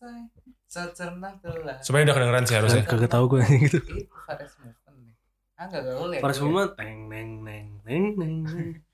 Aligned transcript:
selesai 0.00 0.24
secerna 0.64 1.28
telah 1.44 1.76
Sebenarnya 1.84 2.06
udah 2.08 2.16
kedengeran 2.16 2.44
sih 2.48 2.56
harusnya. 2.56 2.82
Kagak 2.88 3.10
tahu 3.12 3.24
gue 3.28 3.40
gitu. 3.60 3.78
itu 3.84 4.08
Faris 4.24 4.54
Movement 4.56 4.96
nih 4.96 5.14
ah 5.60 5.64
nggak 5.68 5.82
gaul 5.84 6.08
ya 6.08 6.20
Paris? 6.24 6.38
Moment 6.40 6.72
neng 6.80 6.98
neng 7.06 7.30
neng 7.44 7.66
neng 7.84 8.04
neng. 8.16 8.36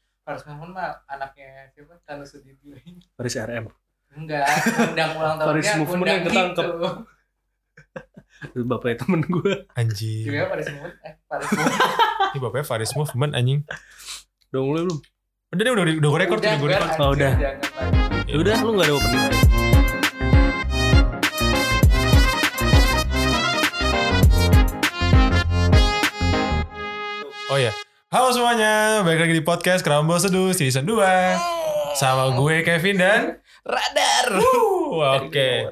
Faris 0.27 0.43
Movement 0.45 0.73
mah 0.75 0.91
anaknya 1.07 1.71
siapa 1.71 1.95
Tanu 2.03 2.27
Sudibyo 2.27 2.75
Paris 3.15 3.39
RM. 3.39 3.71
enggak 4.17 4.49
undang 4.91 5.11
ulang 5.15 5.37
tahunnya 5.37 5.47
Faris 5.47 5.71
Movement 5.79 6.09
yang 6.09 6.23
ketangkep. 6.27 6.67
gitu. 6.67 6.89
Itu 8.53 8.65
bapaknya 8.67 8.97
temen 9.01 9.21
gue. 9.23 9.53
Anjing. 9.73 10.25
Gimana 10.27 10.47
Faris 10.51 10.69
Movement 10.69 10.97
eh 11.07 11.15
Faris 11.25 11.49
Movement 11.55 11.85
Ini 12.27 12.39
bapaknya 12.43 12.67
Faris 12.67 12.93
Movement 12.99 13.33
anjing. 13.33 13.61
Udah 14.51 14.61
mulai 14.61 14.83
belum? 14.83 14.99
Udah 15.47 15.63
nih 15.63 15.73
udah 15.73 15.85
udah 15.87 16.11
gue 16.11 16.21
record 16.27 16.41
Udah, 16.43 16.51
tuh 16.51 16.59
gue 16.59 16.69
anjir, 16.75 16.99
Oh, 16.99 17.11
udah. 17.15 17.33
Ya 18.27 18.37
udah 18.43 18.55
lu 18.59 18.71
gak 18.75 18.87
ada 18.91 18.95
opening. 18.99 19.46
Oh 27.57 27.63
iya. 27.65 27.73
Halo 28.13 28.37
semuanya, 28.37 29.01
balik 29.01 29.25
lagi 29.25 29.33
di 29.33 29.41
podcast 29.41 29.81
Kerambo 29.81 30.13
Seduh 30.21 30.53
season 30.53 30.85
2 30.85 30.93
Sama 31.97 32.37
gue 32.37 32.61
Kevin 32.61 33.01
dan 33.01 33.41
radar. 33.65 34.27
Oke. 35.25 35.65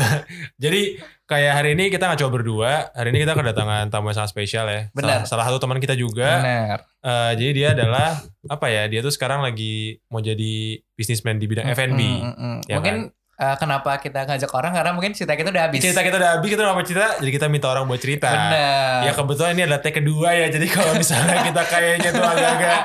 Jadi 0.64 0.96
kayak 1.28 1.52
hari 1.60 1.76
ini 1.76 1.92
kita 1.92 2.08
gak 2.08 2.24
coba 2.24 2.40
berdua. 2.40 2.72
Hari 2.88 3.12
ini 3.12 3.28
kita 3.28 3.36
kedatangan 3.36 3.92
tamu 3.92 4.08
yang 4.08 4.16
sangat 4.16 4.32
spesial 4.32 4.64
ya. 4.64 4.88
Benar. 4.96 5.28
Salah, 5.28 5.44
salah 5.44 5.44
satu 5.52 5.60
teman 5.60 5.76
kita 5.76 5.92
juga. 5.92 6.40
Benar. 6.40 6.78
Eh, 7.04 7.32
Jadi 7.36 7.50
dia 7.52 7.68
adalah 7.76 8.16
Apa 8.48 8.72
ya, 8.72 8.88
dia 8.88 9.04
tuh 9.04 9.12
sekarang 9.12 9.44
lagi 9.44 10.00
Mau 10.08 10.24
jadi 10.24 10.80
bisnismen 10.96 11.36
di 11.36 11.52
bidang 11.52 11.68
F&B 11.68 12.00
Mm, 12.00 12.32
mm, 12.32 12.32
mm. 12.32 12.58
Ya 12.64 12.80
mungkin 12.80 13.12
eh, 13.36 13.56
kenapa 13.60 14.00
kita 14.00 14.24
ngajak 14.24 14.50
orang? 14.52 14.72
Karena 14.72 14.90
mungkin 14.96 15.12
cerita 15.12 15.36
kita 15.36 15.52
udah 15.52 15.68
habis. 15.68 15.80
Cerita 15.84 16.00
kita 16.00 16.16
udah 16.16 16.30
habis, 16.36 16.48
kita 16.48 16.60
udah 16.64 16.72
apa 16.72 16.82
cerita 16.82 17.06
Jadi 17.20 17.30
kita 17.32 17.46
minta 17.52 17.66
orang 17.68 17.84
buat 17.84 18.00
cerita. 18.00 18.28
Benar 18.32 19.00
Ya 19.04 19.12
kebetulan 19.12 19.52
ini 19.52 19.62
adalah 19.68 19.80
take 19.84 20.00
kedua 20.00 20.28
ya 20.32 20.46
Jadi 20.48 20.66
kalau 20.72 20.92
misalnya 20.96 21.36
kita 21.52 21.62
kayaknya 21.68 22.10
tuh 22.16 22.24
agak-agak 22.24 22.80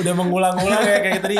Udah 0.00 0.12
mengulang-ulang 0.16 0.82
ya 0.82 0.98
Kayak 1.04 1.20
tadi 1.20 1.38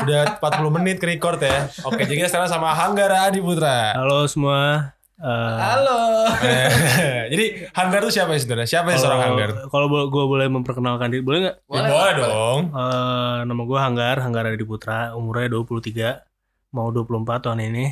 Udah 0.00 0.20
40 0.40 0.76
menit 0.80 0.96
ke 0.96 1.06
record 1.12 1.38
ya. 1.44 1.68
Oke 1.84 2.08
jadi 2.08 2.24
kita 2.24 2.28
sekarang 2.32 2.48
sama 2.48 2.72
Hanggara 2.72 3.28
Adi 3.28 3.44
Putra. 3.44 3.92
Halo 3.92 4.24
semua. 4.24 4.96
Eh, 5.20 5.56
halo. 5.60 6.32
Eh, 6.40 7.28
Jadi 7.28 7.68
Hanggar 7.76 8.00
tuh 8.00 8.08
siapa 8.08 8.32
ya 8.32 8.40
sebenarnya? 8.40 8.68
Siapa 8.72 8.96
sih 8.96 9.04
seorang 9.04 9.20
Hanggar? 9.20 9.68
Kalau 9.68 9.86
gue 10.08 10.24
boleh 10.24 10.48
memperkenalkan 10.48 11.12
diri, 11.12 11.20
boleh 11.20 11.38
nggak? 11.44 11.56
Ya, 11.68 11.80
boleh 11.84 12.12
dong. 12.16 12.60
Eh, 12.72 13.38
nama 13.44 13.62
gue 13.68 13.78
Hanggar, 13.78 14.16
Hanggar 14.24 14.48
Adi 14.48 14.64
Putra, 14.64 15.12
umurnya 15.12 15.52
23, 15.52 16.24
mau 16.70 16.88
24 16.88 17.10
tahun 17.42 17.60
ini. 17.66 17.86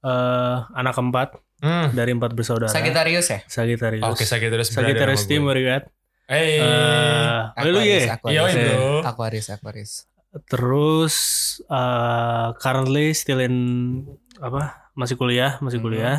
Eh, 0.00 0.56
anak 0.72 0.92
keempat 0.92 1.28
Hmm. 1.56 1.88
dari 1.90 2.12
empat 2.12 2.30
bersaudara. 2.30 2.68
Sagitarius 2.68 3.26
ya 3.26 3.40
Sagitarius. 3.44 4.04
Oke 4.04 4.22
Sagittarius 4.22 4.68
gue. 4.70 5.26
team, 5.26 5.42
where 5.42 5.56
you 5.56 5.66
at? 5.66 5.88
Hey 6.26 6.60
Eh, 6.60 7.64
lu 7.64 7.80
ya? 7.80 8.12
Aquarius 8.12 8.34
Iya 8.34 8.40
Aquarius 8.42 8.54
bro 8.54 8.98
Aquarius 9.02 9.46
Aquarius 9.48 9.92
Terus 10.44 11.14
eh, 11.64 12.48
currently 12.56 13.10
still 13.12 13.40
in 13.40 13.56
apa? 14.36 14.92
Masih 14.92 15.16
kuliah, 15.16 15.56
masih 15.58 15.80
Mhm. 15.80 15.84
kuliah. 15.84 16.18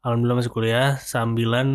Alhamdulillah 0.00 0.38
masih 0.38 0.50
kuliah. 0.50 0.88
Sambilan 0.98 1.68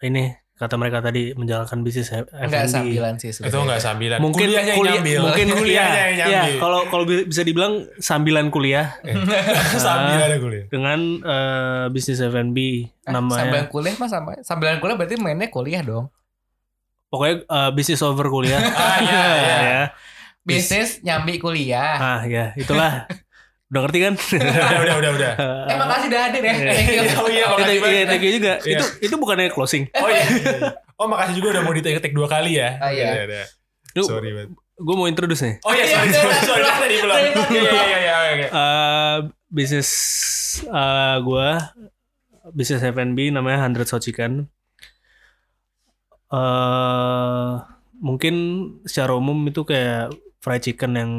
ini 0.00 0.36
kata 0.56 0.74
mereka 0.74 0.98
tadi 0.98 1.30
menjalankan 1.32 1.78
bisnis 1.80 2.08
F- 2.08 2.32
enggak 2.32 2.64
F&B. 2.64 2.72
sambilan 2.72 3.12
sih 3.14 3.28
Itu 3.28 3.36
sebenarnya. 3.38 3.60
enggak 3.62 3.80
sambilan 3.82 4.18
Mungkin 4.18 4.40
Kuliahnya 4.42 4.64
yang 4.66 4.78
kuliah, 4.78 4.94
nyambil 4.96 5.18
mungkin 5.20 5.46
kuliah. 5.58 5.88
Ya, 6.16 6.42
kalau 6.56 6.80
kalau 6.86 7.04
bi- 7.04 7.24
bisa 7.24 7.42
dibilang 7.42 7.72
sambilan 7.96 8.48
kuliah 8.48 8.96
Sambilan 9.76 10.26
ya 10.26 10.38
kuliah 10.38 10.64
dengan 10.66 10.98
eh, 11.20 11.84
bisnis 11.88 12.18
F&B 12.18 12.56
Eh, 12.56 12.88
namanya. 13.06 13.40
sambilan 13.42 13.66
kuliah 13.68 13.94
mah 13.94 14.08
sama 14.08 14.30
sambilan 14.40 14.76
kuliah 14.76 14.96
berarti 14.96 15.16
mainnya 15.16 15.46
kuliah 15.46 15.80
dong 15.80 16.08
Pokoknya 17.06 17.44
eh, 17.44 17.70
bisnis 17.70 18.00
over 18.00 18.26
kuliah. 18.26 18.58
Ah 18.58 18.98
iya 18.98 19.20
iya 19.36 19.56
ya. 19.70 19.84
bisnis 20.42 20.98
nyambi 21.00 21.36
kuliah 21.36 21.94
Ah 21.94 22.20
ya, 22.24 22.50
itulah. 22.54 23.04
Udah 23.66 23.80
ngerti 23.82 23.98
kan? 24.00 24.14
Udah 24.14 24.78
udah 24.84 24.94
udah 24.96 25.10
udah 25.12 25.32
eh 25.66 25.76
makasih 25.76 26.06
udah 26.06 26.20
hadir 26.22 26.42
ya 26.42 26.54
Thank 26.54 26.88
you. 26.88 27.02
Oh 27.14 27.26
iya 27.34 27.44
makasih 27.44 27.64
thank- 27.64 27.74
iya, 27.74 27.82
banget 27.82 28.06
thank 28.06 28.22
you 28.22 28.32
juga. 28.32 28.52
Iya. 28.60 28.70
Itu 28.72 28.84
itu 29.02 29.14
bukannya 29.16 29.50
closing. 29.50 29.84
Oh 29.92 30.06
iya 30.06 30.22
Oh 30.94 31.06
makasih 31.06 31.34
juga 31.34 31.48
udah 31.52 31.62
mau 31.62 31.72
di 31.72 31.82
take 31.82 31.98
take 31.98 32.12
dua 32.12 32.24
kali 32.26 32.56
ya 32.56 32.78
Oh, 32.78 32.88
iya. 32.88 33.06
iya. 33.20 33.44
Lu- 33.94 34.06
Sorry 34.06 34.30
banget 34.30 34.50
Gue 34.76 34.92
mau 34.94 35.06
introduce 35.06 35.40
nih. 35.40 35.54
Oh 35.62 35.72
iya 35.72 35.84
sorry 35.84 36.06
Iya, 36.06 36.20
sorry 36.20 36.34
sorry 36.42 36.60
iya, 36.60 36.74
tadi 36.76 36.94
belum 36.96 37.16
iya, 37.16 37.30
Iya 37.32 37.62
iya 37.64 37.72
iya 37.72 37.98
iya 37.98 38.14
oke. 38.30 38.46
Eh, 38.46 39.16
bisnis 39.48 39.90
eh, 40.62 41.16
gua 41.20 41.48
bisnis 42.48 42.78
F&B 42.80 43.18
namanya 43.30 43.64
100 43.64 43.82
Hot 43.88 44.00
Chicken. 44.00 44.32
eh 46.26 47.52
mungkin 47.96 48.34
secara 48.82 49.14
umum 49.14 49.38
itu 49.42 49.62
kayak 49.62 50.12
fried 50.38 50.60
chicken 50.60 50.92
yang 50.92 51.12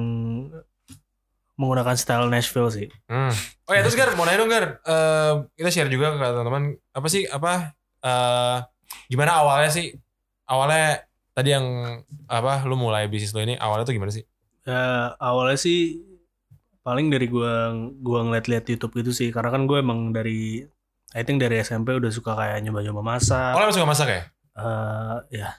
menggunakan 1.57 1.97
style 1.97 2.29
Nashville 2.29 2.69
sih. 2.69 2.87
Hmm. 3.09 3.33
Oh 3.67 3.73
ya 3.73 3.81
terus 3.81 3.97
Gar, 3.97 4.13
mau 4.13 4.23
nanya 4.23 4.39
dong 4.45 4.51
Gar, 4.53 4.65
Eh, 4.85 5.33
kita 5.57 5.69
share 5.73 5.91
juga 5.91 6.13
ke 6.13 6.21
teman-teman 6.21 6.77
apa 6.93 7.07
sih 7.09 7.25
apa 7.27 7.73
eh 7.97 8.57
gimana 9.09 9.41
awalnya 9.41 9.73
sih 9.73 9.91
awalnya 10.45 11.01
tadi 11.33 11.51
yang 11.51 11.65
apa 12.29 12.63
lu 12.63 12.77
mulai 12.77 13.09
bisnis 13.09 13.33
lu 13.33 13.41
ini 13.41 13.57
awalnya 13.57 13.89
tuh 13.89 13.97
gimana 13.97 14.13
sih? 14.13 14.23
Ya, 14.63 15.17
awalnya 15.17 15.57
sih 15.57 16.05
paling 16.85 17.11
dari 17.11 17.27
gua 17.27 17.73
gua 17.99 18.23
ngeliat-liat 18.23 18.63
YouTube 18.69 19.03
gitu 19.03 19.11
sih 19.11 19.29
karena 19.33 19.51
kan 19.51 19.67
gue 19.67 19.81
emang 19.83 20.15
dari 20.15 20.63
I 21.15 21.21
think 21.27 21.41
dari 21.43 21.59
SMP 21.59 21.91
udah 21.97 22.11
suka 22.13 22.37
kayak 22.37 22.63
nyoba-nyoba 22.63 23.01
masak. 23.03 23.57
Oh 23.57 23.59
lu 23.59 23.67
emang 23.67 23.75
suka 23.75 23.89
masak 23.89 24.07
ya? 24.07 24.21
Eh, 24.55 25.17
ya 25.43 25.49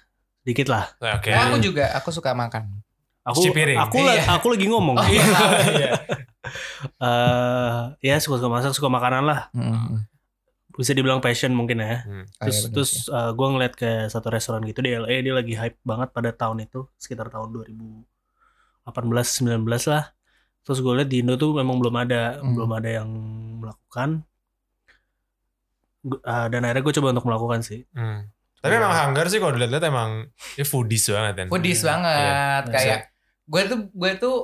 dikit 0.47 0.71
lah. 0.73 0.89
Oke. 1.19 1.35
Nah, 1.35 1.53
aku 1.53 1.59
juga 1.61 1.93
aku 1.93 2.09
suka 2.15 2.33
makan 2.33 2.81
Aku 3.29 3.39
Cuci 3.39 3.51
piring. 3.53 3.77
aku 3.79 3.97
Iya. 4.01 4.25
aku 4.31 4.47
lagi 4.49 4.67
ngomong. 4.67 4.97
Oh, 4.97 5.05
Iya. 5.05 5.25
iya. 5.75 5.91
Eh, 6.99 7.81
ya 8.03 8.17
suka-suka 8.17 8.49
masak, 8.49 8.73
suka 8.73 8.89
makanan 8.89 9.23
lah. 9.23 9.53
Bisa 10.71 10.95
dibilang 10.95 11.19
passion 11.19 11.53
mungkin 11.53 11.79
ya. 11.79 12.01
Hmm. 12.01 12.25
Oh, 12.39 12.47
iya, 12.47 12.47
Terus 12.47 12.59
bener 12.63 12.73
terus 12.73 12.91
sih. 13.03 13.11
eh, 13.11 13.31
gua 13.33 13.47
ngeliat 13.51 13.75
ke 13.75 13.91
satu 14.07 14.29
restoran 14.29 14.63
gitu 14.63 14.79
di 14.79 14.93
LA 14.93 15.21
dia 15.21 15.35
lagi 15.35 15.53
hype 15.53 15.77
banget 15.83 16.09
pada 16.09 16.31
tahun 16.31 16.63
itu 16.63 16.87
sekitar 16.95 17.29
tahun 17.29 17.51
2018 17.51 18.07
19 18.87 19.67
lah. 19.87 20.05
Terus 20.61 20.79
gue 20.79 20.93
liat 20.95 21.09
di 21.09 21.19
Indo 21.19 21.35
tuh 21.35 21.53
memang 21.53 21.77
belum 21.77 21.97
ada, 21.99 22.39
Hmm. 22.39 22.53
belum 22.55 22.71
ada 22.71 22.89
yang 22.95 23.09
melakukan. 23.59 24.23
Eh, 26.05 26.47
dan 26.49 26.61
akhirnya 26.63 26.81
gue 26.81 26.95
coba 26.95 27.09
untuk 27.11 27.27
melakukan 27.27 27.61
sih. 27.61 27.83
Hmm. 27.91 28.29
Tapi 28.59 28.73
emang 28.73 28.91
Hanggar 28.91 29.27
sih 29.27 29.39
kalau 29.39 29.53
dilihat-lihat 29.53 29.85
emang 29.85 30.11
dia 30.55 30.63
foodies 30.63 31.07
banget 31.09 31.35
kan. 31.37 31.47
Foodies 31.49 31.81
Iya. 31.81 31.87
banget 31.87 32.63
Iya. 32.63 32.71
kayak 32.71 33.01
gue 33.49 33.63
tuh 33.65 33.79
gue 33.89 34.13
tuh 34.15 34.37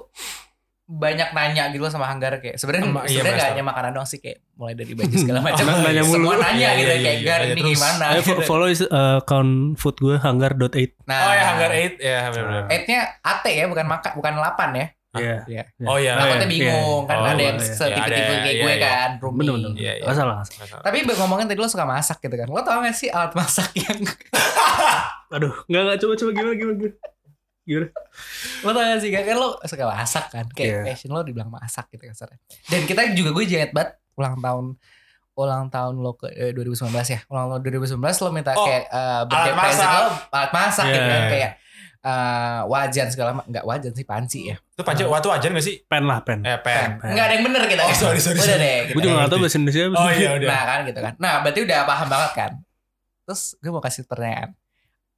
banyak 0.85 1.33
nanya 1.33 1.69
gitu 1.69 1.81
loh 1.81 1.89
sama 1.89 2.05
Hanggar 2.05 2.37
kayak 2.39 2.57
sebenarnya 2.57 2.85
iya, 2.85 3.09
sebenarnya 3.11 3.41
tau. 3.41 3.51
hanya 3.51 3.65
makanan 3.65 3.91
doang 3.93 4.05
sih 4.05 4.21
kayak 4.21 4.45
mulai 4.55 4.73
dari 4.73 4.93
baju 4.93 5.15
segala 5.15 5.41
macam 5.47 5.65
Nanya- 5.65 5.81
nanya 5.83 6.03
mulu. 6.03 6.13
semua 6.15 6.35
nanya 6.39 6.53
Iya, 6.53 6.71
gitu 6.75 6.85
iya, 6.85 6.97
kayak 6.99 7.17
iya, 7.17 7.25
Gar 7.25 7.41
iya. 7.41 7.47
ini 7.47 7.55
Terus, 7.55 7.73
gimana 7.73 8.05
Ayo 8.07 8.21
gitu. 8.21 8.43
follow 8.45 8.69
is, 8.69 8.81
eh, 8.83 8.89
account 9.17 9.53
food 9.75 9.97
gue 9.99 10.17
hanggar.8. 10.19 10.77
nah 11.05 11.19
Oh 11.23 11.33
ya 11.33 11.45
Hanggar 11.47 11.71
8 11.71 11.97
ya 11.97 12.19
benar-benar. 12.29 12.63
Eightnya 12.69 13.01
AT 13.23 13.45
ya 13.47 13.65
bukan 13.65 13.87
maka 13.87 14.09
bukan 14.13 14.33
8 14.37 14.73
ya 14.75 14.87
Iya. 15.15 15.37
Iya. 15.47 15.63
Oh 15.87 15.95
iya. 15.95 16.13
Oh, 16.13 16.27
Takutnya 16.27 16.43
iya, 16.43 16.51
bingung 16.51 17.01
iya. 17.01 17.07
kan 17.07 17.17
Oh, 17.17 17.27
ada 17.29 17.39
yang 17.41 17.55
iya. 17.57 17.71
setipe-tipe 17.71 18.19
Iya, 18.19 18.35
kayak 18.35 18.51
iya, 18.51 18.61
gue 18.61 18.73
iya. 18.73 18.83
kan 18.83 19.11
Rumi. 19.23 19.39
Bener 19.39 19.53
bener. 19.55 19.71
Iya, 19.73 19.93
iya. 19.95 20.05
Gak 20.05 20.17
salah. 20.17 20.37
nggak 20.43 20.67
salah. 20.69 20.83
Tapi 20.83 20.97
ngomongin 21.07 21.47
tadi 21.47 21.57
lo 21.57 21.69
suka 21.71 21.87
masak 21.87 22.19
gitu 22.19 22.35
kan. 22.35 22.47
Lo 22.47 22.61
tau 22.61 22.83
gak 22.83 22.93
sih 22.93 23.09
alat 23.09 23.31
masak 23.33 23.71
yang 23.79 23.99
Aduh, 25.35 25.55
nggak 25.65 25.83
nggak 25.83 25.99
coba 25.99 26.15
coba 26.15 26.31
gimana 26.31 26.55
gimana. 26.55 26.77
gimana. 26.77 27.14
Gimana? 27.65 27.89
lo 28.61 28.71
tau 28.71 28.83
gak 28.83 29.01
sih 29.01 29.09
kan, 29.09 29.23
kan 29.23 29.37
lo 29.37 29.49
suka 29.59 29.85
masak 29.87 30.25
kan 30.29 30.45
kayak 30.49 30.69
Iya. 30.71 30.81
passion 30.87 31.11
lo 31.11 31.21
dibilang 31.21 31.49
masak 31.49 31.89
gitu 31.89 32.05
kan 32.05 32.15
Sarah. 32.15 32.37
dan 32.67 32.85
kita 32.85 33.01
juga 33.13 33.33
gue 33.33 33.43
inget 33.43 33.71
banget 33.71 33.97
ulang 34.15 34.37
tahun 34.39 34.65
ulang 35.35 35.67
tahun 35.67 35.95
lo 35.97 36.15
ke 36.15 36.29
eh, 36.31 36.53
2019 36.53 36.79
ya 37.09 37.21
ulang 37.27 37.47
tahun 37.51 37.61
2019 37.65 37.99
lo 37.99 38.29
minta 38.31 38.53
Oh, 38.53 38.63
kayak 38.63 38.85
eh, 38.87 39.23
birthday 39.25 39.51
alat 39.51 39.59
masak. 39.59 39.89
lo 39.91 40.05
alat 40.31 40.51
masak 40.53 40.85
gitu 40.87 41.01
Iya. 41.01 41.11
kan 41.11 41.23
kayak 41.27 41.51
eh, 42.05 42.61
wajan 42.65 43.07
segala 43.09 43.31
macam 43.33 43.49
nggak 43.49 43.65
wajan 43.65 43.93
sih 43.93 44.05
panci 44.05 44.41
ya 44.47 44.57
Itu 44.69 44.83
panci 44.83 45.03
waktu 45.03 45.29
aja 45.31 45.47
gak 45.49 45.65
sih? 45.65 45.77
Pen 45.83 46.05
lah 46.05 46.21
pen. 46.21 46.43
Eh 46.43 46.59
pen. 46.59 46.99
Pen. 46.99 47.11
nggak 47.11 47.25
ada 47.25 47.33
yang 47.33 47.45
bener 47.45 47.63
kita 47.65 47.81
Oh, 47.81 47.89
kan. 47.89 47.97
sorry, 47.97 48.21
sorry, 48.21 48.37
udah 48.37 48.47
sorry. 48.47 48.61
deh 48.61 48.79
Gue 48.91 49.01
juga 49.01 49.15
nggak 49.17 49.31
tahu 49.31 49.39
bahasa 49.41 49.57
Indonesia. 49.57 49.83
apa 49.85 49.97
Oh 49.97 50.11
iya 50.13 50.31
udah. 50.35 50.49
Nah 50.49 50.63
kan 50.65 50.79
gitu 50.85 51.01
kan. 51.01 51.13
Nah 51.17 51.33
berarti 51.41 51.61
udah 51.65 51.79
paham 51.83 52.09
banget 52.09 52.31
kan. 52.35 52.51
Terus 53.25 53.43
gue 53.57 53.71
mau 53.71 53.81
kasih 53.81 54.03
pertanyaan. 54.05 54.51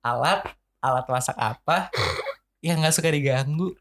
Alat 0.00 0.40
alat 0.78 1.04
masak 1.06 1.34
apa 1.34 1.90
yang 2.60 2.80
nggak 2.80 2.94
suka 2.94 3.10
diganggu? 3.10 3.72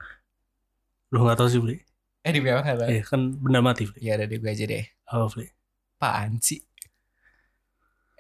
Lu 1.11 1.17
nggak 1.21 1.37
tahu 1.37 1.47
sih 1.47 1.59
beli. 1.61 1.77
Eh 2.21 2.31
di 2.33 2.41
bawah 2.41 2.61
nggak 2.61 2.77
tahu. 2.81 2.87
Iya 2.89 3.01
kan 3.05 3.21
benda 3.37 3.59
mati 3.61 3.83
beli. 3.85 3.99
Ya 4.01 4.17
udah 4.17 4.27
deh 4.27 4.37
gue 4.37 4.51
aja 4.51 4.65
deh. 4.65 4.85
Apa 5.05 5.25
beli? 5.31 5.47
Apaan 5.95 6.31
sih? 6.39 6.59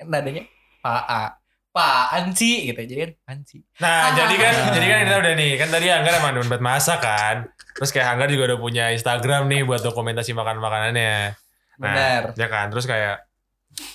Nadanya 0.01 0.43
Pak 0.79 1.03
Apaan 1.07 2.31
sih 2.31 2.71
gitu 2.71 2.79
jadi 2.79 3.01
kan 3.03 3.11
panci. 3.27 3.59
Nah, 3.83 4.11
Ah. 4.11 4.15
jadi 4.15 4.35
kan 4.39 4.53
jadi 4.71 4.85
kan 4.87 4.97
kita 5.03 5.15
udah 5.19 5.33
nih, 5.35 5.51
kan 5.59 5.67
tadi 5.67 5.85
Anggar 5.91 6.13
emang 6.19 6.31
demen 6.39 6.47
banget 6.47 6.63
masak 6.63 6.99
kan. 7.03 7.35
Terus 7.75 7.89
kayak 7.91 8.07
Anggar 8.15 8.27
juga 8.31 8.53
udah 8.53 8.59
punya 8.59 8.85
Instagram 8.95 9.51
nih 9.51 9.67
buat 9.67 9.83
dokumentasi 9.83 10.31
makan-makanannya. 10.31 11.35
Nah, 11.75 11.91
Benar. 11.91 12.21
ya 12.39 12.47
kan 12.47 12.71
terus 12.71 12.87
kayak 12.87 13.27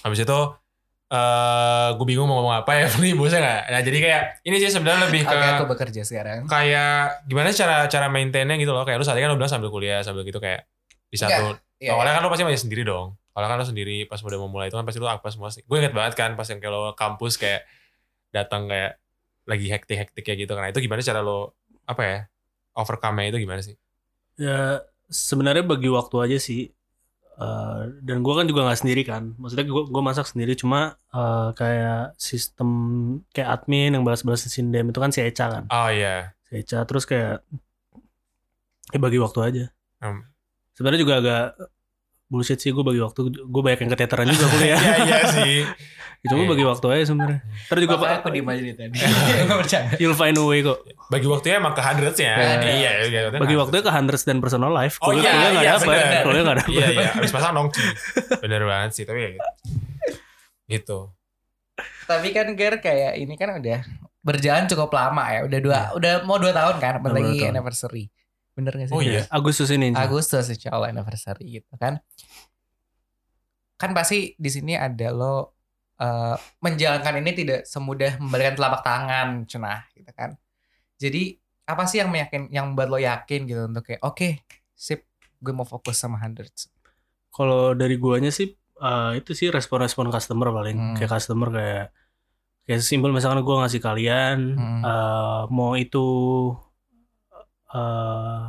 habis 0.05 0.21
itu 0.21 0.41
eh 1.11 1.89
gue 1.99 2.07
bingung 2.07 2.31
mau 2.31 2.39
ngomong 2.39 2.62
apa 2.62 2.71
ya 2.79 2.87
nih 3.03 3.19
bosnya 3.19 3.43
nggak? 3.43 3.62
Nah 3.67 3.81
jadi 3.83 3.99
kayak 3.99 4.23
ini 4.47 4.57
sih 4.62 4.71
sebenarnya 4.71 5.01
lebih 5.11 5.23
ke 5.27 5.35
Oke, 5.35 5.49
aku 5.59 5.65
bekerja 5.67 6.03
sekarang. 6.07 6.47
kayak 6.47 7.27
gimana 7.27 7.51
cara 7.51 7.77
cara 7.91 8.07
maintainnya 8.07 8.55
gitu 8.55 8.71
loh. 8.71 8.87
Kayak 8.87 9.03
lu 9.03 9.05
saat 9.05 9.19
ini 9.19 9.27
kan 9.27 9.35
lu 9.35 9.39
bilang 9.39 9.51
sambil 9.51 9.69
kuliah 9.69 10.01
sambil 10.07 10.23
gitu 10.23 10.39
kayak 10.39 10.71
di 11.11 11.19
satu 11.19 11.59
Iya, 11.81 11.97
awalnya 11.97 12.12
kan 12.15 12.23
lu 12.23 12.31
pasti 12.31 12.45
masih 12.47 12.62
sendiri 12.62 12.87
dong. 12.87 13.17
Awalnya 13.35 13.49
kan 13.51 13.59
lu 13.59 13.67
sendiri 13.67 13.97
pas 14.05 14.21
udah 14.21 14.39
mau 14.39 14.53
mulai 14.53 14.69
itu 14.69 14.77
kan 14.77 14.85
pasti 14.85 15.01
lu 15.01 15.09
apa 15.09 15.27
semua 15.33 15.49
sih. 15.51 15.67
Gue 15.67 15.83
inget 15.83 15.97
banget 15.97 16.15
kan 16.15 16.37
pas 16.37 16.47
yang 16.47 16.61
kayak 16.62 16.71
lo 16.71 16.93
kampus 16.95 17.35
kayak 17.35 17.67
datang 18.31 18.71
kayak 18.71 19.01
lagi 19.49 19.67
hektik 19.67 19.97
hektik 19.99 20.23
kayak 20.23 20.47
gitu. 20.47 20.53
Kan 20.55 20.62
Nah, 20.62 20.71
itu 20.71 20.79
gimana 20.79 21.03
cara 21.03 21.25
lo 21.25 21.57
apa 21.89 22.03
ya 22.07 22.19
overcome-nya 22.77 23.35
itu 23.35 23.39
gimana 23.43 23.65
sih? 23.65 23.75
Ya 24.39 24.85
sebenarnya 25.11 25.67
bagi 25.67 25.91
waktu 25.91 26.17
aja 26.23 26.39
sih. 26.39 26.71
Eh, 27.41 27.83
dan 28.05 28.21
gue 28.21 28.35
kan 28.37 28.45
juga 28.45 28.69
nggak 28.69 28.81
sendiri 28.85 29.03
kan. 29.09 29.33
Maksudnya 29.41 29.65
gue 29.65 29.83
gue 29.89 30.03
masak 30.05 30.29
sendiri 30.29 30.53
cuma 30.53 31.01
eh, 31.09 31.49
kayak 31.57 32.13
sistem 32.21 32.69
kayak 33.33 33.49
admin 33.65 33.97
yang 33.97 34.05
balas-balas 34.05 34.45
sindem 34.45 34.93
itu 34.93 35.01
kan 35.01 35.09
si 35.09 35.25
Eca 35.25 35.49
kan. 35.49 35.65
oh 35.73 35.89
iya 35.89 36.37
Si 36.53 36.61
Eca 36.61 36.85
terus 36.85 37.09
kayak 37.09 37.41
ya 38.93 38.99
bagi 39.01 39.17
waktu 39.17 39.39
aja. 39.41 39.65
Hmm. 40.05 40.29
Sebenarnya 40.77 41.01
juga 41.01 41.15
agak 41.25 41.47
bullshit 42.31 42.56
sih 42.56 42.71
gue 42.71 42.81
bagi 42.81 42.99
waktu. 42.99 43.21
Gue 43.43 43.61
banyak 43.61 43.81
yang 43.81 43.91
keteteran 43.91 44.27
juga 44.27 44.47
kuliah. 44.55 44.79
iya 44.79 44.94
iya 45.03 45.19
sih 45.29 45.56
itu 46.21 46.31
Iya. 46.31 46.47
bagi 46.47 46.62
waktu 46.62 46.87
aja 46.91 47.05
sebenarnya. 47.06 47.41
Terus 47.67 47.81
juga 47.81 47.94
Makanya 47.94 48.12
pak 48.12 48.21
aku 48.21 48.29
diem 48.31 48.47
aja 48.47 48.62
tadi. 48.71 48.97
Nggak 49.44 49.59
bercanda. 49.59 49.93
you'll 49.97 50.15
find 50.15 50.37
a 50.37 50.44
way 50.44 50.61
kok. 50.61 50.79
bagi 51.09 51.27
waktunya 51.27 51.56
emang 51.56 51.73
ke 51.73 51.82
hundreds 51.82 52.19
ya 52.19 52.35
Iya. 52.37 52.71
iya 52.71 52.91
iya 53.03 53.21
Bagi 53.32 53.56
waktunya 53.56 53.82
ke 53.82 53.91
hundreds 53.91 54.23
dan 54.23 54.38
personal 54.38 54.71
life. 54.71 54.97
Oh 54.99 55.11
Kuliah 55.11 55.25
iya, 55.25 55.32
kuliah 55.32 55.50
nggak 55.50 55.62
iya, 55.62 55.73
dapet. 55.75 55.88
bener. 55.91 56.23
Kuliah 56.23 56.43
nggak 56.43 56.56
dapet. 56.56 56.73
iya 56.73 56.87
iya 56.88 57.09
habis 57.11 57.31
pasang 57.31 57.53
nongki 57.53 57.82
bener 58.38 58.62
banget 58.62 58.91
sih 58.93 59.05
tapi 59.05 59.19
ya 59.19 59.29
gitu 59.31 59.43
gitu 60.69 60.99
Tapi 62.05 62.29
kan 62.31 62.47
Ger 62.53 62.79
kayak 62.79 63.12
ini 63.17 63.35
kan 63.35 63.56
udah 63.56 63.81
berjalan 64.21 64.67
cukup 64.67 64.91
lama 64.91 65.25
ya. 65.26 65.41
Udah 65.43 65.59
dua, 65.59 65.81
udah 65.94 66.12
mau 66.23 66.37
dua 66.37 66.50
tahun 66.50 66.76
kan. 66.76 66.93
Bentar 66.99 67.06
Udah 67.09 67.17
dua 67.17 67.25
lagi 67.25 67.38
tahun. 67.41 67.50
anniversary. 67.50 68.05
Bener 68.56 68.73
gak 68.75 68.88
sih? 68.88 68.94
Oh 68.94 69.00
iya. 69.00 69.25
Agustus 69.31 69.70
ini. 69.70 69.91
Insya. 69.93 70.05
Agustus 70.05 70.47
insya 70.49 70.70
Allah 70.75 70.91
anniversary 70.91 71.61
gitu 71.61 71.73
kan. 71.76 71.99
Kan 73.81 73.91
pasti 73.97 74.37
di 74.37 74.50
sini 74.52 74.76
ada 74.76 75.08
lo 75.11 75.56
eh, 75.97 76.37
menjalankan 76.61 77.20
ini 77.20 77.31
tidak 77.32 77.61
semudah 77.64 78.20
membalikan 78.20 78.56
telapak 78.56 78.81
tangan, 78.85 79.44
cenah 79.44 79.88
gitu 79.93 80.11
kan. 80.12 80.37
Jadi 81.00 81.37
apa 81.64 81.87
sih 81.87 82.02
yang 82.02 82.11
meyakin, 82.11 82.50
yang 82.50 82.73
membuat 82.73 82.88
lo 82.88 82.99
yakin 82.99 83.47
gitu 83.47 83.62
untuk 83.64 83.87
kayak 83.87 84.02
oke 84.02 84.43
sip 84.75 85.06
gue 85.41 85.52
mau 85.55 85.64
fokus 85.64 85.97
sama 85.97 86.19
hundreds. 86.20 86.69
Kalau 87.31 87.73
dari 87.73 87.97
guanya 87.97 88.29
sih 88.29 88.52
eh, 88.81 89.12
itu 89.17 89.32
sih 89.32 89.49
respon-respon 89.49 90.08
customer 90.08 90.49
paling 90.50 90.76
Hmm. 90.76 90.97
kayak 90.97 91.11
customer 91.14 91.49
kayak 91.49 91.87
kayak 92.64 92.81
simpel 92.81 93.11
misalkan 93.11 93.41
gua 93.41 93.64
ngasih 93.64 93.81
kalian 93.81 94.38
Hmm. 94.56 94.81
eh, 94.82 95.43
mau 95.49 95.73
itu 95.75 96.05
eh 97.75 98.41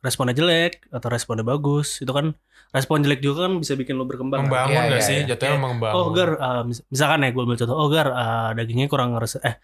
responnya 0.00 0.32
jelek 0.32 0.72
atau 0.96 1.08
responnya 1.12 1.44
bagus 1.44 2.00
itu 2.00 2.08
kan 2.08 2.26
respon 2.72 3.04
jelek 3.04 3.20
juga 3.20 3.44
kan 3.44 3.52
bisa 3.62 3.74
bikin 3.80 3.94
lo 4.00 4.04
berkembang. 4.08 4.40
kan. 4.40 4.48
membangun 4.48 4.72
Iya, 4.72 4.90
gak 4.94 5.00
iya, 5.02 5.08
sih 5.08 5.18
iya. 5.20 5.28
jatuhnya 5.30 5.52
Kayak, 5.58 5.64
membangun 5.68 5.96
Oh 6.00 6.06
gar, 6.16 6.30
mis- 6.68 6.84
misalkan 6.88 7.18
ya 7.24 7.28
gue 7.34 7.42
ambil 7.44 7.58
contoh, 7.60 7.76
oh 7.76 7.88
gar 7.92 8.08
eh, 8.22 8.48
dagingnya 8.56 8.86
kurang 8.92 9.08
ngeres, 9.12 9.32
eh 9.44 9.54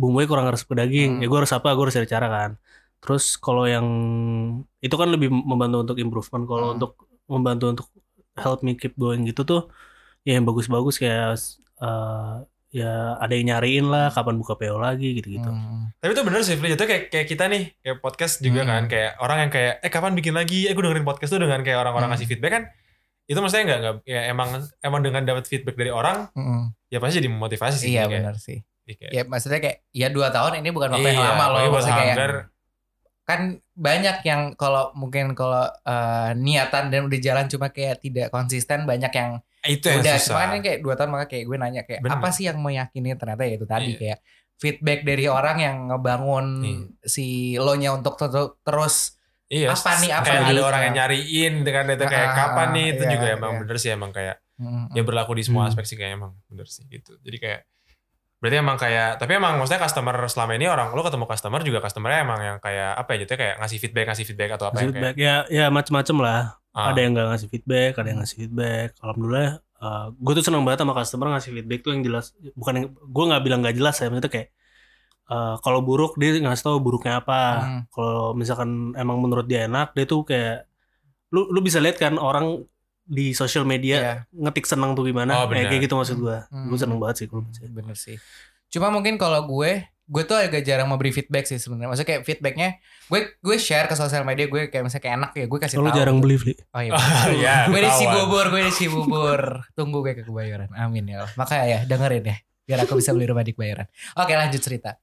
bumbunya 0.00 0.26
kurang 0.30 0.44
ngeres 0.48 0.62
ke 0.66 0.74
daging, 0.74 1.10
Hmm. 1.14 1.20
ya 1.22 1.26
gue 1.30 1.38
harus 1.44 1.52
apa? 1.54 1.68
Gue 1.76 1.82
harus 1.86 1.96
cari 1.98 2.08
cara 2.10 2.26
kan. 2.36 2.50
Terus 3.02 3.24
kalau 3.38 3.64
yang 3.68 3.86
itu 4.82 4.94
kan 5.00 5.08
lebih 5.14 5.28
membantu 5.30 5.76
untuk 5.84 5.96
improvement. 6.02 6.44
Kalau 6.50 6.66
Hmm. 6.66 6.74
untuk 6.80 6.92
membantu 7.30 7.64
untuk 7.72 7.86
help 8.34 8.60
me 8.66 8.74
keep 8.80 8.94
going 8.98 9.22
gitu 9.30 9.40
tuh, 9.46 9.60
ya 10.26 10.36
yang 10.36 10.44
bagus-bagus 10.48 10.96
kayak 11.02 11.38
eh, 11.84 12.34
ya 12.74 13.14
ada 13.16 13.30
yang 13.30 13.54
nyariin 13.54 13.86
lah, 13.86 14.10
kapan 14.10 14.34
buka 14.34 14.58
PO 14.58 14.82
lagi 14.82 15.14
gitu-gitu. 15.14 15.46
Hmm. 15.46 15.94
Tapi 16.02 16.10
itu 16.10 16.22
bener 16.26 16.42
sih, 16.42 16.58
Fli. 16.58 16.74
Jatuhnya 16.74 16.90
kayak, 16.90 17.04
kayak 17.06 17.26
kita 17.30 17.44
nih, 17.46 17.62
kayak 17.78 17.96
podcast 18.02 18.42
juga 18.42 18.66
Hmm. 18.66 18.70
kan. 18.74 18.82
Kayak 18.90 19.10
orang 19.22 19.38
yang 19.46 19.50
kayak, 19.54 19.74
eh 19.78 19.90
kapan 19.94 20.12
bikin 20.12 20.34
lagi? 20.34 20.66
Eh 20.66 20.74
gue 20.74 20.82
dengerin 20.82 21.06
podcast 21.06 21.30
tuh 21.30 21.38
dengan 21.38 21.62
kayak 21.62 21.78
orang-orang 21.78 22.10
Hmm. 22.10 22.18
ngasih 22.18 22.26
feedback 22.26 22.52
kan. 22.52 22.64
Itu 23.24 23.38
maksudnya 23.38 23.64
nggak, 23.64 23.78
nggak 23.80 23.94
ya 24.04 24.20
emang 24.28 24.48
emang 24.82 25.00
dengan 25.00 25.22
dapat 25.22 25.46
feedback 25.46 25.78
dari 25.78 25.88
orang, 25.88 26.28
Mm-mm. 26.36 26.76
ya 26.90 26.98
pasti 27.00 27.22
jadi 27.22 27.30
memotivasi 27.30 27.76
sih. 27.80 27.88
Iya 27.94 28.04
kayak, 28.04 28.20
benar 28.20 28.36
sih. 28.36 28.58
kayak, 28.84 29.10
Ya 29.16 29.22
maksudnya 29.24 29.64
kayak 29.64 29.78
ya 29.96 30.12
dua 30.12 30.28
tahun 30.28 30.60
ini 30.60 30.68
bukan 30.68 30.92
waktu 30.92 31.08
iya, 31.08 31.16
yang 31.16 31.32
lama 31.32 31.44
loh. 31.56 31.72
Maksudnya 31.72 31.96
kayak 31.96 32.16
Hamgar, 32.20 32.32
kan 33.24 33.40
banyak 33.72 34.20
yang 34.22 34.52
kalau 34.52 34.92
mungkin 34.92 35.32
kalau 35.32 35.64
eh, 35.64 36.30
niatan 36.36 36.88
dan 36.88 37.04
udah 37.04 37.18
jalan 37.18 37.48
cuma 37.48 37.68
kayak 37.68 37.98
tidak 37.98 38.28
konsisten 38.28 38.84
banyak 38.84 39.08
yang 39.10 39.40
itu 39.64 39.88
yang 39.88 40.00
udah 40.00 40.16
susah. 40.16 40.36
kan 40.44 40.60
kayak 40.60 40.78
dua 40.78 40.92
tahun 40.92 41.10
maka 41.10 41.26
kayak 41.26 41.44
gue 41.44 41.56
nanya 41.56 41.82
kayak 41.82 42.00
Bener. 42.00 42.14
apa 42.14 42.28
sih 42.28 42.44
yang 42.44 42.58
meyakini 42.58 43.16
ternyata 43.16 43.42
ya 43.42 43.54
itu 43.54 43.64
tadi 43.64 43.90
Iya. 43.90 43.98
kayak 43.98 44.18
feedback 44.54 45.00
dari 45.02 45.24
orang 45.26 45.56
yang 45.58 45.76
ngebangun 45.88 46.46
Iya. 46.60 46.76
si 47.02 47.26
lo 47.56 47.72
nya 47.74 47.92
untuk 47.92 48.14
ter- 48.14 48.30
terus 48.60 49.16
Iya, 49.44 49.70
Apa 49.70 50.00
nih, 50.00 50.08
apa 50.10 50.24
kayak 50.24 50.50
ada 50.50 50.62
orang 50.64 50.82
yang 50.82 50.94
nyariin 50.96 51.54
dengan 51.62 51.84
itu 51.90 52.04
kayak 52.06 52.28
Ah, 52.28 52.34
kapan 52.34 52.68
nih 52.72 52.86
itu 52.90 53.02
iya, 53.02 53.10
juga 53.12 53.26
emang 53.30 53.50
iya. 53.50 53.60
bener 53.60 53.76
sih 53.76 53.90
emang 53.92 54.10
kayak 54.10 54.36
mm, 54.56 54.84
ya 54.90 55.02
berlaku 55.02 55.32
di 55.32 55.44
semua 55.44 55.62
Hmm. 55.62 55.70
aspek 55.70 55.84
sih 55.84 55.96
kayak 55.96 56.12
emang 56.16 56.32
bener 56.46 56.64
sih 56.66 56.84
gitu. 56.88 57.12
Jadi 57.20 57.36
kayak 57.38 57.60
berarti 58.44 58.60
emang 58.60 58.76
kayak 58.76 59.16
tapi 59.16 59.40
emang 59.40 59.56
maksudnya 59.56 59.80
customer 59.80 60.12
selama 60.28 60.52
ini 60.60 60.68
orang 60.68 60.92
lo 60.92 61.00
ketemu 61.00 61.24
customer 61.24 61.60
juga 61.64 61.80
customernya 61.80 62.18
emang 62.28 62.40
yang 62.44 62.56
kayak 62.60 62.92
apa 62.92 63.08
ya 63.16 63.18
jatuhnya 63.24 63.40
kayak 63.40 63.54
ngasih 63.64 63.78
feedback 63.80 64.04
ngasih 64.12 64.24
feedback 64.28 64.50
atau 64.60 64.66
apa 64.68 64.76
Ngasih 64.76 64.84
yang 64.84 64.92
kayak 64.92 65.00
feedback 65.00 65.16
ya 65.16 65.34
ya 65.48 65.66
macem-macem 65.72 66.16
lah. 66.20 66.40
ah, 66.76 66.92
Ada 66.92 66.98
yang 67.00 67.10
nggak 67.16 67.28
ngasih 67.32 67.48
feedback, 67.48 67.90
ada 67.96 68.08
yang 68.12 68.18
ngasih 68.20 68.36
feedback. 68.36 68.88
Alhamdulillah, 69.00 69.52
gue 70.12 70.32
tuh 70.36 70.44
seneng 70.44 70.60
banget 70.60 70.84
sama 70.84 70.92
customer 70.92 71.26
ngasih 71.32 71.50
feedback 71.56 71.80
tuh 71.80 71.90
yang 71.96 72.02
jelas. 72.04 72.36
Bukan 72.52 72.72
yang 72.76 72.86
gue 72.92 73.24
nggak 73.32 73.42
bilang 73.48 73.60
nggak 73.64 73.76
jelas 73.80 73.96
ya, 73.96 74.12
maksudnya 74.12 74.28
kayak 74.28 74.48
eh, 75.32 75.54
kalau 75.64 75.80
buruk 75.80 76.12
dia 76.20 76.36
ngasih 76.36 76.64
tahu 76.68 76.76
buruknya 76.84 77.24
apa. 77.24 77.40
Hmm. 77.64 77.80
Kalau 77.88 78.36
misalkan 78.36 78.92
emang 79.00 79.24
menurut 79.24 79.48
dia 79.48 79.64
enak, 79.64 79.96
dia 79.96 80.04
tuh 80.04 80.20
kayak 80.28 80.68
lu 81.32 81.48
lu 81.48 81.64
bisa 81.64 81.80
lihat 81.80 81.96
kan 81.96 82.20
orang 82.20 82.60
di 83.04 83.30
sosial 83.30 83.62
media 83.62 83.96
Iya. 83.96 84.14
ngetik 84.32 84.64
seneng 84.64 84.92
tuh 84.92 85.04
gimana. 85.04 85.32
Oh, 85.34 85.38
kayak 85.42 85.50
benar. 85.58 85.70
kayak 85.70 85.82
gitu 85.82 85.94
maksud 85.94 86.16
gue. 86.18 86.36
Hmm. 86.46 86.66
Gue 86.66 86.78
seneng 86.78 86.96
banget 86.96 87.16
sih 87.16 87.26
kalau 87.26 87.42
baca. 87.42 87.60
bener 87.66 87.96
sih 87.96 88.16
cuma 88.66 88.88
mungkin 88.88 89.14
kalau 89.14 89.46
gue 89.46 89.70
gue 90.04 90.22
tuh 90.22 90.34
agak 90.34 90.60
jarang 90.60 90.84
memberi 90.84 91.08
feedback 91.08 91.46
sih 91.46 91.56
sebenarnya 91.56 91.86
maksudnya 91.86 92.10
kayak 92.10 92.22
feedbacknya 92.24 92.68
gue 93.06 93.20
gue 93.38 93.56
share 93.56 93.86
ke 93.86 93.94
sosial 93.94 94.20
media 94.20 94.44
gue 94.44 94.66
kayak 94.66 94.82
misalnya 94.82 95.00
kayak 95.00 95.14
enak 95.16 95.30
ya 95.32 95.44
gue 95.46 95.58
kasih 95.58 95.76
Lu 95.76 95.86
tahu 95.86 95.94
jarang 95.94 96.18
beli, 96.18 96.34
Fli. 96.34 96.52
oh 96.52 96.82
iya 96.82 96.90
Oh, 96.90 97.00
iya, 97.38 97.54
gue 97.64 97.78
di. 97.78 97.90
Cibubur 97.94 98.44
gue 98.48 98.62
di 98.62 98.72
Cibubur 98.74 99.40
tunggu 99.72 100.02
gue 100.02 100.12
ke 100.12 100.22
kebayoran 100.22 100.74
amin 100.74 101.06
ya 101.06 101.22
Allah. 101.22 101.30
makanya 101.36 101.64
ya 101.64 101.78
dengerin 101.86 102.24
ya 102.24 102.36
biar 102.64 102.78
aku 102.82 102.98
bisa 102.98 103.10
beli 103.10 103.24
rumah 103.24 103.40
di 103.40 103.52
kebayoran 103.52 103.86
oke 104.16 104.32
lanjut 104.34 104.58
cerita 104.58 104.98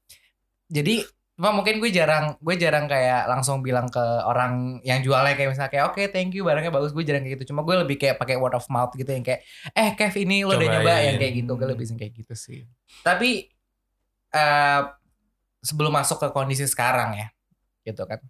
jadi 0.68 1.00
cuma 1.42 1.58
mungkin 1.58 1.82
gue 1.82 1.90
jarang 1.90 2.38
gue 2.38 2.54
jarang 2.54 2.86
kayak 2.86 3.26
langsung 3.26 3.66
bilang 3.66 3.90
ke 3.90 3.98
orang 4.30 4.78
yang 4.86 5.02
jualnya 5.02 5.34
kayak 5.34 5.50
misalnya 5.50 5.74
kayak 5.74 5.86
oke 5.90 5.98
thank 6.14 6.38
you 6.38 6.46
barangnya 6.46 6.70
bagus 6.70 6.94
gue 6.94 7.02
jarang 7.02 7.26
kayak 7.26 7.42
gitu. 7.42 7.50
Cuma 7.50 7.66
gue 7.66 7.82
lebih 7.82 7.98
kayak 7.98 8.22
pakai 8.22 8.38
word 8.38 8.54
of 8.54 8.70
mouth 8.70 8.94
gitu 8.94 9.10
yang 9.10 9.26
kayak 9.26 9.42
eh 9.74 9.98
Kev 9.98 10.14
ini 10.22 10.46
lo 10.46 10.54
udah 10.54 10.70
nyoba 10.70 11.02
yang 11.02 11.18
kayak 11.18 11.34
gitu. 11.42 11.58
Gue 11.58 11.66
lebih 11.74 11.90
kayak 11.98 12.14
gitu 12.14 12.38
sih. 12.38 12.70
Tapi 13.02 13.50
eh 14.30 14.82
sebelum 15.66 15.90
masuk 15.90 16.22
ke 16.22 16.28
kondisi 16.30 16.70
sekarang 16.70 17.18
ya 17.18 17.28
gitu 17.90 18.06
kan. 18.06 18.22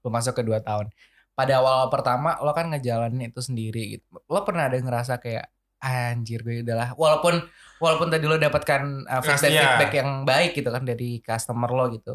Belum 0.00 0.16
masuk 0.16 0.32
ke 0.32 0.40
dua 0.48 0.64
tahun. 0.64 0.88
Pada 1.36 1.60
awal 1.60 1.92
pertama 1.92 2.40
lo 2.40 2.56
kan 2.56 2.72
ngejalanin 2.72 3.28
itu 3.28 3.44
sendiri 3.44 4.00
gitu. 4.00 4.24
Lo 4.32 4.48
pernah 4.48 4.72
ada 4.72 4.80
ngerasa 4.80 5.20
kayak 5.20 5.52
anjir 5.84 6.40
gue 6.40 6.64
udahlah 6.64 6.96
walaupun 6.96 7.44
walaupun 7.84 8.08
tadi 8.08 8.24
lo 8.24 8.36
dapatkan 8.36 8.80
uh, 9.04 9.20
feedback 9.20 9.50
Iya. 9.50 9.60
feedback 9.62 9.92
yang 9.94 10.10
baik 10.22 10.50
gitu 10.52 10.68
kan 10.68 10.82
dari 10.82 11.20
customer 11.20 11.68
lo 11.68 11.84
gitu 11.90 12.14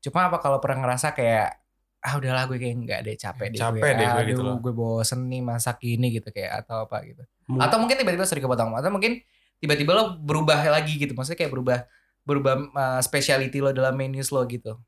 cuma 0.00 0.26
apa 0.26 0.38
kalau 0.38 0.56
pernah 0.58 0.80
ngerasa 0.82 1.12
kayak 1.12 1.60
ah 2.00 2.16
udahlah 2.16 2.44
gue 2.46 2.56
kayak 2.56 2.76
nggak 2.78 3.00
deh 3.02 3.14
capek 3.14 3.46
deh 3.50 3.60
Capek 3.60 3.90
deh 3.92 4.06
gue 4.08 4.24
gitu 4.26 4.40
loh. 4.42 4.56
gue 4.56 4.72
bosen 4.72 5.20
nih 5.26 5.42
masak 5.42 5.76
ini 5.82 6.10
gitu 6.10 6.28
kayak 6.28 6.64
atau 6.64 6.84
apa 6.84 7.04
gitu 7.04 7.20
Hmm. 7.44 7.58
atau 7.58 7.76
mungkin 7.76 7.98
tiba-tiba 7.98 8.22
sorry 8.24 8.38
kepotong 8.38 8.72
atau 8.72 8.88
mungkin 8.88 9.20
tiba-tiba 9.56 9.90
lo 9.90 10.16
berubah 10.16 10.56
lagi 10.70 10.96
gitu 10.96 11.12
maksudnya 11.12 11.34
kayak 11.36 11.50
berubah 11.50 11.78
berubah 12.22 12.54
uh, 12.70 13.00
speciality 13.00 13.58
lo 13.58 13.70
dalam 13.70 13.92
menus 13.92 14.30
lo 14.30 14.40
gitu 14.44 14.80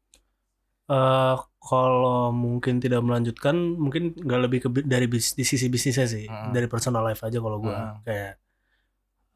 Eh, 0.84 1.34
kalau 1.60 2.28
mungkin 2.30 2.76
tidak 2.76 3.00
melanjutkan, 3.00 3.54
mungkin 3.54 4.12
nggak 4.12 4.40
lebih 4.40 4.58
ke 4.60 4.68
bi- 4.68 4.84
dari 4.84 5.06
bis, 5.06 5.32
di 5.32 5.40
sisi 5.42 5.66
bisnisnya 5.66 6.04
sih, 6.04 6.26
Mm. 6.26 6.50
dari 6.50 6.66
personal 6.66 7.00
life 7.02 7.22
aja 7.22 7.38
kalau 7.38 7.58
gua 7.58 7.72
Mm. 7.72 7.94
kayak 8.02 8.32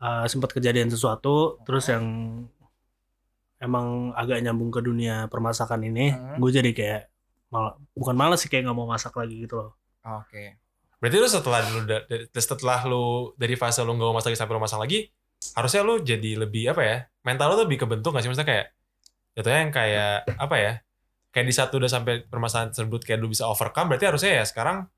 eh, 0.03 0.25
sempat 0.29 0.53
kejadian 0.53 0.93
sesuatu, 0.93 1.61
terus 1.65 1.89
yang 1.89 2.05
emang 3.57 4.13
agak 4.13 4.45
nyambung 4.45 4.69
ke 4.69 4.85
dunia 4.85 5.33
permasakan 5.33 5.81
ini, 5.89 6.13
Mm. 6.13 6.37
gue 6.37 6.51
jadi 6.53 6.71
kayak 6.77 7.03
mal, 7.49 7.81
bukan 7.97 8.13
malas 8.13 8.45
sih 8.45 8.53
kayak 8.53 8.69
nggak 8.69 8.77
mau 8.77 8.85
masak 8.85 9.17
lagi 9.17 9.49
gitu 9.49 9.57
loh. 9.57 9.71
oke 10.05 10.61
Berarti 11.01 11.17
lu 11.21 11.29
setelah 11.29 11.61
lu 11.65 11.81
setelah 12.33 12.81
lu 12.89 13.33
dari 13.37 13.53
fase 13.57 13.85
lu 13.85 13.93
nggak 13.97 14.09
mau 14.09 14.17
masak 14.17 14.33
lagi 14.33 14.41
sampai 14.41 14.55
lu 14.57 14.63
masak 14.65 14.81
lagi, 14.81 14.99
harusnya 15.57 15.81
lu 15.85 15.95
jadi 16.01 16.31
lebih 16.41 16.73
apa 16.73 16.83
ya? 16.85 16.97
Mental 17.25 17.53
lu 17.53 17.55
tuh 17.61 17.65
lebih 17.69 17.79
kebentuk 17.85 18.17
gak 18.17 18.25
sih? 18.25 18.31
Maksudnya 18.33 18.49
kayak 18.49 18.67
jatuhnya 19.37 19.61
yang 19.61 19.73
kayak 19.77 20.15
apa 20.41 20.57
ya? 20.57 20.73
Kayak 21.37 21.47
di 21.53 21.55
satu 21.55 21.75
udah 21.77 21.91
sampai 21.93 22.25
permasalahan 22.25 22.73
tersebut 22.73 23.05
kayak 23.05 23.21
lu 23.21 23.29
bisa 23.29 23.45
overcome, 23.45 23.93
berarti 23.93 24.09
harusnya 24.09 24.41
ya 24.41 24.45
sekarang 24.49 24.89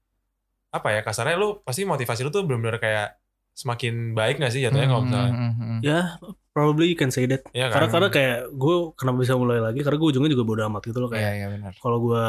apa 0.71 0.89
ya 0.95 1.01
kasarnya 1.03 1.35
lu 1.35 1.59
pasti 1.67 1.83
motivasi 1.83 2.23
lu 2.23 2.31
tuh 2.31 2.47
bener-bener 2.47 2.79
kayak 2.79 3.19
semakin 3.59 4.15
baik 4.15 4.39
gak 4.39 4.55
sih 4.55 4.63
jatuhnya 4.63 4.87
kalau 4.87 5.03
misalnya 5.03 5.31
Hmm, 5.31 5.43
hmm, 5.51 5.55
hmm. 5.59 5.79
Ya, 5.81 6.01
probably 6.49 6.87
you 6.87 6.95
can 6.95 7.11
say 7.11 7.27
that. 7.27 7.43
Iya 7.51 7.69
Karena 7.69 7.87
kan? 7.87 7.93
karena 7.93 8.09
kayak 8.09 8.37
gue 8.53 8.75
kenapa 8.95 9.19
bisa 9.19 9.35
mulai 9.35 9.59
lagi? 9.59 9.81
Karena 9.81 9.97
gue 9.97 10.09
ujungnya 10.09 10.31
juga 10.31 10.45
bodo 10.45 10.63
amat 10.65 10.83
gitu 10.85 10.99
loh 10.99 11.09
Iya, 11.09 11.19
kayak 11.19 11.33
iya 11.35 11.47
benar. 11.49 11.73
kalau 11.77 11.99
gue 12.01 12.25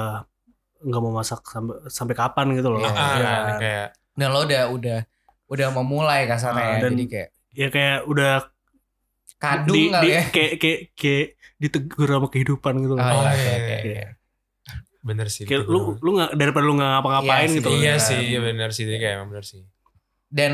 nggak 0.82 1.02
mau 1.02 1.14
masak 1.14 1.44
sampai 1.44 1.76
sampai 1.88 2.16
kapan 2.16 2.46
gitu 2.54 2.68
loh. 2.68 2.80
Iya, 2.80 2.90
Ah, 2.90 3.14
ya, 3.16 3.34
kayak 3.56 3.88
Dan 4.12 4.28
lo 4.30 4.42
udah 4.42 4.64
udah 4.70 5.00
udah 5.48 5.68
memulai 5.72 6.26
kasarnya 6.26 6.58
Ah, 6.60 6.70
ya. 6.72 6.82
dan- 6.82 6.94
Jadi 6.94 7.06
kayak 7.08 7.30
ya 7.52 7.68
kayak 7.68 7.98
udah 8.06 8.34
kadung 9.38 9.76
di, 9.76 9.84
kali 9.88 10.04
di- 10.04 10.12
ya. 10.12 10.24
kayak 10.28 10.54
kayak 10.58 10.80
kayak 10.94 11.26
ditegur 11.56 12.08
sama 12.08 12.28
kehidupan 12.28 12.74
gitu 12.80 12.94
loh. 12.94 13.02
Oh, 13.02 13.12
Oh, 13.12 13.24
iya, 13.24 13.32
iya, 13.32 13.32
oke, 13.32 13.46
iya, 13.62 13.78
oke, 13.78 13.90
iya. 13.92 14.08
bener 15.00 15.28
sih 15.28 15.44
Kayak 15.44 15.64
lu 15.66 15.96
lu 15.98 16.10
nggak 16.12 16.32
daripada 16.36 16.64
lu 16.64 16.74
nggak 16.76 16.92
ngapa-ngapain 16.92 17.48
Iya 17.48 17.56
gitu 17.56 17.68
sih, 17.68 17.72
loh. 17.72 17.80
iya 17.80 17.94
kan. 17.94 18.04
sih 18.04 18.24
bener 18.38 18.70
sih 18.70 18.84
kayak 18.90 19.14
emang 19.16 19.30
bener 19.30 19.46
sih 19.46 19.62
Dan 20.28 20.54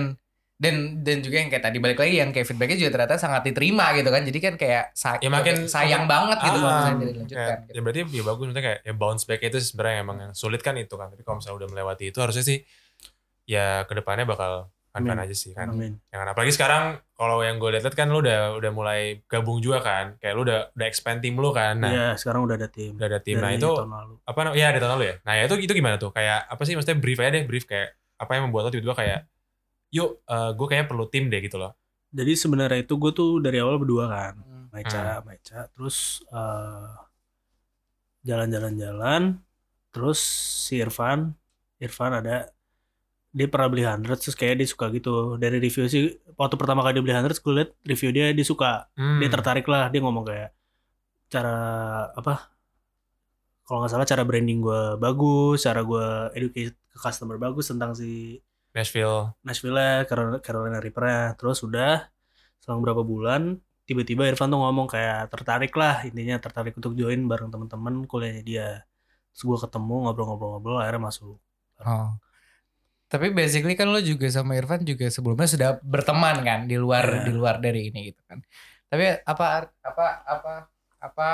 dan 0.56 1.04
dan 1.04 1.20
juga 1.20 1.36
yang 1.38 1.52
kayak 1.52 1.64
tadi 1.64 1.78
balik 1.78 2.00
lagi 2.00 2.16
yang 2.16 2.32
kayak 2.32 2.48
feedbacknya 2.48 2.78
juga 2.78 2.92
ternyata 2.96 3.16
sangat 3.18 3.44
diterima 3.44 3.92
gitu 3.92 4.08
kan. 4.08 4.24
Jadi 4.24 4.40
kan 4.40 4.54
kayak 4.56 4.84
sa- 4.94 5.20
Ya, 5.20 5.28
makin- 5.28 5.68
sayang 5.68 6.08
banget 6.08 6.40
gitu 6.40 6.58
kalau 6.58 6.66
Ah, 6.66 6.76
misalnya 6.80 6.96
kayak- 6.96 7.12
dilanjutkan. 7.12 7.58
ya 7.68 7.80
berarti 7.84 8.00
ya 8.10 8.24
bagus 8.24 8.44
maksudnya 8.46 8.64
kayak 8.64 8.80
ya 8.82 8.94
bounce 8.94 9.24
back 9.26 9.42
itu 9.42 9.58
sebenarnya 9.60 9.98
emang 10.00 10.18
yang 10.22 10.32
sulit 10.34 10.62
kan 10.62 10.74
itu 10.76 10.96
kan 10.96 11.08
tapi 11.10 11.22
kalau 11.22 11.38
misalnya 11.38 11.58
udah 11.60 11.70
melewati 11.70 12.06
itu 12.08 12.18
harusnya 12.18 12.42
sih 12.42 12.64
ya 13.46 13.84
ke 13.84 13.94
depannya 13.94 14.26
bakal 14.26 14.72
Amin. 14.92 15.12
aja 15.12 15.36
sih 15.36 15.52
kan 15.52 15.70
Amin. 15.70 16.00
yang 16.08 16.24
apalagi 16.24 16.50
sekarang 16.50 16.98
kalau 17.12 17.44
yang 17.44 17.60
gue 17.60 17.68
lihat 17.70 17.92
kan 17.92 18.08
lu 18.08 18.24
udah 18.24 18.56
udah 18.56 18.72
mulai 18.72 19.20
gabung 19.28 19.60
juga 19.60 19.84
kan 19.84 20.16
kayak 20.18 20.34
lu 20.34 20.42
udah 20.42 20.72
udah 20.72 20.88
expand 20.88 21.20
tim 21.20 21.36
lu 21.36 21.52
kan 21.52 21.76
nah 21.78 21.92
Iya, 21.92 22.08
sekarang 22.16 22.48
udah 22.48 22.56
ada 22.56 22.72
tim. 22.72 22.96
udah 22.96 23.06
ada 23.06 23.20
tim 23.20 23.38
nah 23.38 23.52
itu 23.52 23.68
apa 24.24 24.40
ya 24.56 24.72
ada 24.72 24.80
tahun 24.80 24.92
lalu 24.96 25.04
ya 25.06 25.16
nah 25.22 25.34
itu 25.36 25.56
itu 25.60 25.74
gimana 25.74 26.00
tuh 26.00 26.10
kayak 26.10 26.48
apa 26.48 26.62
sih 26.64 26.74
maksudnya 26.74 26.96
brief 26.96 27.20
aja 27.20 27.28
deh 27.30 27.44
brief 27.44 27.68
kayak 27.68 27.92
apa 28.16 28.32
yang 28.34 28.48
membuat 28.48 28.64
lo 28.66 28.72
tiba-tiba 28.72 28.96
kayak 28.96 29.20
yuk 29.96 30.20
gue 30.28 30.66
kayaknya 30.68 30.88
perlu 30.92 31.06
tim 31.08 31.32
deh 31.32 31.40
gitu 31.40 31.56
loh 31.56 31.72
Jadi 32.12 32.32
sebenarnya 32.36 32.84
itu 32.84 32.96
gue 32.96 33.12
tuh 33.12 33.40
dari 33.44 33.60
awal 33.60 33.76
berdua 33.76 34.06
kan. 34.08 34.34
Hmm. 34.40 34.68
Meca, 34.72 35.20
Meca, 35.24 35.68
terus 35.72 36.20
eh, 36.32 36.88
jalan-jalan-jalan, 38.26 39.38
terus 39.94 40.20
si 40.68 40.82
Irfan, 40.82 41.32
Irfan 41.78 42.12
ada 42.16 42.50
dia 43.36 43.48
pernah 43.52 43.68
beli 43.68 43.84
100 43.84 44.00
terus 44.24 44.36
kayak 44.40 44.64
dia 44.64 44.68
suka 44.68 44.88
gitu 44.96 45.36
dari 45.36 45.60
review 45.60 45.92
sih 45.92 46.08
waktu 46.40 46.56
pertama 46.56 46.80
kali 46.88 46.96
dia 46.96 47.04
beli 47.04 47.16
100 47.20 47.44
gue 47.44 47.54
liat 47.60 47.72
review 47.84 48.10
dia 48.16 48.32
dia 48.32 48.46
suka 48.48 48.88
Hmm. 48.96 49.20
dia 49.20 49.28
tertarik 49.28 49.68
lah 49.68 49.92
dia 49.92 50.00
ngomong 50.00 50.24
kayak 50.24 50.56
cara 51.28 51.52
apa 52.16 52.48
kalau 53.68 53.84
nggak 53.84 53.92
salah 53.92 54.08
cara 54.08 54.24
branding 54.24 54.64
gue 54.64 54.82
bagus 55.04 55.68
cara 55.68 55.84
gue 55.84 56.32
educate 56.40 56.80
ke 56.80 56.96
customer 56.96 57.36
bagus 57.36 57.68
tentang 57.68 57.92
si 57.92 58.40
Nashville 58.76 59.34
Nashville 59.42 60.04
Carolina, 60.06 60.38
Carolina 60.44 60.78
Reaper 60.84 61.34
terus 61.40 61.64
udah 61.64 62.12
selang 62.60 62.84
berapa 62.84 63.02
bulan 63.02 63.56
tiba-tiba 63.86 64.28
Irfan 64.28 64.52
tuh 64.52 64.60
ngomong 64.60 64.92
kayak 64.92 65.32
tertarik 65.32 65.72
lah 65.74 66.04
intinya 66.04 66.36
tertarik 66.38 66.76
untuk 66.76 66.94
join 66.94 67.24
bareng 67.26 67.48
teman-teman 67.48 68.04
kuliahnya 68.04 68.44
dia 68.44 68.68
terus 69.32 69.44
gue 69.46 69.58
ketemu 69.64 69.96
ngobrol-ngobrol-ngobrol 70.06 70.84
akhirnya 70.84 71.08
masuk 71.08 71.40
Oh. 71.76 72.16
Tapi 73.06 73.36
basically 73.36 73.76
kan 73.76 73.92
lo 73.92 74.00
juga 74.00 74.32
sama 74.32 74.56
Irfan 74.56 74.88
juga 74.88 75.12
sebelumnya 75.12 75.44
sudah 75.46 75.70
berteman 75.84 76.40
kan 76.42 76.60
di 76.66 76.80
luar 76.80 77.04
Iya. 77.04 77.24
di 77.28 77.32
luar 77.36 77.56
dari 77.60 77.92
ini 77.92 78.12
gitu 78.12 78.22
kan. 78.26 78.40
Tapi 78.88 79.22
apa 79.28 79.68
apa 79.84 80.06
apa 80.24 80.54
apa 81.04 81.28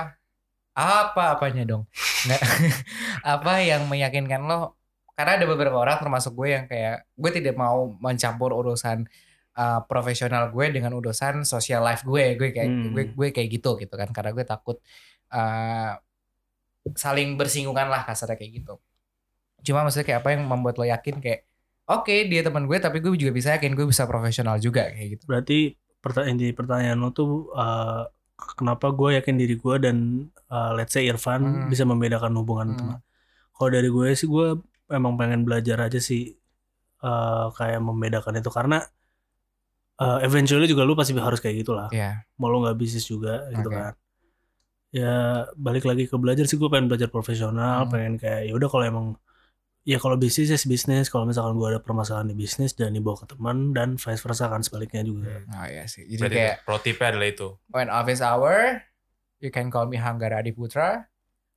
apa 0.74 1.24
apanya 1.38 1.64
dong? 1.64 1.84
Nggak, 2.26 2.42
apa 3.38 3.52
yang 3.62 3.86
meyakinkan 3.86 4.42
lo? 4.50 4.81
Karena 5.22 5.38
ada 5.38 5.46
beberapa 5.46 5.78
orang 5.78 6.02
termasuk 6.02 6.34
gue 6.34 6.50
yang 6.52 6.66
kayak 6.66 7.06
gue 7.14 7.32
tidak 7.32 7.54
mau 7.54 7.94
mencampur 7.96 8.50
urusan 8.52 9.06
uh, 9.54 9.86
profesional 9.86 10.50
gue 10.50 10.66
dengan 10.72 10.92
urusan 10.92 11.46
social 11.46 11.86
life 11.86 12.02
gue. 12.02 12.34
Gue 12.36 12.50
kayak 12.50 12.66
Hmm. 12.68 12.90
gue 12.92 13.04
gue 13.14 13.28
kayak 13.30 13.50
gitu 13.52 13.78
gitu 13.78 13.94
kan. 13.94 14.10
Karena 14.10 14.34
gue 14.34 14.42
takut 14.44 14.82
uh, 15.30 15.94
saling 16.98 17.38
bersinggungan 17.38 17.88
lah 17.88 18.02
kasarnya 18.02 18.36
kayak 18.36 18.52
gitu. 18.58 18.82
Cuma 19.62 19.86
maksudnya 19.86 20.04
kayak 20.04 20.20
apa 20.20 20.30
yang 20.34 20.44
membuat 20.44 20.76
lo 20.76 20.86
yakin 20.86 21.22
kayak 21.22 21.46
oke 21.86 22.10
dia 22.26 22.42
teman 22.42 22.66
gue 22.66 22.78
tapi 22.78 22.98
gue 22.98 23.14
juga 23.14 23.30
bisa 23.30 23.54
yakin 23.54 23.78
gue 23.78 23.86
bisa 23.86 24.08
profesional 24.08 24.58
juga 24.58 24.90
kayak 24.90 25.08
gitu. 25.12 25.24
berarti 25.28 25.58
perta 26.00 26.26
inti 26.26 26.50
pertanyaan 26.50 26.98
lo 26.98 27.12
tuh 27.12 27.52
eh, 27.52 28.04
kenapa 28.58 28.90
gue 28.90 29.22
yakin 29.22 29.36
diri 29.36 29.54
gue 29.54 29.76
dan 29.78 29.98
eh, 30.32 30.72
let's 30.74 30.96
say 30.96 31.06
Irfan 31.06 31.42
Hmm. 31.44 31.68
bisa 31.68 31.84
membedakan 31.84 32.34
hubungan 32.34 32.74
Hmm. 32.74 32.78
teman 32.80 33.00
kalau 33.54 33.70
dari 33.70 33.90
gue 33.92 34.08
sih 34.16 34.26
gue 34.26 34.48
emang 34.92 35.16
pengen 35.16 35.42
belajar 35.42 35.80
aja 35.82 35.98
sih 35.98 36.36
eh, 37.02 37.46
kayak 37.58 37.80
membedakan 37.82 38.38
itu. 38.38 38.52
Karena 38.52 38.80
eh, 39.98 40.18
eventually 40.22 40.68
juga 40.68 40.84
lu 40.84 40.94
pasti 40.94 41.16
harus 41.16 41.40
kayak 41.40 41.56
gitulah. 41.64 41.88
Iya. 41.90 42.26
mau 42.38 42.50
lo 42.50 42.62
nggak 42.62 42.78
bisnis 42.78 43.06
juga 43.06 43.48
gitu 43.50 43.70
kan. 43.70 43.94
Ya 44.92 45.48
balik 45.56 45.88
lagi 45.88 46.04
ke 46.04 46.16
belajar 46.20 46.44
sih 46.44 46.60
gue 46.60 46.68
pengen 46.68 46.92
belajar 46.92 47.08
profesional 47.08 47.88
Hmm. 47.88 47.92
pengen 47.96 48.14
kayak 48.20 48.52
ya 48.52 48.54
udah 48.54 48.68
kalau 48.68 48.84
emang 48.84 49.08
ya 49.88 49.98
kalau 49.98 50.20
bisnis 50.20 50.52
ya 50.52 50.60
bisnis. 50.68 51.08
Kalau 51.08 51.24
misalkan 51.24 51.56
gue 51.56 51.68
ada 51.72 51.80
permasalahan 51.80 52.28
di 52.28 52.36
bisnis 52.36 52.76
jangan 52.76 53.00
dibawa 53.00 53.16
ke 53.24 53.32
teman 53.32 53.72
dan 53.72 53.96
vice 53.96 54.20
versa 54.20 54.52
kan 54.52 54.60
sebaliknya 54.62 55.02
juga. 55.08 55.32
Oh 55.48 55.64
iya 55.66 55.88
sih. 55.88 56.04
Jadi 56.06 56.20
berarti 56.20 56.38
kayak 56.38 56.56
pro 56.68 56.78
tipnya 56.84 57.08
adalah 57.16 57.30
itu. 57.32 57.48
when 57.72 57.88
office 57.88 58.20
hour 58.20 58.84
you 59.40 59.48
can 59.50 59.72
call 59.72 59.88
me 59.88 59.96
Hanggara 59.96 60.44
Adiputra 60.44 61.08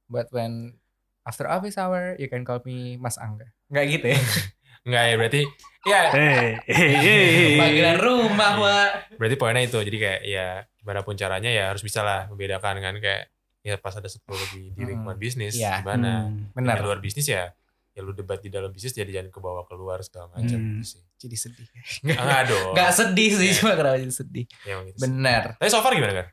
but 0.06 0.30
when 0.30 0.78
after 1.24 1.44
office 1.46 1.74
hour 1.74 2.14
you 2.14 2.26
can 2.26 2.40
call 2.40 2.60
me 2.62 2.94
Mas 2.94 3.16
Angga. 3.16 3.48
Enggak 3.66 3.84
gitu 3.90 4.06
ya. 4.08 4.20
enggak 4.86 5.02
ya 5.02 5.14
berarti 5.16 5.42
ya 5.82 6.00
hei, 6.10 6.60
hei. 6.62 7.56
Panggilan 7.56 7.98
rumah, 7.98 8.52
Wak. 8.54 8.90
berarti 9.16 9.36
poinnya 9.36 9.62
itu 9.62 9.78
jadi 9.78 9.98
kayak 9.98 10.20
ya 10.22 10.46
gimana 10.74 11.00
pun 11.00 11.14
caranya 11.14 11.48
ya 11.48 11.64
harus 11.66 11.80
bisa 11.80 12.00
lah 12.00 12.28
membedakan 12.28 12.78
kan 12.78 12.94
kayak 12.98 13.32
ya 13.60 13.76
pas 13.76 13.92
ada 13.92 14.04
10 14.04 14.20
di, 14.50 14.60
di 14.68 14.76
Hmm. 14.76 14.84
lingkungan 14.86 15.16
bisnis 15.16 15.56
Iya. 15.56 15.80
gimana 15.80 16.28
Hmm. 16.28 16.52
Benar. 16.52 16.76
di 16.76 16.82
luar 16.82 17.00
bisnis 17.00 17.24
ya 17.26 17.48
ya 17.90 18.00
lu 18.00 18.12
debat 18.12 18.36
di 18.36 18.48
dalam 18.48 18.68
bisnis 18.68 18.92
jadi 18.92 19.08
jangan 19.14 19.30
kebawa 19.30 19.64
keluar 19.64 20.00
segala 20.00 20.28
macam 20.30 20.52
Hmm. 20.52 20.76
gitu 20.76 20.84
sih 20.90 21.02
Jadi 21.16 21.36
sedih. 21.38 21.66
enggak 22.04 22.42
dong 22.44 22.72
Enggak 22.72 22.92
sedih 22.92 23.30
sih, 23.32 23.48
Iya. 23.48 23.56
cuma 23.56 23.72
kenapa 23.72 23.96
jadi 23.96 24.12
sedih. 24.14 24.44
ya, 24.60 24.74
gitu. 24.84 24.98
Benar. 25.00 25.42
tapi 25.56 25.68
so 25.70 25.80
far 25.80 25.92
gimana 25.92 26.12
kan 26.14 26.26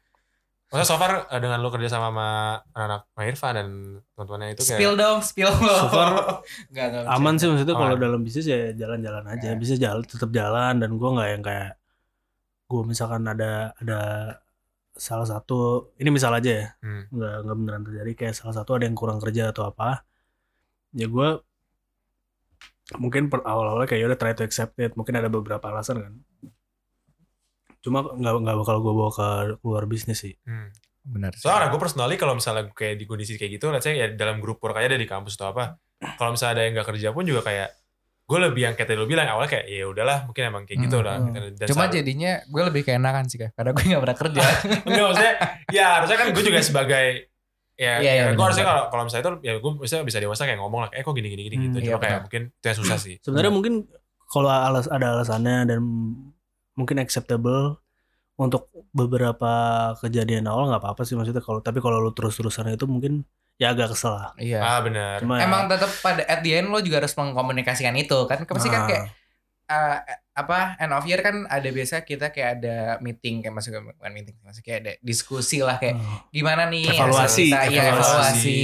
Maksudnya 0.72 0.88
so 0.88 0.96
far 0.96 1.28
eh, 1.28 1.38
dengan 1.38 1.60
lu 1.60 1.68
kerja 1.68 1.90
sama 1.90 2.08
sama 2.10 2.28
anak-anak 2.72 3.02
Pak 3.12 3.24
Irfan 3.26 3.54
dan 3.54 3.68
teman-temannya 4.10 4.48
itu 4.50 4.62
kayak 4.64 4.80
Spill 4.80 4.94
dong, 4.96 5.18
spill. 5.22 5.52
So 5.52 5.88
far, 5.90 6.10
Enggak, 6.72 6.86
enggak. 6.90 7.04
aman 7.12 7.34
sih 7.36 7.46
maksudnya 7.46 7.76
kalau 7.76 7.96
dalam 7.98 8.20
bisnis 8.22 8.46
ya 8.46 8.72
jalan-jalan 8.74 9.26
aja 9.28 9.48
Ya. 9.48 9.56
bisa 9.56 9.76
jalan 9.76 10.00
tetap 10.02 10.32
jalan 10.32 10.74
dan 10.78 10.90
gue 10.90 11.10
nggak 11.12 11.30
yang 11.30 11.44
kayak 11.44 11.72
gue 12.66 12.82
misalkan 12.84 13.24
ada 13.26 13.52
ada 13.76 14.00
salah 14.94 15.24
satu 15.26 15.60
ini 15.98 16.08
misal 16.08 16.32
aja 16.32 16.52
ya 16.54 16.68
Hmm. 16.80 17.04
nggak 17.10 17.36
nggak 17.42 17.56
beneran 17.58 17.84
terjadi 17.84 18.12
kayak 18.16 18.34
salah 18.34 18.56
satu 18.56 18.72
ada 18.74 18.86
yang 18.86 18.96
kurang 18.96 19.20
kerja 19.20 19.52
atau 19.52 19.68
apa 19.68 20.08
ya 20.92 21.06
gue 21.06 21.30
mungkin 22.94 23.28
per 23.28 23.40
awal-awalnya 23.42 23.88
kayak 23.88 24.02
"Ya 24.02 24.08
udah 24.08 24.20
try 24.20 24.32
to 24.32 24.44
accept 24.44 24.76
it 24.78 24.96
mungkin 24.96 25.16
ada 25.16 25.28
beberapa 25.28 25.64
alasan 25.66 26.00
kan 26.00 26.14
cuma 27.82 28.06
nggak 28.06 28.34
nggak 28.40 28.58
bakal 28.58 28.76
gue 28.80 28.94
bawa 28.94 29.12
ke 29.12 29.28
luar 29.60 29.84
bisnis 29.86 30.20
sih 30.20 30.34
Hmm. 30.42 30.70
Benar. 31.02 31.34
sih. 31.34 31.42
Soalnya 31.42 31.68
gue 31.68 31.78
personally 31.78 32.14
kalau 32.14 32.34
misalnya 32.34 32.64
gue 32.64 32.76
kayak 32.76 32.94
di 32.94 33.06
kondisi 33.06 33.34
kayak 33.34 33.58
gitu, 33.58 33.68
let's 33.68 33.82
say 33.82 33.96
ya 33.96 34.08
dalam 34.08 34.38
grup 34.38 34.58
work 34.60 34.76
aja 34.76 34.86
dari 34.88 35.04
kampus 35.04 35.34
atau 35.34 35.50
apa, 35.50 35.82
kalau 36.16 36.32
misalnya 36.32 36.54
ada 36.54 36.64
yang 36.64 36.74
gak 36.76 36.88
kerja 36.88 37.10
pun 37.10 37.24
juga 37.24 37.42
kayak 37.42 37.74
gue 38.24 38.38
lebih 38.40 38.62
yang 38.62 38.74
kayak 38.74 38.86
tadi 38.86 38.96
lu 38.96 39.06
bilang 39.06 39.26
awalnya 39.28 39.50
kayak 39.52 39.66
ya 39.68 39.86
udahlah 39.88 40.18
mungkin 40.24 40.44
emang 40.46 40.64
kayak 40.64 40.80
gitu 40.80 40.98
Hmm. 40.98 41.04
lah. 41.04 41.18
Hmm. 41.18 41.34
Dan 41.52 41.68
Cuma 41.68 41.84
saat- 41.84 41.96
jadinya 41.98 42.32
gue 42.44 42.64
lebih 42.64 42.82
keenakan 42.84 43.26
sih, 43.26 43.38
Kak. 43.38 43.50
Karena 43.52 43.72
gue 43.72 43.84
gak 43.84 44.00
pernah 44.00 44.18
kerja. 44.20 44.42
enggak 44.86 45.04
maksudnya 45.04 45.34
ya 45.70 45.86
harusnya 45.98 46.18
kan 46.18 46.28
gue 46.30 46.44
juga 46.46 46.60
sebagai 46.62 47.06
ya, 47.76 47.94
Iya, 47.98 47.98
iya, 47.98 48.12
ya 48.14 48.24
gue 48.24 48.32
benar, 48.32 48.46
harusnya 48.46 48.66
kalau 48.68 48.84
kalau 48.88 49.04
misalnya 49.04 49.24
itu 49.24 49.34
ya 49.42 49.54
gue 49.58 49.72
bisa 49.76 49.96
bisa 50.02 50.18
dewasa 50.20 50.42
kayak 50.44 50.60
ngomong 50.60 50.80
lah 50.80 50.90
eh 50.92 51.02
kok 51.02 51.12
gini 51.12 51.28
gini 51.28 51.44
gini 51.44 51.56
Hmm, 51.58 51.66
gitu 51.66 51.78
iya, 51.80 51.88
cuma 51.88 51.98
kayak 51.98 52.14
benar. 52.14 52.24
mungkin 52.24 52.42
itu 52.54 52.66
yang 52.68 52.78
susah 52.78 52.98
sih 53.00 53.16
sebenarnya 53.20 53.50
mungkin 53.52 53.74
kalau 54.28 54.48
alas 54.48 54.86
ada 54.86 55.08
alasannya 55.12 55.58
dan 55.66 55.82
mungkin 56.82 56.98
acceptable 56.98 57.78
untuk 58.36 58.66
beberapa 58.92 59.52
kejadian 59.98 60.46
awal 60.46 60.66
nggak 60.68 60.82
apa-apa 60.82 61.02
sih 61.04 61.14
maksudnya 61.14 61.40
kalau 61.40 61.60
tapi 61.60 61.78
kalau 61.78 62.00
lu 62.00 62.10
terus-terusan 62.10 62.72
itu 62.72 62.86
mungkin 62.86 63.22
ya 63.56 63.70
agak 63.70 63.94
kesel 63.94 64.12
lah 64.12 64.34
Iya. 64.36 64.60
ah 64.60 64.80
benar 64.80 65.22
cuma 65.22 65.38
ya- 65.38 65.46
Emang 65.46 65.70
tetap 65.70 65.94
pada 66.00 66.26
at 66.26 66.42
the 66.42 66.52
end 66.52 66.68
lo 66.68 66.80
juga 66.80 66.98
harus 66.98 67.14
mengkomunikasikan 67.14 67.94
itu 67.96 68.18
kan. 68.26 68.42
Pasti 68.44 68.68
kan 68.68 68.82
Nah, 68.82 68.88
kayak 68.88 69.04
eh, 69.72 69.98
apa 70.32 70.80
end 70.80 70.92
of 70.92 71.04
year 71.04 71.20
kan 71.20 71.44
ada 71.46 71.70
biasa 71.70 72.02
kita 72.02 72.32
kayak 72.32 72.60
ada 72.60 72.76
meeting 73.00 73.40
kayak 73.40 73.52
masuk 73.52 73.76
bukan 73.78 74.12
meeting 74.12 74.36
masih 74.42 74.64
kayak 74.64 74.80
ada 74.80 74.92
diskusi 75.00 75.60
lah 75.60 75.76
kayak 75.76 76.00
oh. 76.00 76.24
gimana 76.32 76.68
nih 76.68 76.88
Evaluasi, 76.88 77.52
kita, 77.52 77.60
iya, 77.68 77.82
evaluasi. 77.92 77.92
evaluasi 77.92 78.60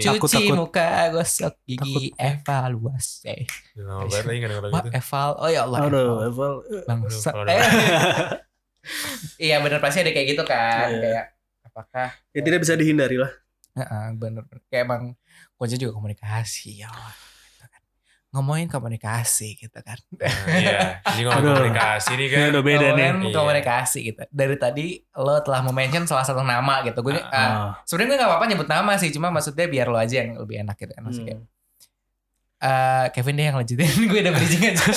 cuci 0.00 0.08
Takut, 0.08 0.28
takut. 0.32 0.56
muka 0.56 0.88
gosok 1.12 1.54
gigi 1.64 2.16
evaluasi 2.16 3.36
Udah 3.76 3.84
lama 3.86 4.04
banget 4.08 4.24
lagi 4.24 4.36
nggak 4.40 4.50
denger 4.50 4.64
lagu 4.64 4.72
Wah, 4.72 4.82
itu 4.82 4.90
eval 4.96 5.30
oh 5.36 5.48
ya 5.48 5.60
Allah 5.64 5.78
aduh 5.80 5.92
eval. 5.92 6.20
Eval 6.26 6.54
bangsa 6.88 7.30
Eh. 7.44 7.60
iya 9.46 9.56
bener 9.60 9.78
pasti 9.78 10.00
ada 10.00 10.10
kayak 10.10 10.26
gitu 10.32 10.42
kan 10.42 10.88
Iya. 10.90 11.00
kayak 11.00 11.24
apakah 11.66 12.08
ya 12.32 12.40
tidak 12.40 12.60
bisa 12.60 12.74
dihindari 12.74 13.16
lah 13.16 13.32
Heeh, 13.72 14.06
bener, 14.20 14.44
bener. 14.44 14.60
Kayak 14.68 14.84
emang 14.84 15.02
kunci 15.56 15.80
juga 15.80 15.96
komunikasi 15.96 16.84
ya 16.84 16.92
Allah. 16.92 17.16
Ngomongin 18.32 18.64
komunikasi 18.66 19.54
gitu 19.56 19.76
kan. 19.78 20.00
Nah, 20.16 20.32
iya. 20.50 21.04
Jadi 21.04 21.20
ngomong 21.22 21.36
Aduh. 21.38 21.52
komunikasi 21.54 22.10
nih 22.14 22.28
kan. 22.28 22.40
Udah 22.48 22.62
beda 22.62 22.86
nih. 22.88 23.04
ngomongin 23.06 23.20
Iya. 23.22 23.36
komunikasi 23.36 23.98
gitu. 24.02 24.22
Dari 24.26 24.56
tadi 24.56 24.86
lo 25.14 25.36
telah 25.38 25.60
mention 25.66 26.04
salah 26.04 26.22
satu 26.22 26.40
nama 26.40 26.80
gitu. 26.82 26.96
Gue 27.02 27.20
ah, 27.20 27.28
Ah. 27.28 27.70
sebenarnya 27.84 28.08
gue 28.10 28.18
gak 28.18 28.30
apa-apa 28.32 28.46
nyebut 28.46 28.66
nama 28.66 28.92
sih, 28.96 29.08
cuma 29.10 29.28
maksudnya 29.28 29.64
biar 29.66 29.86
lo 29.86 29.96
aja 29.96 30.16
yang 30.18 30.34
lebih 30.34 30.60
enak 30.60 30.76
gitu 30.76 30.90
kan. 30.90 31.02
Maksudnya 31.02 31.36
Hmm. 31.36 31.48
eh, 32.58 33.06
Kevin 33.10 33.34
deh 33.34 33.44
yang 33.44 33.58
lanjutin, 33.58 33.84
gue 34.08 34.20
udah 34.20 34.32
bridging 34.32 34.64
aja. 34.66 34.86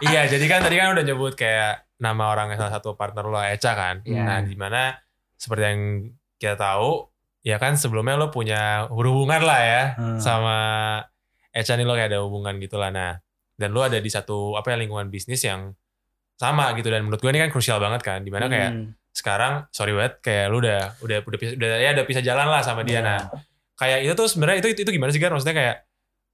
Iya, 0.00 0.28
jadi 0.28 0.44
kan 0.46 0.60
tadi 0.60 0.76
kan 0.76 0.92
udah 0.92 1.02
nyebut 1.02 1.34
kayak 1.34 1.82
nama 1.96 2.28
orang 2.28 2.54
salah 2.54 2.70
satu 2.72 2.94
partner 2.94 3.24
lo 3.24 3.40
Eca 3.40 3.72
kan. 3.72 3.98
Iya. 4.02 4.22
Nah, 4.22 4.38
di 4.40 4.54
mana 4.54 4.94
seperti 5.34 5.62
yang 5.64 5.80
kita 6.36 6.54
tahu, 6.54 7.02
ya 7.40 7.56
kan 7.56 7.74
sebelumnya 7.74 8.14
lo 8.14 8.28
punya 8.28 8.86
hubungan 8.86 9.40
lah 9.40 9.58
ya 9.58 9.82
Hmm. 9.94 10.18
sama 10.20 10.58
Eca 11.58 11.74
nih 11.74 11.82
lo 11.82 11.92
kayak 11.92 12.08
ada 12.08 12.20
hubungan 12.22 12.54
gitu 12.56 12.76
lah. 12.76 12.88
Nah, 12.88 13.18
dan 13.52 13.68
lo 13.70 13.82
ada 13.82 13.98
di 13.98 14.06
satu 14.06 14.54
apa 14.54 14.70
ya 14.70 14.78
lingkungan 14.78 15.08
bisnis 15.08 15.42
yang 15.42 15.74
sama 16.34 16.70
gitu 16.72 16.86
dan 16.86 17.02
menurut 17.02 17.18
gue 17.18 17.28
ini 17.28 17.40
kan 17.40 17.50
krusial 17.50 17.76
banget 17.76 18.00
kan 18.00 18.22
di 18.22 18.30
mana 18.30 18.46
kayak 18.46 18.70
Hmm. 18.70 18.94
sekarang 19.10 19.66
sorry 19.68 19.90
banget 19.90 20.22
kayak 20.22 20.46
lu 20.46 20.62
udah 20.62 20.94
udah 21.00 21.18
udah 21.20 21.34
bisa- 21.36 21.56
udah 21.58 21.68
ya 21.76 21.90
udah 21.92 22.06
bisa 22.06 22.22
jalan 22.22 22.46
lah 22.46 22.62
sama 22.62 22.86
dia 22.86 23.02
Iya. 23.02 23.02
nah 23.02 23.20
kayak 23.74 23.98
itu 24.00 24.14
tuh 24.14 24.26
sebenarnya 24.28 24.62
itu, 24.62 24.68
itu 24.70 24.80
itu 24.80 24.92
gimana 24.92 25.10
sih 25.10 25.18
kan 25.18 25.34
maksudnya 25.34 25.56
kayak 25.56 25.76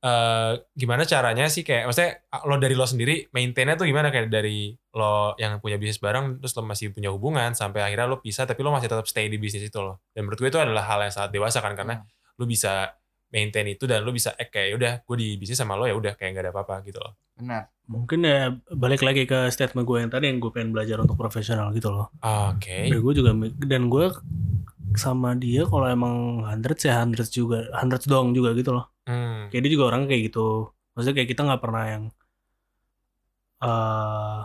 eh 0.05 0.53
gimana 0.75 1.03
caranya 1.03 1.49
sih 1.49 1.65
kayak 1.65 1.89
maksudnya 1.89 2.21
lo 2.45 2.61
dari 2.61 2.77
lo 2.77 2.85
sendiri 2.85 3.33
maintainnya 3.33 3.73
tuh 3.75 3.89
gimana 3.89 4.13
kayak 4.13 4.29
dari 4.29 4.69
lo 4.93 5.33
yang 5.35 5.57
punya 5.59 5.81
bisnis 5.81 5.97
bareng 5.97 6.37
terus 6.37 6.53
lo 6.53 6.61
masih 6.63 6.93
punya 6.93 7.09
hubungan 7.09 7.57
sampai 7.57 7.81
akhirnya 7.83 8.05
lo 8.05 8.21
pisah 8.21 8.45
tapi 8.45 8.61
lo 8.61 8.69
masih 8.69 8.93
tetap 8.93 9.09
stay 9.09 9.27
di 9.27 9.41
bisnis 9.41 9.65
itu 9.65 9.81
lo 9.81 10.05
dan 10.13 10.29
menurut 10.29 10.37
gue 10.37 10.51
itu 10.51 10.61
adalah 10.61 10.85
hal 10.85 11.01
yang 11.01 11.09
sangat 11.11 11.33
dewasa 11.33 11.65
kan 11.65 11.73
karena 11.73 12.05
lo 12.37 12.45
bisa 12.45 12.93
maintain 13.29 13.67
itu 13.67 13.85
dan 13.85 14.01
lo 14.01 14.11
bisa 14.11 14.33
eh 14.35 14.47
kayak 14.47 14.71
udah 14.75 14.93
gue 15.03 15.17
di 15.17 15.29
bisnis 15.35 15.57
sama 15.57 15.75
lo 15.75 15.85
ya 15.85 15.93
udah 15.93 16.15
kayak 16.15 16.31
gak 16.33 16.45
ada 16.45 16.53
apa-apa 16.53 16.83
gitu 16.83 16.99
loh 16.99 17.15
Benar. 17.35 17.67
Mungkin 17.85 18.23
ya 18.23 18.49
balik 18.71 19.03
lagi 19.03 19.27
ke 19.27 19.51
statement 19.51 19.83
gue 19.83 19.99
yang 19.99 20.09
tadi 20.09 20.31
yang 20.31 20.39
gue 20.39 20.49
pengen 20.49 20.71
belajar 20.71 20.97
untuk 20.97 21.15
profesional 21.15 21.69
gitu 21.71 21.91
loh. 21.91 22.15
oke 22.17 22.63
Dan 22.87 22.95
gue 22.97 23.13
juga 23.13 23.31
dan 23.61 23.83
gue 23.87 24.07
sama 24.95 25.35
dia 25.35 25.67
kalau 25.67 25.85
emang 25.85 26.15
hundreds 26.41 26.87
ya 26.87 27.03
hundreds 27.03 27.29
juga 27.29 27.67
hundreds 27.75 28.07
doang 28.07 28.31
juga 28.31 28.55
gitu 28.55 28.71
loh. 28.73 28.87
hmm. 29.05 29.51
Kayak 29.51 29.63
dia 29.63 29.73
juga 29.73 29.85
orang 29.91 30.07
kayak 30.07 30.31
gitu. 30.31 30.71
Maksudnya 30.95 31.15
kayak 31.17 31.29
kita 31.29 31.43
nggak 31.43 31.59
pernah 31.61 31.85
yang 31.85 32.05
eh 33.61 34.41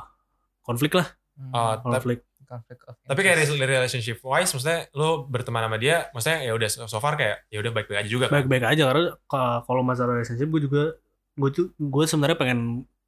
konflik 0.61 0.91
lah, 0.93 1.07
Oh, 1.49 1.77
tapi- 1.93 2.25
konflik. 2.49 2.75
Conflict 2.75 3.05
of 3.05 3.05
Tapi 3.05 3.19
kayak 3.19 3.35
interest. 3.37 3.53
rel- 3.53 3.69
relationship 3.71 4.17
wise, 4.21 4.49
maksudnya 4.49 4.79
lo 4.91 5.09
berteman 5.23 5.61
sama 5.61 5.77
dia, 5.77 6.09
maksudnya 6.09 6.39
ya 6.41 6.51
udah 6.51 6.65
so 6.67 6.97
far 6.97 7.13
kayak 7.13 7.45
ya 7.47 7.61
udah 7.61 7.71
baik-baik 7.71 7.99
aja 7.99 8.09
juga 8.09 8.25
kan. 8.25 8.41
Baik-baik 8.41 8.65
aja 8.65 8.83
karena 8.85 9.03
ka- 9.23 9.61
kalau 9.63 9.81
masalah 9.81 10.13
relationship 10.13 10.49
gue 10.49 10.61
juga 10.63 10.83
gue 11.31 11.49
tuh 11.49 11.65
gue 11.71 12.03
sebenarnya 12.03 12.35
pengen 12.35 12.59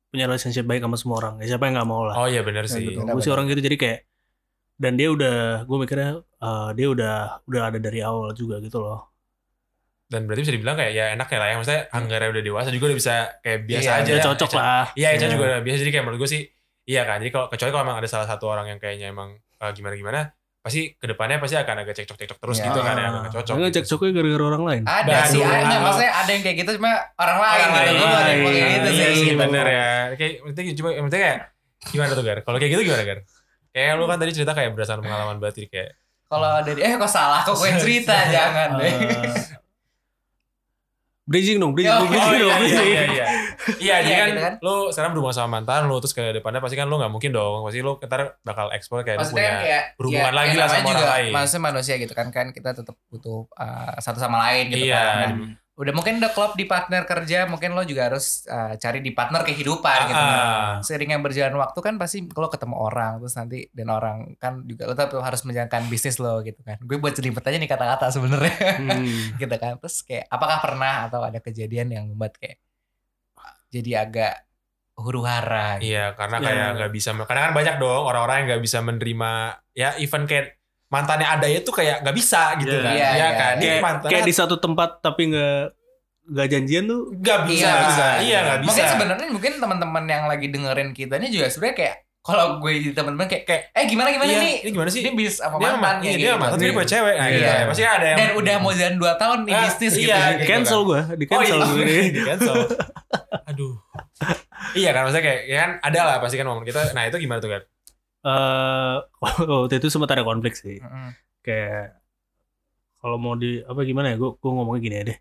punya 0.07 0.25
relationship 0.25 0.63
baik 0.63 0.79
sama 0.79 0.95
semua 0.95 1.17
orang. 1.19 1.33
Ya 1.39 1.51
siapa 1.51 1.65
yang 1.65 1.75
nggak 1.75 1.89
mau 1.89 2.05
lah. 2.05 2.15
Oh 2.15 2.27
iya 2.27 2.39
benar 2.41 2.63
Kayak 2.63 2.75
sih. 2.77 2.85
gitu. 2.87 3.01
Gue 3.01 3.21
sih 3.21 3.31
orang 3.31 3.45
gitu 3.47 3.59
jadi 3.59 3.75
kayak 3.75 3.99
dan 4.77 4.93
dia 4.93 5.09
udah 5.09 5.35
gue 5.63 5.77
mikirnya 5.79 6.09
eh, 6.21 6.69
dia 6.73 6.87
udah 6.87 7.15
udah 7.43 7.61
ada 7.65 7.77
dari 7.77 7.99
awal 7.99 8.31
juga 8.31 8.57
gitu 8.59 8.77
loh. 8.77 9.09
Dan 10.05 10.27
berarti 10.27 10.43
bisa 10.43 10.51
dibilang 10.51 10.75
kayak 10.75 10.91
ya 10.91 11.05
enak 11.15 11.23
ya 11.25 11.37
lah 11.39 11.47
ya, 11.47 11.55
maksudnya 11.55 11.81
Anggara 11.89 12.27
udah 12.27 12.43
dewasa 12.43 12.67
juga 12.67 12.91
udah 12.91 12.97
bisa 12.99 13.13
kayak 13.39 13.59
biasa 13.63 13.87
Iya, 13.87 13.99
aja. 14.03 14.11
Ya. 14.11 14.23
cocok 14.27 14.49
Eca- 14.51 14.59
lah. 14.59 14.85
Iya, 14.91 15.07
Eca 15.15 15.23
Iya. 15.23 15.31
juga 15.31 15.43
udah 15.47 15.59
biasa 15.63 15.77
jadi 15.79 15.91
kayak 15.91 16.03
menurut 16.03 16.19
gue 16.19 16.29
sih 16.29 16.41
iya 16.91 17.01
kan. 17.03 17.17
Jadi 17.17 17.31
kalau 17.31 17.47
kecuali 17.47 17.71
kalau 17.71 17.83
emang 17.83 17.97
ada 17.97 18.09
salah 18.09 18.27
satu 18.27 18.45
orang 18.45 18.67
yang 18.67 18.79
kayaknya 18.79 19.07
emang 19.09 19.29
eh, 19.37 19.71
gimana-gimana, 19.71 20.27
pasti 20.59 20.93
ke 20.93 21.05
depannya 21.07 21.37
pasti 21.37 21.55
akan 21.55 21.75
agak 21.81 21.95
cekcok-cekcok 21.97 22.37
terus 22.37 22.57
Iya. 22.59 22.65
gitu 22.67 22.79
kan 22.81 22.93
ya, 22.93 23.07
agak 23.09 23.31
cocok. 23.33 23.53
Enggak 23.55 23.71
gitu. 23.71 23.77
cek 23.77 23.85
coknya 23.89 24.11
gara-gara 24.13 24.43
orang 24.45 24.63
lain. 24.63 24.83
Ada 24.83 25.11
Aduh, 25.15 25.31
sih, 25.31 25.41
ada. 25.41 25.75
Maksudnya 25.79 26.11
ada 26.13 26.29
yang 26.29 26.43
kayak 26.43 26.57
gitu 26.59 26.71
cuma 26.75 26.91
orang 27.15 27.37
lain 27.39 27.55
Orang 27.55 27.71
gitu. 27.71 27.79
lain. 27.79 27.95
Ada 28.11 28.29
yang 28.29 28.41
Iya, 28.41 28.51
kayak 28.51 28.69
gitu 28.69 28.89
Iya 28.91 29.07
sih. 29.09 29.23
gitu. 29.23 29.39
bener 29.39 29.65
ya. 29.65 29.87
Kayak 30.13 30.33
coba 30.75 30.89
yang 30.91 31.05
penting 31.07 31.21
kayak 31.21 31.37
gimana 31.87 32.11
tuh 32.11 32.23
Gar? 32.23 32.39
Kalau 32.43 32.57
kayak 32.59 32.71
gitu 32.71 32.81
gimana 32.83 33.03
Gar? 33.03 33.19
Kayak 33.71 33.91
lu 33.95 34.05
kan 34.05 34.17
tadi 34.19 34.31
cerita 34.35 34.51
kayak 34.51 34.69
berdasarkan 34.75 35.01
pengalaman 35.01 35.37
berarti 35.39 35.63
kayak 35.65 35.91
Kalau 36.27 36.51
dari 36.61 36.79
eh 36.79 36.93
kok 36.93 37.09
salah 37.09 37.41
kok 37.41 37.55
gue 37.55 37.67
yang 37.67 37.79
cerita 37.79 38.15
jangan 38.35 38.69
deh. 38.77 38.93
Bridging 41.31 41.57
dong, 41.57 41.71
bridging, 41.71 41.89
Oh, 41.89 42.03
dong, 42.03 42.11
bridging 42.11 42.27
iya, 42.29 42.37
dong, 42.37 42.51
iya, 42.51 42.59
bridging. 42.59 42.85
iya, 42.85 43.03
iya. 43.07 43.25
Iya, 43.79 43.95
Iya, 44.01 44.15
kan, 44.17 44.27
gitu 44.27 44.41
kan. 44.41 44.53
lu 44.59 44.73
sekarang 44.89 45.09
berhubungan 45.11 45.33
sama 45.33 45.49
mantan 45.53 45.85
lu 45.85 45.95
terus 45.97 46.11
ke 46.11 46.23
depannya 46.31 46.59
pasti 46.59 46.75
kan 46.75 46.85
lu 46.85 46.97
nggak 46.97 47.09
mungkin 47.09 47.31
dong. 47.31 47.63
Pasti 47.63 47.79
lu 47.79 47.95
ntar 47.97 48.21
bakal 48.41 48.67
ekspor 48.69 49.01
kayak 49.01 49.17
Maksudnya 49.17 49.39
punya 49.39 49.53
kayak 49.61 49.83
berhubungan 49.95 50.27
ya, 50.27 50.35
lagi 50.35 50.49
ya 50.49 50.57
lah 50.57 50.67
namanya 50.67 50.75
sama 50.75 50.89
orang 50.89 50.99
juga, 50.99 51.13
lain. 51.13 51.31
Maksudnya 51.31 51.63
manusia 51.63 51.95
gitu 51.95 52.13
kan 52.13 52.27
kan 52.29 52.45
kita 52.49 52.69
tetap 52.73 52.95
butuh 53.07 53.39
uh, 53.53 53.95
satu 53.97 54.17
sama 54.17 54.37
lain 54.43 54.63
gitu 54.69 54.85
Iya. 54.85 54.99
kan. 54.99 55.29
Nah, 55.31 55.60
udah 55.81 55.93
mungkin 55.97 56.21
udah 56.21 56.29
klop 56.29 56.53
di 56.53 56.69
partner 56.69 57.09
kerja, 57.09 57.49
mungkin 57.49 57.73
lo 57.73 57.81
juga 57.81 58.13
harus 58.13 58.45
uh, 58.45 58.77
cari 58.77 59.01
di 59.01 59.17
partner 59.17 59.41
kehidupan 59.41 60.13
gitu. 60.13 60.21
Ah, 60.21 60.29
Nah, 60.29 60.37
ah. 60.37 60.73
seiring 60.85 61.17
yang 61.17 61.25
berjalan 61.25 61.57
waktu 61.57 61.79
kan 61.81 61.97
pasti 61.97 62.21
kalau 62.29 62.53
ketemu 62.53 62.77
orang 62.77 63.17
terus 63.17 63.33
nanti 63.33 63.65
dan 63.73 63.89
orang 63.89 64.37
kan 64.37 64.61
juga 64.69 64.85
lo 64.85 64.93
tetap 64.93 65.17
harus 65.17 65.41
menjalankan 65.41 65.89
bisnis 65.89 66.21
lo 66.21 66.45
gitu 66.45 66.61
kan. 66.61 66.77
Gue 66.85 67.01
buat 67.01 67.17
jelibet 67.17 67.41
aja 67.41 67.57
nih 67.57 67.65
kata-kata 67.65 68.13
sebenarnya. 68.13 68.53
Hmm. 68.77 69.33
gitu 69.41 69.55
kan. 69.57 69.81
Terus 69.81 70.05
kayak 70.05 70.29
apakah 70.29 70.57
pernah 70.61 71.09
atau 71.09 71.25
ada 71.25 71.41
kejadian 71.41 71.87
yang 71.89 72.05
membuat 72.13 72.37
kayak 72.37 72.61
jadi 73.73 74.05
agak 74.05 74.33
huru 75.01 75.25
hara 75.25 75.81
gitu. 75.81 75.97
Iya, 75.97 76.13
karena 76.13 76.37
Iya. 76.37 76.45
kayak 76.45 76.67
nggak 76.77 76.91
bisa. 76.93 77.09
Karena 77.25 77.41
kan 77.49 77.53
banyak 77.57 77.75
dong 77.81 78.03
orang-orang 78.05 78.35
yang 78.43 78.47
nggak 78.53 78.63
bisa 78.69 78.79
menerima. 78.85 79.31
Ya, 79.73 79.97
even 79.97 80.29
kayak 80.29 80.60
mantannya 80.91 81.23
ada 81.25 81.47
itu 81.47 81.67
kayak 81.67 82.03
nggak 82.03 82.13
bisa 82.13 82.59
gitu 82.59 82.69
Iya. 82.69 82.83
kan. 82.83 82.91
Iya, 82.91 82.99
Iya 83.01 83.15
iya, 83.15 83.29
kan. 83.33 83.53
Ini 83.55 83.63
Kayak, 83.65 83.81
mantannya 83.81 84.11
kayak 84.11 84.25
di 84.27 84.35
satu 84.35 84.55
tempat 84.57 84.89
tapi 84.99 85.21
nggak 85.31 85.63
nggak 86.23 86.47
janjian 86.47 86.83
tuh. 86.85 87.01
nggak 87.13 87.39
bisa, 87.45 87.63
Iya. 87.63 87.71
nggak 87.71 87.87
bisa. 87.87 88.05
Iya, 88.21 88.37
nggak 88.41 88.59
bisa. 88.59 88.69
Mungkin 88.69 88.85
sebenarnya 88.89 89.27
mungkin 89.29 89.53
teman-teman 89.57 90.03
yang 90.05 90.23
lagi 90.25 90.47
dengerin 90.47 90.91
kita 90.91 91.15
ini 91.15 91.27
juga 91.29 91.47
sebenarnya 91.47 91.77
kayak 91.77 91.95
kalau 92.21 92.61
gue 92.61 92.71
jadi 92.77 92.93
teman-teman 92.93 93.25
kayak 93.25 93.43
Kayak, 93.43 93.63
eh 93.73 93.85
gimana 93.89 94.13
gimana 94.13 94.29
iya, 94.29 94.39
nih? 94.39 94.55
ini 94.61 94.69
gimana 94.69 94.89
sih? 94.89 95.01
Ini 95.01 95.11
bis 95.11 95.41
sama 95.41 95.57
Dia 95.57 95.73
mantan 95.73 95.81
mantan, 95.81 95.95
iya, 95.97 96.05
kayak 96.05 96.13
dia 96.13 96.27
gitu. 96.27 96.37
mantan 96.37 96.57
tapi 96.59 96.71
buat 96.71 96.87
cewek. 96.87 97.15
Nah, 97.15 97.25
Iya. 97.25 97.33
gitu. 97.33 97.49
ya. 97.49 97.65
Pasti 97.65 97.81
ada 97.83 98.05
yang 98.05 98.17
Dan 98.19 98.29
udah 98.37 98.55
mau 98.57 98.71
jalan 98.71 98.95
2 98.95 99.13
tahun 99.17 99.37
nih 99.41 99.53
Ah, 99.53 99.61
bisnis 99.65 99.93
iya, 99.93 99.97
gitu. 99.97 100.05
gitu. 100.05 100.37
Di 100.37 100.45
cancel 100.45 100.79
kan. 100.79 100.85
gue, 100.85 101.01
di 101.15 101.25
cancel 101.25 101.57
oh, 101.57 101.67
gue. 101.67 101.81
iya, 101.81 102.03
di 102.13 102.21
cancel. 102.21 102.55
Aduh. 103.47 103.73
iya 104.73 104.89
kan 104.91 105.01
maksudnya 105.03 105.25
kayak 105.25 105.41
ya 105.43 105.57
kan 105.57 105.71
ada 105.81 105.99
lah 106.05 106.15
pasti 106.21 106.35
kan 106.37 106.45
momen 106.45 106.61
kita. 106.61 106.79
Nah, 106.93 107.03
itu 107.03 107.17
gimana 107.17 107.39
tuh 107.39 107.49
kan? 107.49 107.61
Eh, 108.21 108.95
waktu 109.49 109.75
itu 109.81 109.87
sempat 109.89 110.13
ada 110.13 110.21
konflik 110.21 110.53
sih. 110.53 110.77
Mm-mm. 110.77 111.09
Kayak 111.41 111.97
kalau 113.01 113.17
mau 113.17 113.33
di 113.33 113.65
apa 113.65 113.81
gimana 113.81 114.13
ya? 114.13 114.15
Gue 114.21 114.37
gue 114.37 114.51
ngomongnya 114.53 114.81
gini 114.81 114.95
ya 114.95 115.03
deh. 115.09 115.17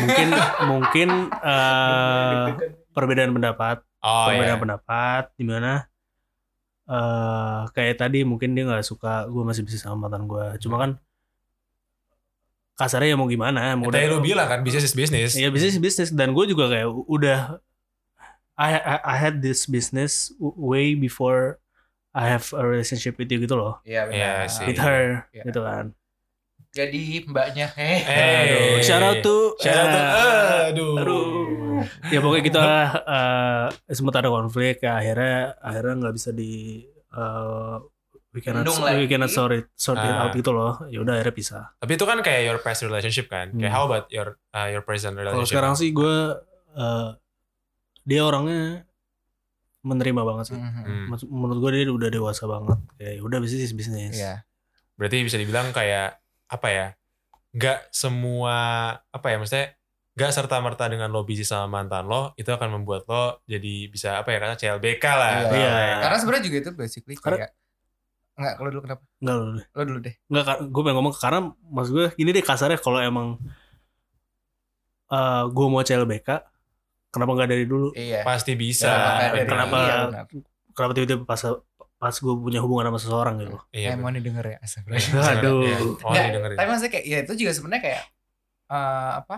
Mungkin 0.00 0.28
mungkin 0.72 1.08
eh 1.28 2.46
perbedaan 2.92 3.32
pendapat, 3.36 3.84
Oh 4.04 4.28
perbedaan 4.28 4.58
iya. 4.58 4.62
pendapat 4.64 5.24
di 5.36 5.44
mana 5.44 5.72
eh 6.88 7.60
kayak 7.76 8.00
tadi 8.00 8.24
mungkin 8.24 8.56
dia 8.56 8.64
nggak 8.66 8.84
suka 8.84 9.28
gue 9.28 9.42
masih 9.44 9.62
bisa 9.64 9.76
sama 9.76 10.08
mantan 10.08 10.24
gue. 10.24 10.56
Cuma 10.64 10.80
kan 10.80 10.90
kasarnya 12.80 13.12
ya 13.12 13.16
mau 13.20 13.28
gimana? 13.28 13.76
Mau 13.76 13.92
Tadi 13.92 14.08
lu 14.08 14.24
bilang 14.24 14.48
kan 14.48 14.60
bisnis 14.64 14.88
is 14.88 14.96
bisnis. 14.96 15.36
Iya 15.36 15.52
bisnis 15.52 15.76
bisnis 15.76 16.08
dan 16.16 16.32
gue 16.32 16.44
juga 16.48 16.72
kayak 16.72 16.88
udah 16.88 17.60
I, 18.56 18.76
I 18.80 18.96
I 19.04 19.16
had 19.20 19.44
this 19.44 19.68
business 19.68 20.32
way 20.40 20.96
before 20.96 21.60
I 22.12 22.28
have 22.28 22.44
a 22.52 22.60
relationship 22.62 23.16
with 23.16 23.26
you 23.26 23.38
gitu 23.38 23.54
loh 23.54 23.80
Iya 23.82 24.04
benar. 24.04 24.16
Iya 24.16 24.32
sih. 24.46 24.64
with 24.66 24.78
her 24.78 25.26
Iya. 25.30 25.42
gitu 25.46 25.60
kan. 25.60 25.84
Jadi 26.70 27.02
mbaknya 27.26 27.68
eh 27.74 28.00
Eh, 28.00 28.36
Aduh, 28.42 28.80
shout 28.80 29.00
out 29.00 29.18
to 29.20 29.36
Shout 29.58 29.76
out 29.76 29.88
to, 29.88 30.00
eh, 30.00 30.60
aduh. 30.70 30.94
aduh. 30.98 31.24
ya 32.08 32.18
pokoknya 32.18 32.44
kita 32.46 32.62
eh 33.02 33.66
sempat 33.90 34.14
ada 34.16 34.28
konflik 34.28 34.80
ya 34.80 34.96
akhirnya 34.96 35.36
akhirnya 35.58 35.94
nggak 35.98 36.14
bisa 36.14 36.30
di 36.30 36.80
eh, 37.10 37.76
we 38.32 38.40
cannot 38.40 38.64
Bendung 38.64 38.80
we 38.96 39.04
cannot 39.04 39.28
sort 39.28 39.52
it 39.52 39.68
sort 39.74 39.98
it 39.98 40.06
Ah. 40.06 40.24
out 40.24 40.32
gitu 40.32 40.48
loh. 40.50 40.80
Ya 40.86 41.00
udah 41.00 41.16
akhirnya 41.16 41.34
pisah. 41.34 41.64
Tapi 41.76 41.92
itu 41.92 42.04
kan 42.04 42.20
kayak 42.20 42.40
your 42.42 42.56
past 42.58 42.80
relationship 42.80 43.28
kan. 43.28 43.52
Kayak 43.52 43.68
Hmm. 43.68 43.74
how 43.74 43.84
about 43.84 44.08
your 44.08 44.40
uh, 44.50 44.64
your 44.66 44.80
present 44.80 45.12
Kalau 45.12 45.28
relationship? 45.36 45.52
sekarang 45.52 45.74
sih 45.74 45.92
gue 45.92 46.16
eh, 46.74 47.08
dia 48.02 48.20
orangnya 48.22 48.88
menerima 49.82 50.22
banget 50.22 50.44
sih. 50.48 50.56
Mhm. 50.56 50.82
Hmm. 50.82 51.06
Maksud- 51.10 51.28
Menurut 51.28 51.58
gue 51.60 51.70
dia 51.74 51.90
udah 51.90 52.08
dewasa 52.08 52.44
banget. 52.46 52.78
Kayak 52.96 53.20
udah 53.20 53.38
bisnis 53.38 53.70
bisnis. 53.70 54.14
Iya. 54.14 54.46
Berarti 54.94 55.16
bisa 55.20 55.36
dibilang 55.36 55.70
kayak 55.70 56.18
apa 56.46 56.68
ya? 56.70 56.86
Gak 57.52 57.90
semua 57.90 58.56
apa 59.04 59.26
ya 59.28 59.36
maksudnya 59.36 59.74
gak 60.12 60.30
serta 60.30 60.60
merta 60.60 60.86
dengan 60.86 61.08
lo 61.08 61.24
bisnis 61.24 61.48
sama 61.48 61.68
mantan 61.68 62.04
lo 62.04 62.32
itu 62.34 62.46
akan 62.46 62.76
membuat 62.76 63.04
lo 63.06 63.40
jadi 63.42 63.88
bisa 63.88 64.18
apa 64.18 64.30
ya 64.30 64.38
kata 64.38 64.54
CLBK 64.56 65.04
lah. 65.04 65.32
Iya. 65.46 65.52
Iya. 65.52 65.94
Karena 66.00 66.16
sebenarnya 66.16 66.44
juga 66.44 66.56
itu 66.58 66.70
basically 66.72 67.16
Karena- 67.16 67.40
kayak 67.42 67.52
Enggak, 68.32 68.54
kalau 68.56 68.68
dulu 68.72 68.82
kenapa? 68.82 69.02
Enggak 69.20 69.36
loh. 69.36 69.46
Lo 69.68 69.82
dulu 69.84 69.98
deh. 70.00 70.14
Enggak, 70.24 70.44
gue 70.64 70.82
pengen 70.82 70.96
ngomong 70.96 71.14
karena 71.14 71.38
maksud 71.68 71.92
gue 71.92 72.06
gini 72.14 72.30
deh 72.32 72.40
kasarnya 72.40 72.78
kalau 72.78 72.96
emang 72.98 73.36
eh 75.10 75.42
gue 75.46 75.66
mau 75.68 75.82
CLBK, 75.82 76.28
kenapa 77.12 77.30
nggak 77.36 77.50
dari 77.50 77.64
dulu? 77.64 77.92
Iya. 77.92 78.24
Pasti 78.24 78.56
bisa. 78.56 78.88
Kenapa 78.88 79.22
dari- 79.36 79.46
kenapa- 79.46 79.78
iya, 79.78 79.94
benar. 80.08 80.24
Kenapa 80.72 80.92
tiba-tiba 80.96 81.22
pas 81.22 81.42
pas 82.02 82.16
gue 82.16 82.34
punya 82.34 82.58
hubungan 82.58 82.90
sama 82.90 82.98
seseorang 82.98 83.34
gitu? 83.38 83.56
Iya. 83.70 83.94
Eh, 83.94 83.96
mau 83.96 84.08
nih 84.08 84.18
denger 84.18 84.44
ya 84.48 84.56
astagfirullah. 84.58 85.26
Aduh. 85.38 85.60
Iya. 85.62 85.76
Oh, 85.78 86.10
Nggak, 86.10 86.24
ini 86.24 86.32
dengerin. 86.34 86.56
Tapi 86.56 86.66
maksudnya 86.66 86.92
kayak 86.92 87.04
ya 87.06 87.18
itu 87.22 87.32
juga 87.36 87.50
sebenarnya 87.52 87.82
kayak 87.84 88.02
eh, 88.66 89.12
apa? 89.20 89.36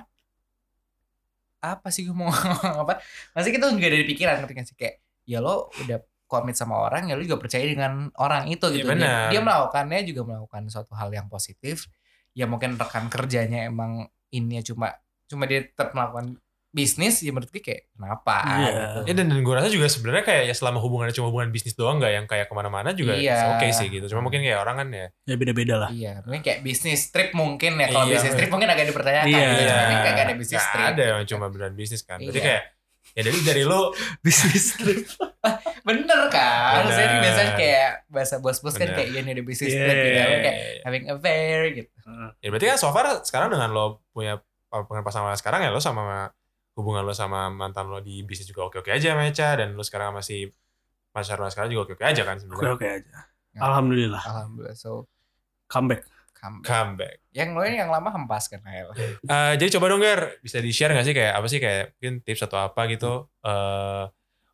apa 1.64 1.88
sih 1.88 2.04
gue 2.04 2.12
mau 2.12 2.28
ngomong 2.28 2.76
apa 2.84 3.00
masih 3.32 3.56
kita 3.56 3.72
nggak 3.72 3.88
dari 3.88 4.04
pikiran 4.04 4.44
nggak 4.44 4.68
sih 4.68 4.76
kayak 4.76 5.00
ya 5.24 5.40
lo 5.40 5.72
udah 5.80 5.96
komit 6.28 6.60
sama 6.60 6.76
orang 6.76 7.08
ya 7.08 7.16
lo 7.16 7.24
juga 7.24 7.40
percaya 7.40 7.64
dengan 7.64 8.12
orang 8.20 8.52
itu 8.52 8.68
Iya, 8.68 8.76
gitu 8.76 8.88
benar. 8.92 9.32
dia, 9.32 9.32
dia 9.32 9.40
melakukannya 9.40 10.00
juga 10.04 10.22
melakukan 10.28 10.62
suatu 10.68 10.92
hal 10.92 11.08
yang 11.08 11.24
positif 11.32 11.88
ya 12.36 12.44
mungkin 12.44 12.76
rekan 12.76 13.08
kerjanya 13.08 13.64
emang 13.64 14.04
ini 14.28 14.60
cuma 14.60 14.92
cuma 15.24 15.48
dia 15.48 15.64
tetap 15.64 15.96
melakukan 15.96 16.36
bisnis 16.74 17.22
ya 17.22 17.30
menurut 17.30 17.48
gue 17.48 17.62
kayak 17.62 17.86
kenapa 17.88 18.36
Iya. 18.42 18.66
gitu. 18.66 18.98
Ya 19.06 19.12
dan, 19.14 19.26
dan 19.30 19.40
gue 19.40 19.54
rasa 19.54 19.70
juga 19.70 19.86
sebenarnya 19.86 20.24
kayak 20.26 20.42
ya 20.50 20.54
selama 20.54 20.82
hubungannya 20.82 21.14
cuma 21.14 21.30
hubungan 21.30 21.48
bisnis 21.48 21.72
doang 21.72 21.96
nggak 21.96 22.12
yang 22.12 22.26
kayak 22.26 22.46
ke 22.46 22.54
mana-mana 22.54 22.90
juga 22.90 23.14
Iya. 23.14 23.54
oke 23.54 23.70
sih 23.70 23.86
gitu. 23.88 24.10
Cuma 24.10 24.20
mungkin 24.20 24.42
kayak 24.42 24.58
orang 24.58 24.76
kan 24.76 24.88
ya 24.90 25.06
Ya 25.22 25.34
beda-beda 25.34 25.74
lah. 25.78 25.88
Iya, 25.88 26.20
mungkin 26.20 26.42
kayak 26.42 26.60
bisnis 26.60 27.08
trip 27.08 27.30
mungkin 27.30 27.78
ya. 27.78 27.86
Kalau 27.88 28.04
Iya. 28.04 28.14
bisnis 28.18 28.34
trip 28.34 28.50
mungkin 28.50 28.68
agak 28.68 28.84
dipertanyakan. 28.90 29.30
Iya. 29.30 29.38
gitu. 29.46 29.62
Cuma 29.64 29.80
ini 29.80 29.94
kayak 29.96 30.12
gak 30.12 30.26
ada 30.26 30.34
bisnis 30.34 30.64
trip. 30.66 30.84
ada 30.84 31.02
yang 31.06 31.22
cuma 31.24 31.44
beneran 31.46 31.74
bisnis 31.74 32.02
kan. 32.02 32.18
Berarti 32.18 32.36
Iya. 32.36 32.48
kayak 32.50 32.62
ya 33.14 33.22
dari 33.22 33.38
dari 33.40 33.62
lu 33.62 33.80
Bisnis 34.26 34.66
trip. 34.74 35.06
Bener 35.86 36.20
kan? 36.28 36.82
Bener. 36.82 36.90
Saya 36.90 37.06
biasanya 37.20 37.52
kayak 37.54 37.90
bahasa 38.08 38.34
bos-bos 38.38 38.74
kan 38.74 38.90
kayak 38.90 39.14
ini 39.14 39.30
ada 39.30 39.42
bisnis 39.42 39.70
Iya, 39.70 39.80
trip 39.80 39.94
gitu. 39.96 40.10
iya, 40.10 40.18
Lo 40.18 40.28
iya, 40.28 40.40
kayak 40.42 40.58
having 40.82 41.04
affair 41.08 41.58
gitu. 41.72 41.90
ya 42.36 42.48
berarti 42.50 42.66
kan 42.66 42.76
so 42.76 42.90
far 42.90 43.06
sekarang 43.22 43.48
dengan 43.48 43.70
lo 43.70 44.02
punya 44.10 44.42
pengen 44.68 45.00
pasangan 45.02 45.32
sekarang 45.34 45.62
ya 45.62 45.70
lo 45.70 45.78
sama 45.78 46.26
hubungan 46.74 47.02
lo 47.02 47.14
sama 47.14 47.46
mantan 47.48 47.86
lo 47.86 47.98
di 47.98 48.22
bisnis 48.22 48.46
juga 48.46 48.66
oke-oke 48.66 48.90
aja 48.90 49.14
Meca 49.14 49.54
dan 49.54 49.72
lo 49.72 49.82
sekarang 49.82 50.10
masih 50.12 50.50
pacar 51.10 51.38
lo 51.38 51.46
sekarang 51.46 51.70
juga 51.70 51.82
oke-oke 51.90 52.04
aja 52.04 52.22
kan 52.22 52.36
sebenarnya. 52.38 52.74
Oke-oke 52.74 52.86
aja. 52.90 53.16
Alhamdulillah. 53.54 54.22
Alhamdulillah. 54.22 54.74
So, 54.74 55.06
Comeback. 55.70 56.02
comeback. 56.34 56.66
Comeback. 56.66 57.16
Yang 57.30 57.48
lo 57.54 57.62
ini 57.64 57.76
yang 57.78 57.88
lama 57.88 58.10
hempas 58.10 58.50
kan. 58.50 58.60
Eh, 58.66 59.54
jadi 59.56 59.78
coba 59.78 59.86
dong 59.88 60.02
Gar, 60.02 60.38
bisa 60.42 60.58
di-share 60.60 60.92
gak 60.92 61.06
sih 61.06 61.14
kayak 61.14 61.32
apa 61.38 61.46
sih 61.48 61.56
kayak 61.56 61.96
mungkin 61.96 62.14
tips 62.20 62.44
atau 62.44 62.58
apa 62.60 62.84
gitu 62.86 63.30
eh 63.40 64.04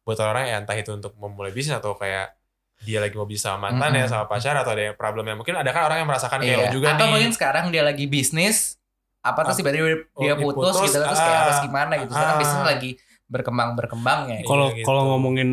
buat 0.00 0.16
orang 0.20 0.44
yang 0.48 0.58
entah 0.64 0.74
itu 0.74 0.90
untuk 0.90 1.12
memulai 1.16 1.52
bisnis 1.52 1.76
atau 1.76 1.92
kayak 1.94 2.32
dia 2.80 2.96
lagi 2.96 3.12
mau 3.12 3.28
sama 3.36 3.68
mantan 3.68 3.92
ya 3.92 4.08
Mm-mm. 4.08 4.12
sama 4.12 4.24
pacar 4.24 4.56
atau 4.56 4.72
ada 4.72 4.90
yang 4.90 4.96
problemnya 4.96 5.36
mungkin 5.36 5.52
ada 5.52 5.68
kan 5.68 5.84
orang 5.84 6.00
yang 6.00 6.08
merasakan 6.08 6.40
kayak 6.40 6.56
Iya. 6.56 6.64
lo 6.64 6.66
juga 6.72 6.86
Atau 6.96 7.04
nih 7.04 7.12
mungkin 7.12 7.32
sekarang 7.36 7.64
dia 7.68 7.82
lagi 7.84 8.04
bisnis. 8.08 8.79
Apa 9.20 9.44
terus 9.44 9.56
Ah. 9.56 9.60
tiba-tiba 9.60 9.86
dia 10.16 10.32
Oh, 10.32 10.40
putus, 10.40 10.74
putus, 10.80 10.90
gitu. 10.90 10.98
Terus 11.04 11.20
kayak 11.20 11.36
ah. 11.36 11.42
harus 11.44 11.58
gimana 11.60 11.92
gitu. 12.00 12.10
Sekarang 12.16 12.36
Ah. 12.36 12.40
bisnis 12.40 12.64
lagi 12.64 12.90
berkembang-berkembangnya. 13.30 14.36
Iya, 14.42 14.48
Kalau 14.48 14.66
gitu. 14.72 14.84
kalau 14.88 15.02
ngomongin 15.14 15.50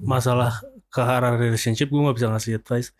masalah 0.00 0.62
ke 0.88 1.00
arah 1.00 1.34
relationship 1.36 1.88
gue 1.88 2.00
nggak 2.00 2.16
bisa 2.16 2.28
ngasih 2.32 2.52
advice 2.60 2.92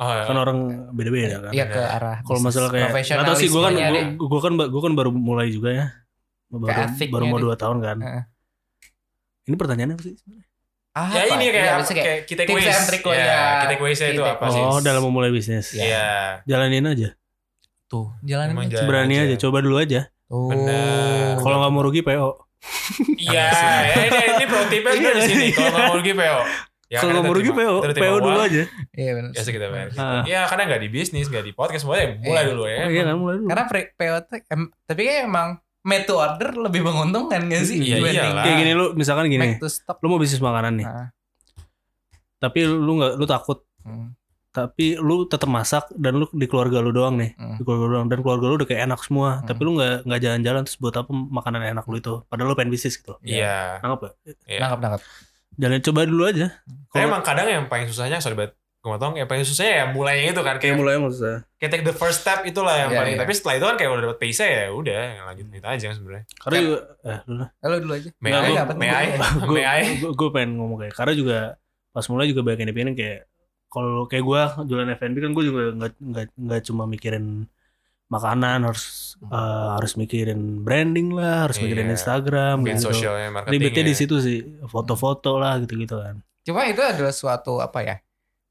oh, 0.00 0.08
ya. 0.08 0.24
kan 0.28 0.36
orang 0.36 0.58
beda-beda 0.92 1.48
kan. 1.48 1.52
Iya 1.52 1.64
ke 1.68 1.80
arah 1.80 2.16
Kalau 2.24 2.40
masalah 2.40 2.68
kayak 2.72 2.92
nggak 2.92 3.26
tahu 3.28 3.36
sih 3.36 3.48
gue 3.48 3.60
kan 3.62 3.72
gue, 3.74 4.02
gue 4.20 4.40
kan 4.40 4.52
gue 4.56 4.82
kan 4.84 4.92
baru 4.96 5.10
mulai 5.12 5.48
juga 5.52 5.70
ya. 5.72 5.86
Baru 6.48 6.64
baru 7.10 7.24
mau 7.26 7.40
dua 7.40 7.56
tahun 7.56 7.78
kan. 7.82 7.98
Heeh. 8.00 8.24
Ini 9.44 9.54
pertanyaannya 9.60 9.96
apa 9.96 10.04
sih? 10.04 10.14
Ah, 10.94 11.10
ya 11.10 11.26
apa? 11.26 11.34
ini 11.36 11.44
kayak, 11.50 11.58
Iya, 11.58 11.66
apa, 11.66 11.78
biasanya 11.82 12.04
kayak, 12.06 12.20
kita 12.22 12.42
tips 12.46 12.54
quiz 12.54 12.70
and 12.70 12.86
trick 12.86 13.02
ya, 13.02 13.14
ya. 13.18 13.42
kita 13.66 13.74
quiz 13.82 13.98
itu 13.98 14.14
Kita 14.14 14.30
apa 14.38 14.46
sih 14.46 14.62
Oh, 14.62 14.78
dalam 14.78 15.02
memulai 15.02 15.30
bisnis. 15.34 15.74
Iya. 15.74 16.38
Jalanin 16.46 16.86
aja. 16.86 17.08
Tuh 17.94 18.06
jalan 18.20 18.50
Emang 18.50 18.66
aja. 18.66 18.74
jalan 18.74 18.86
Berani 18.86 19.14
aja. 19.14 19.24
aja, 19.24 19.36
coba 19.38 19.58
dulu 19.60 19.76
aja. 19.78 20.00
Oh. 20.26 20.50
Bener. 20.50 21.38
Kalau 21.38 21.56
nggak 21.56 21.70
mau 21.70 21.82
rugi 21.82 22.02
PO. 22.02 22.30
Iya, 23.14 23.48
ya, 23.84 24.02
ini, 24.08 24.18
ini 24.34 24.44
pro 24.46 24.60
tipnya 24.66 24.92
juga 24.92 25.10
di 25.14 25.22
sini. 25.22 25.46
Kalau 25.52 25.70
nggak 25.70 25.84
mau 25.84 25.96
rugi 25.96 26.12
PO. 26.12 26.40
Ya, 26.84 26.98
Kalau 26.98 27.06
kan 27.06 27.14
nggak 27.14 27.24
mau 27.24 27.34
rugi 27.34 27.52
PO, 27.52 27.74
PO 27.94 28.16
dulu 28.20 28.38
aja. 28.40 28.62
Iya 28.92 29.10
benar. 29.14 29.30
Ya 29.30 29.42
kita 29.42 29.66
bayar. 29.68 29.86
gitu. 29.88 30.00
Ah. 30.00 30.22
Ya 30.24 30.40
karena 30.44 30.62
nggak 30.66 30.80
di 30.80 30.88
bisnis, 30.88 31.26
nggak 31.26 31.44
di 31.44 31.52
podcast, 31.52 31.84
mulai 31.84 32.18
mulai 32.18 32.40
Iya. 32.40 32.50
dulu 32.50 32.62
ya. 32.64 32.78
Oh, 32.78 32.90
iya 32.90 33.02
kan 33.04 33.16
mulai 33.16 33.36
dulu. 33.36 33.48
Karena 33.48 33.64
pre- 33.66 33.90
PO 33.92 34.16
tuh 34.22 34.38
em- 34.48 34.72
tapi 34.82 35.00
kan 35.02 35.16
emang 35.24 35.48
made 35.82 36.04
to 36.04 36.14
order 36.14 36.50
lebih 36.56 36.80
menguntungkan 36.80 37.40
gak 37.44 37.62
sih? 37.62 37.76
Iya, 37.78 37.96
iyalah. 38.00 38.42
Kayak 38.42 38.56
gini 38.58 38.72
lu 38.72 38.86
misalkan 38.94 39.26
gini, 39.26 39.44
Make 39.46 39.60
to 39.60 39.68
stock. 39.68 40.00
lu 40.00 40.08
mau 40.08 40.16
bisnis 40.16 40.40
makanan 40.40 40.72
nih, 40.74 40.86
Nah, 40.86 41.08
tapi 42.38 42.64
lu 42.64 42.92
nggak 42.94 43.12
lu 43.14 43.24
takut, 43.24 43.64
hmm, 43.82 44.08
tapi 44.54 44.94
lu 44.94 45.26
tetap 45.26 45.50
masak 45.50 45.90
dan 45.92 46.14
lu 46.14 46.30
di 46.30 46.46
keluarga 46.46 46.78
lu 46.78 46.88
doang 46.88 47.18
nih, 47.18 47.34
hmm. 47.34 47.58
di 47.58 47.62
keluarga 47.62 47.84
lu 47.84 47.92
doang 47.92 48.06
dan 48.06 48.18
keluarga 48.22 48.44
lu 48.46 48.54
udah 48.54 48.64
kayak 48.64 48.82
enak 48.86 49.00
semua, 49.02 49.28
Hmm. 49.34 49.44
tapi 49.44 49.60
lu 49.60 49.70
nggak 49.74 49.94
nggak 50.06 50.20
jalan-jalan 50.22 50.60
terus 50.62 50.78
buat 50.78 50.94
apa 50.94 51.10
makanan 51.10 51.60
enak 51.68 51.84
lu 51.84 51.96
itu, 51.98 52.14
padahal 52.24 52.46
lu 52.46 52.54
pengen 52.54 52.70
bisnis 52.70 52.94
gitu. 52.94 53.18
Iya. 53.20 53.82
Nangkep 53.82 54.00
gak? 54.00 54.14
Iya. 54.46 54.58
Nangkap 54.60 54.78
nangkap. 54.80 55.00
Jalan 55.54 55.78
coba 55.82 56.00
dulu 56.04 56.22
aja. 56.24 56.46
Tapi 56.54 56.94
Kalau- 56.94 57.08
emang 57.08 57.22
kadang 57.22 57.46
yang 57.46 57.64
paling 57.66 57.86
susahnya, 57.86 58.18
sorry 58.18 58.34
banget, 58.34 58.54
gue 58.54 58.90
motong, 58.90 59.14
yang 59.14 59.26
paling 59.26 59.42
susahnya 59.42 59.74
ya 59.74 59.84
mulainya 59.88 60.30
itu 60.30 60.42
kan. 60.42 60.56
Kayak, 60.56 60.76
mulai 60.76 60.94
maksudnya. 60.96 61.42
kayak 61.56 61.70
take 61.72 61.84
the 61.84 61.94
first 61.94 62.18
step 62.20 62.42
itulah 62.42 62.74
yang 62.76 62.90
Iya, 62.90 62.98
paling. 63.00 63.14
iya. 63.14 63.20
Tapi 63.22 63.32
setelah 63.32 63.54
itu 63.54 63.64
kan 63.64 63.76
kayak 63.76 63.90
udah 63.90 64.02
dapet 64.04 64.18
pace 64.20 64.44
ya 64.44 64.66
udah, 64.68 65.00
yang 65.10 65.24
lanjut 65.24 65.46
itu 65.48 65.66
aja 65.66 65.88
sebenarnya. 65.90 66.24
Karena 66.36 66.58
juga, 66.60 66.78
eh 67.02 67.18
dulu 67.24 67.36
lah. 67.38 67.48
Lalu 67.60 67.76
dulu 67.80 67.92
aja. 67.92 68.08
May 68.16 68.28
Nggak, 68.28 68.42
I? 68.42 68.46
gua- 68.46 68.76
May 68.76 68.90
I? 68.90 69.04
gue 69.40 69.50
May 69.50 69.64
I? 69.66 69.82
gue 70.04 70.28
pengen 70.30 70.50
ngomong 70.56 70.78
kayak 70.80 70.94
karena 70.94 71.12
juga 71.12 71.38
pas 71.90 72.06
mulai 72.08 72.26
juga 72.26 72.40
banyak 72.42 72.58
yang 72.60 72.70
dipingin 72.70 72.94
kayak 72.94 73.20
kalau 73.74 74.06
kayak 74.06 74.22
gue 74.22 74.40
jualan 74.64 74.88
F&B 74.94 75.16
kan 75.18 75.32
gue 75.32 75.44
juga 75.44 75.60
nggak 75.74 75.92
nggak 75.98 76.26
nggak 76.38 76.60
cuma 76.62 76.86
mikirin 76.86 77.50
makanan 78.06 78.62
harus 78.64 78.84
eh, 79.20 79.66
harus 79.74 79.92
mikirin 79.94 80.38
branding 80.60 81.10
lah 81.10 81.44
harus 81.44 81.58
mikirin 81.58 81.88
Iya. 81.88 81.94
Instagram 81.94 82.62
Mungkin 82.62 82.76
gitu 82.76 82.88
sosialnya, 82.88 83.28
marketing 83.32 83.52
ribetnya 83.52 83.82
ya. 83.82 83.88
di 83.90 83.94
situ 83.94 84.16
sih 84.18 84.38
foto-foto 84.64 85.36
lah 85.36 85.58
gitu-gitu 85.58 85.98
kan 85.98 86.22
Cuma 86.40 86.62
itu 86.64 86.78
adalah 86.78 87.08
suatu 87.10 87.56
apa 87.58 87.80
ya? 87.80 87.96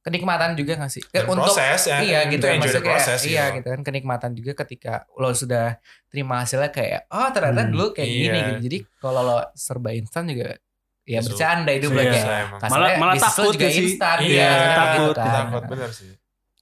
Kenikmatan 0.01 0.57
juga 0.57 0.75
gak 0.75 0.91
sih? 0.91 0.99
Dan 1.07 1.29
Untuk 1.29 1.47
proses 1.47 1.85
ya. 1.85 2.01
iya 2.01 2.19
Itu 2.25 2.35
gitu 2.35 2.45
ya 2.45 2.57
maksudnya 2.57 2.83
process 2.89 3.21
iya 3.23 3.43
gitu. 3.47 3.55
gitu 3.55 3.67
kan 3.71 3.81
kenikmatan 3.83 4.31
juga 4.33 4.51
ketika 4.59 4.93
lo 5.13 5.31
sudah 5.31 5.77
terima 6.09 6.41
hasilnya 6.41 6.67
kayak 6.69 7.07
oh 7.07 7.29
ternyata 7.29 7.61
Hmm, 7.61 7.71
dulu 7.71 7.85
kayak 7.93 8.09
gini 8.11 8.27
iya. 8.33 8.45
gitu 8.49 8.59
jadi 8.65 8.77
kalau 8.97 9.21
lo 9.21 9.37
serba 9.53 9.93
instan 9.93 10.27
juga 10.27 10.57
ya 11.03 11.19
Justru- 11.19 11.35
bercanda 11.35 11.71
itu 11.71 11.87
Iya. 11.87 11.95
kayak 11.95 12.13
Susah 12.15 12.37
emang. 12.39 12.59
kasarnya 12.59 12.79
Malah- 12.79 12.99
malah 12.99 13.15
takut 13.19 13.53
juga 13.53 13.67
sih? 13.67 13.83
instan 13.85 14.17
Iya, 14.17 14.23
gitu 14.23 14.39
kan. 14.39 14.75
takut, 14.77 15.15
Takut 15.15 15.63
bener 15.67 15.89
sih. 15.91 16.11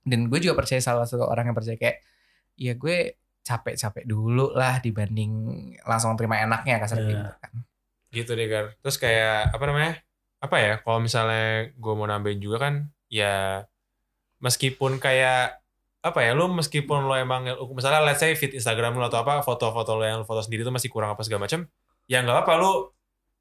dan 0.01 0.19
gue 0.25 0.39
juga 0.39 0.55
percaya 0.55 0.81
salah 0.81 1.05
satu 1.05 1.23
orang 1.23 1.45
yang 1.45 1.55
percaya 1.55 1.77
kayak 1.77 1.97
ya 2.55 2.73
gue 2.73 2.97
capek-capek 3.41 4.03
dulu 4.03 4.49
lah 4.51 4.77
dibanding 4.77 5.31
langsung 5.83 6.13
terima 6.13 6.37
enaknya 6.37 6.77
kasar 6.77 6.97
Iya. 6.97 7.07
gitu 7.07 7.29
kan 7.35 7.51
gitu 8.11 8.31
deh 8.31 8.45
Gar 8.45 8.65
terus 8.77 8.97
kayak 8.97 9.49
apa 9.49 9.63
namanya 9.63 9.93
apa 10.37 10.55
ya 10.57 10.73
kalau 10.77 10.99
misalnya 10.99 11.45
gue 11.71 11.93
mau 11.93 12.03
nambahin 12.03 12.37
juga 12.37 12.57
kan 12.59 12.73
ya 13.07 13.61
meskipun 14.39 14.97
kayak 14.97 15.57
apa 16.01 16.19
ya 16.19 16.33
lu 16.33 16.49
meskipun 16.49 17.05
lo 17.05 17.13
emang 17.13 17.45
misalnya 17.71 18.01
let's 18.01 18.17
say 18.19 18.33
feed 18.33 18.51
Instagram 18.51 18.97
lo 18.97 19.05
atau 19.05 19.21
apa 19.21 19.39
foto-foto 19.39 19.93
lo 19.93 20.03
yang 20.03 20.17
lo 20.17 20.25
foto 20.25 20.41
sendiri 20.41 20.61
tuh 20.61 20.73
masih 20.73 20.89
kurang 20.89 21.13
apa 21.13 21.21
segala 21.21 21.45
macam 21.45 21.69
ya 22.05 22.19
nggak 22.19 22.41
apa 22.41 22.51
lu 22.57 22.89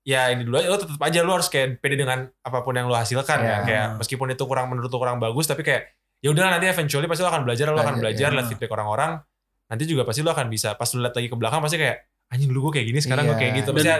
ya 0.03 0.29
ini 0.29 0.43
dulu 0.43 0.57
aja 0.57 0.69
lo 0.69 0.79
tetap 0.79 0.97
aja 0.99 1.21
lo 1.21 1.33
harus 1.33 1.47
kayak 1.47 1.79
pede 1.79 1.95
dengan 1.95 2.25
apa 2.41 2.59
pun 2.61 2.73
yang 2.73 2.87
lo 2.87 2.95
hasilkan 2.95 3.39
Iya. 3.39 3.47
ya 3.47 3.57
kayak 3.63 3.87
meskipun 3.99 4.29
itu 4.29 4.45
kurang 4.45 4.67
menurut 4.69 4.89
lo 4.89 4.97
kurang 4.97 5.19
bagus 5.19 5.45
tapi 5.45 5.61
kayak 5.61 5.93
ya 6.19 6.29
udah 6.29 6.51
nanti 6.51 6.67
eventually 6.67 7.05
pasti 7.05 7.21
lo 7.21 7.29
akan 7.29 7.45
belajar 7.45 7.69
lo 7.69 7.79
akan 7.79 7.97
Belajar, 7.99 8.29
iya. 8.29 8.37
lihat 8.37 8.47
feedback 8.49 8.71
orang-orang 8.71 9.21
nanti 9.67 9.85
juga 9.85 10.03
pasti 10.03 10.21
lo 10.21 10.31
akan 10.31 10.47
bisa 10.47 10.73
pas 10.75 10.89
lo 10.89 11.01
lihat 11.01 11.15
lagi 11.15 11.29
ke 11.29 11.37
belakang 11.37 11.61
pasti 11.61 11.77
kayak 11.77 11.97
anjing 12.29 12.49
dulu 12.49 12.69
gue 12.69 12.73
kayak 12.77 12.87
gini 12.89 12.99
sekarang 12.99 13.25
gue 13.25 13.33
Iya. 13.33 13.41
kayak 13.41 13.53
gitu 13.59 13.71
Dan- 13.71 13.77
pasti 13.77 13.91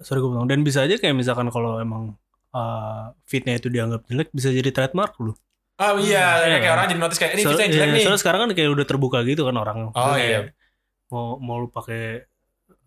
sorry 0.00 0.18
gue 0.20 0.30
bilang 0.30 0.46
dan 0.46 0.60
bisa 0.60 0.78
aja 0.80 0.94
kayak 0.94 1.14
misalkan 1.14 1.48
kalau 1.48 1.72
emang 1.76 2.14
uh, 2.50 3.10
fitnya 3.24 3.54
itu 3.54 3.66
dianggap 3.66 4.04
jelek 4.04 4.28
bisa 4.30 4.48
jadi 4.48 4.68
trademark 4.68 5.16
lu 5.18 5.32
Oh 5.78 5.94
iya, 5.96 6.42
Iya. 6.42 6.58
kayak 6.58 6.72
orang 6.72 6.84
jadi 6.88 6.98
notice 6.98 7.18
kayak 7.18 7.32
ini 7.34 7.42
So- 7.42 7.50
fitnya 7.52 7.66
jelek 7.68 7.82
iya, 7.84 7.94
nih. 7.94 8.02
soalnya 8.02 8.20
sekarang 8.20 8.40
kan 8.40 8.50
kayak 8.52 8.70
udah 8.70 8.86
terbuka 8.86 9.18
gitu 9.22 9.42
kan 9.42 9.56
orang 9.56 9.78
Oh, 9.90 10.14
iya. 10.14 10.50
mau 11.08 11.36
mau 11.36 11.56
lu 11.56 11.68
pakai 11.68 12.26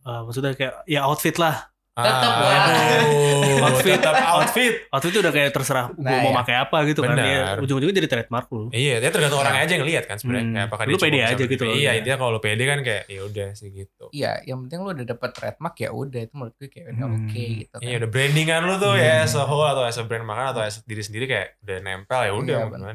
uh, 0.03 0.21
maksudnya 0.23 0.53
kayak 0.53 0.85
ya 0.85 1.03
outfit 1.03 1.33
lah 1.35 1.71
Tetep 2.03 2.33
lah. 2.33 2.51
Aduh, 2.51 3.57
Outfit. 3.61 3.93
tetap 3.93 4.15
outfit. 4.31 4.73
outfit 4.87 5.09
itu 5.09 5.19
udah 5.19 5.31
kayak 5.31 5.49
terserah 5.51 5.85
gue 5.87 6.01
Nah, 6.01 6.19
mau 6.19 6.31
iya. 6.31 6.39
pakai 6.39 6.55
apa 6.57 6.77
gitu 6.83 6.99
kan 6.99 7.13
Benar. 7.13 7.25
ya 7.25 7.39
ujung-ujungnya 7.59 7.95
jadi 7.95 8.09
trademark 8.09 8.47
lu 8.49 8.63
Iya, 8.71 8.95
dia 8.97 9.09
tergantung 9.09 9.37
orangnya 9.37 9.61
aja 9.61 9.73
yang 9.73 9.85
lihat 9.85 10.03
kan 10.05 10.17
sebenarnya. 10.17 10.43
Hmm. 10.43 10.53
Kayak 10.55 10.67
apakah 10.67 10.83
Lu 10.83 10.89
dia 10.91 11.01
pede 11.01 11.19
aja 11.23 11.43
gitu. 11.45 11.63
Iya, 11.63 11.89
intinya 11.95 12.17
kalau 12.17 12.31
lu 12.31 12.39
pede 12.39 12.63
kan 12.63 12.79
kayak 12.81 13.03
ya 13.07 13.21
udah 13.23 13.49
sih 13.53 13.69
gitu. 13.71 14.05
iya 14.11 14.31
yang 14.43 14.59
penting 14.61 14.79
lo 14.79 14.89
udah 14.91 15.05
dapet 15.07 15.29
trademark 15.31 15.75
ya 15.77 15.89
udah 15.91 16.19
itu 16.21 16.33
menurut 16.33 16.55
gue 16.55 16.67
kayak 16.67 16.85
udah 16.89 16.99
Hmm. 17.03 17.17
oke 17.21 17.41
gitu 17.55 17.73
kan 17.73 17.81
Iya, 17.81 17.95
udah 17.97 18.09
brandingan 18.09 18.61
lu 18.63 18.75
tuh 18.75 18.91
Hmm. 18.91 19.01
ya 19.01 19.13
as 19.21 19.33
a 19.33 19.43
whole 19.43 19.63
atau 19.63 19.83
as 19.83 19.95
a 19.95 20.03
brand 20.03 20.23
makan 20.23 20.45
atau 20.49 20.61
as 20.61 20.81
diri 20.81 21.01
sendiri 21.01 21.25
kayak 21.25 21.61
udah 21.61 21.77
nempel 21.79 22.19
ya 22.19 22.31
udah 22.31 22.57
Iya, 22.57 22.67
gimana. 22.67 22.89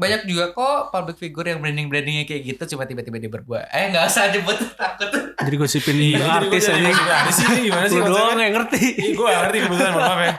Banyak 0.00 0.24
juga 0.24 0.56
kok 0.56 0.88
public 0.88 1.20
figure 1.20 1.52
yang 1.52 1.60
branding 1.60 1.92
brandingnya 1.92 2.24
kayak 2.24 2.42
gitu 2.56 2.74
cuma 2.74 2.88
tiba-tiba 2.88 3.20
dia 3.20 3.28
berbuat 3.28 3.68
eh 3.68 3.92
nggak 3.92 4.04
usah 4.08 4.32
nyebut 4.32 4.56
takut 4.80 5.12
jadi 5.36 5.56
gosipin 5.60 5.96
Iya, 6.00 6.24
artis 6.24 6.64
aja 6.66 6.80
gua 6.80 6.92
jadi 6.96 7.12
artis 7.12 7.36
ini 7.44 7.60
gimana 7.68 7.84
sih 7.86 7.98
lu 8.00 8.08
doang 8.08 8.40
yang 8.40 8.54
ngerti 8.56 8.82
gue 9.12 9.28
ngerti 9.28 9.56
kebetulan 9.60 9.92
maaf 9.92 10.20
ya. 10.20 10.34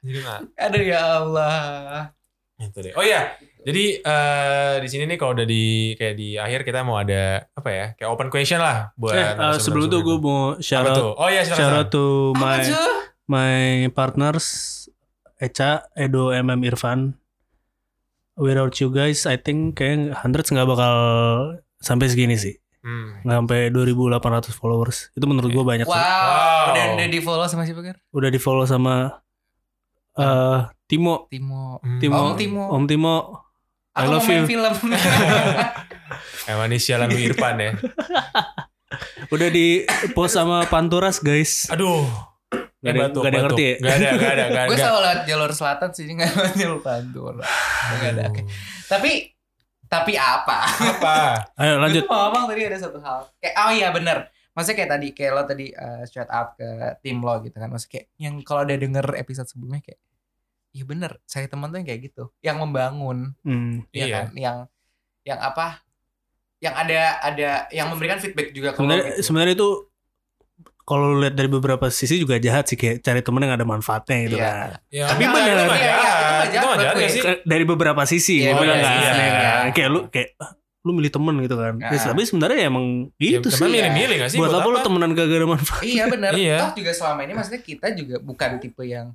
Jadi 0.00 0.18
nah, 0.24 0.40
aduh 0.56 0.80
ya 0.82 1.00
Allah 1.20 1.54
itu 2.56 2.78
deh. 2.80 2.92
Oh 2.96 3.04
iya, 3.04 3.36
jadi 3.64 3.84
eh 4.00 4.74
di 4.80 4.88
sini 4.88 5.04
nih 5.08 5.16
kalau 5.16 5.32
udah 5.36 5.44
di 5.48 5.92
kayak 5.96 6.14
di 6.16 6.36
akhir 6.36 6.60
kita 6.64 6.84
mau 6.84 6.96
ada 7.00 7.44
apa 7.52 7.68
ya? 7.68 7.86
Kayak 7.96 8.08
open 8.12 8.28
question 8.32 8.60
lah 8.60 8.92
buat 8.96 9.16
eh, 9.16 9.32
uh, 9.36 9.56
sebelum 9.60 9.88
itu 9.92 9.98
gue 10.00 10.16
mau 10.20 10.56
Apa 10.56 10.64
shout 10.64 10.84
out 10.88 10.96
tuh? 10.96 11.12
Oh 11.16 11.28
iya, 11.28 11.44
shout 11.44 11.56
silakan. 11.56 11.80
out 11.84 11.88
to 11.92 12.04
my 12.36 12.60
my 13.28 13.56
partners 13.92 14.46
Eca, 15.40 15.88
Edo, 15.96 16.36
MM, 16.36 16.60
Irfan. 16.68 17.16
Without 18.40 18.72
you 18.74 18.88
guys, 18.88 19.22
I 19.24 19.36
think 19.36 19.76
kayak 19.76 20.16
hundreds 20.16 20.48
nggak 20.48 20.64
bakal 20.64 20.94
sampai 21.78 22.08
segini 22.08 22.34
sih. 22.34 22.56
Hmm. 22.80 23.20
nggak 23.20 23.36
sampai 23.36 23.60
2.800 23.68 24.50
followers. 24.50 25.12
Itu 25.12 25.28
menurut 25.28 25.52
gue 25.52 25.60
banyak 25.60 25.84
Wow, 25.84 25.92
sih. 25.92 26.00
Wow. 26.00 26.64
udah 26.66 26.84
udah 26.96 27.06
di 27.06 27.20
follow 27.20 27.44
sama 27.44 27.62
siapa 27.62 27.84
Gar? 27.84 27.96
Udah 28.08 28.28
di 28.28 28.40
follow 28.40 28.64
sama 28.64 29.20
eh 30.16 30.60
Timo, 30.86 31.28
Timo. 31.28 31.76
Hmm. 31.78 32.00
Timo, 32.00 32.16
Om 32.16 32.32
Timo. 32.34 32.64
Om 32.72 32.84
Timo. 32.84 33.16
I 33.90 34.00
Aku 34.00 34.10
love 34.10 34.22
mau 34.22 34.30
main 34.30 34.40
you. 34.40 34.46
film. 34.48 34.72
Emang 36.48 36.66
ini 36.66 36.78
sialan 36.78 37.06
lu 37.06 37.20
Irfan 37.20 37.58
ya. 37.58 37.70
Udah 39.34 39.48
di 39.48 39.84
post 40.10 40.34
sama 40.34 40.64
Panturas 40.64 41.20
guys. 41.20 41.68
Aduh. 41.68 42.08
Gak 42.80 42.90
ada, 42.90 43.00
Batuk, 43.06 43.20
gak 43.20 43.28
ada 43.28 43.36
yang 43.36 43.46
ngerti 43.46 43.62
ya? 43.62 43.74
Gak 43.76 43.92
ada, 43.92 44.08
gak 44.10 44.32
ada, 44.32 44.44
gak 44.46 44.64
gue 44.64 44.72
ada. 44.72 44.82
selalu 44.82 45.00
lewat 45.00 45.20
jalur 45.24 45.50
selatan 45.52 45.88
sih, 45.92 46.04
nggak 46.08 46.30
lewat 46.30 46.54
jalur 46.56 46.80
pantur. 46.80 47.34
Nggak 47.92 48.10
ada. 48.10 48.22
oke. 48.26 48.42
Tapi 48.86 49.10
tapi 49.84 50.12
apa? 50.14 50.58
Apa? 50.64 51.16
Ayo 51.60 51.76
lanjut. 51.76 52.02
Gue 52.02 52.08
mau 52.08 52.20
ngomong 52.26 52.44
tadi 52.48 52.60
ada 52.64 52.78
satu 52.78 52.98
hal. 52.98 53.28
Kayak 53.36 53.54
oh 53.58 53.70
iya 53.70 53.88
bener. 53.90 54.18
Maksudnya 54.50 54.76
kayak 54.78 54.90
tadi 54.90 55.08
kayak 55.12 55.30
lo 55.30 55.42
tadi 55.44 55.66
uh, 55.70 56.02
shout 56.04 56.26
out 56.26 56.54
ke 56.54 56.68
tim 57.00 57.18
lo 57.18 57.34
gitu 57.38 57.54
kan. 57.54 57.68
Maksudnya 57.68 57.92
kayak 57.92 58.06
yang 58.16 58.34
kalau 58.40 58.62
udah 58.64 58.76
denger 58.76 59.06
episode 59.14 59.46
sebelumnya 59.46 59.80
kayak 59.80 60.00
Iya 60.70 60.86
bener, 60.86 61.18
saya 61.24 61.50
teman 61.50 61.66
tuh 61.66 61.82
yang 61.82 61.88
kayak 61.90 62.00
gitu, 62.06 62.30
yang 62.40 62.54
membangun, 62.56 63.34
Hmm. 63.42 63.82
ya 63.90 64.06
Iya. 64.06 64.14
kan, 64.14 64.26
yang 64.32 64.56
yang 65.20 65.38
apa, 65.42 65.82
yang 66.58 66.70
ada 66.72 67.18
ada 67.18 67.50
yang 67.68 67.90
memberikan 67.90 68.16
feedback 68.16 68.54
juga 68.54 68.78
Sebenarnya 68.78 69.18
gitu. 69.18 69.26
sebenarnya 69.26 69.54
itu 69.58 69.70
kalau 70.90 71.06
lu 71.08 71.22
lihat 71.22 71.32
dari 71.32 71.46
beberapa 71.46 71.86
sisi 71.88 72.18
juga 72.18 72.34
jahat 72.36 72.66
sih 72.66 72.74
kayak 72.74 72.98
cari 72.98 73.20
temen 73.20 73.40
yang 73.40 73.54
ada 73.54 73.62
manfaatnya 73.62 74.16
gitu 74.24 74.36
Iya. 74.36 74.44
kan. 74.44 74.68
Ya, 74.90 75.04
Tapi 75.06 75.22
enggak, 75.22 75.34
bener. 75.36 75.54
itu 75.54 75.62
Iya, 75.62 75.78
iya, 75.78 76.12
itu 76.42 76.50
jahat. 76.50 76.76
Itu 76.76 76.98
gue. 76.98 77.08
sih? 77.08 77.22
Dari 77.44 77.64
beberapa 77.64 78.02
sisi 78.04 78.34
gue 78.40 78.50
bilang 78.52 78.74
iya, 78.74 78.84
kan. 78.84 78.96
iya, 78.96 79.06
ya 79.06 79.14
iya. 79.14 79.30
kan. 79.30 79.64
Kayak 79.70 79.88
lu 79.88 80.00
kayak 80.08 80.28
ah, 80.36 80.50
lu 80.80 80.90
milih 80.92 81.10
temen 81.10 81.34
gitu 81.38 81.54
kan. 81.54 81.74
Ah. 81.78 81.88
Ya, 81.88 81.98
tapi 82.02 82.20
sebenarnya 82.22 82.58
emang 82.64 82.86
Ya, 83.14 83.28
gitu 83.36 83.48
teman 83.48 83.62
sih. 83.62 83.74
milih-milih 83.76 84.16
gak 84.18 84.30
sih? 84.30 84.38
buat 84.38 84.50
apa 84.50 84.66
lu 84.66 84.78
temenan 84.80 85.10
gak 85.12 85.26
ada 85.28 85.46
manfaat? 85.46 85.82
Iya 85.84 86.04
bener. 86.06 86.32
Iya. 86.34 86.56
Toh 86.60 86.70
juga 86.74 86.90
selama 86.90 87.20
ini 87.20 87.32
maksudnya 87.32 87.60
kita 87.60 87.86
juga 87.92 88.16
bukan 88.18 88.50
tipe 88.58 88.82
yang 88.82 89.06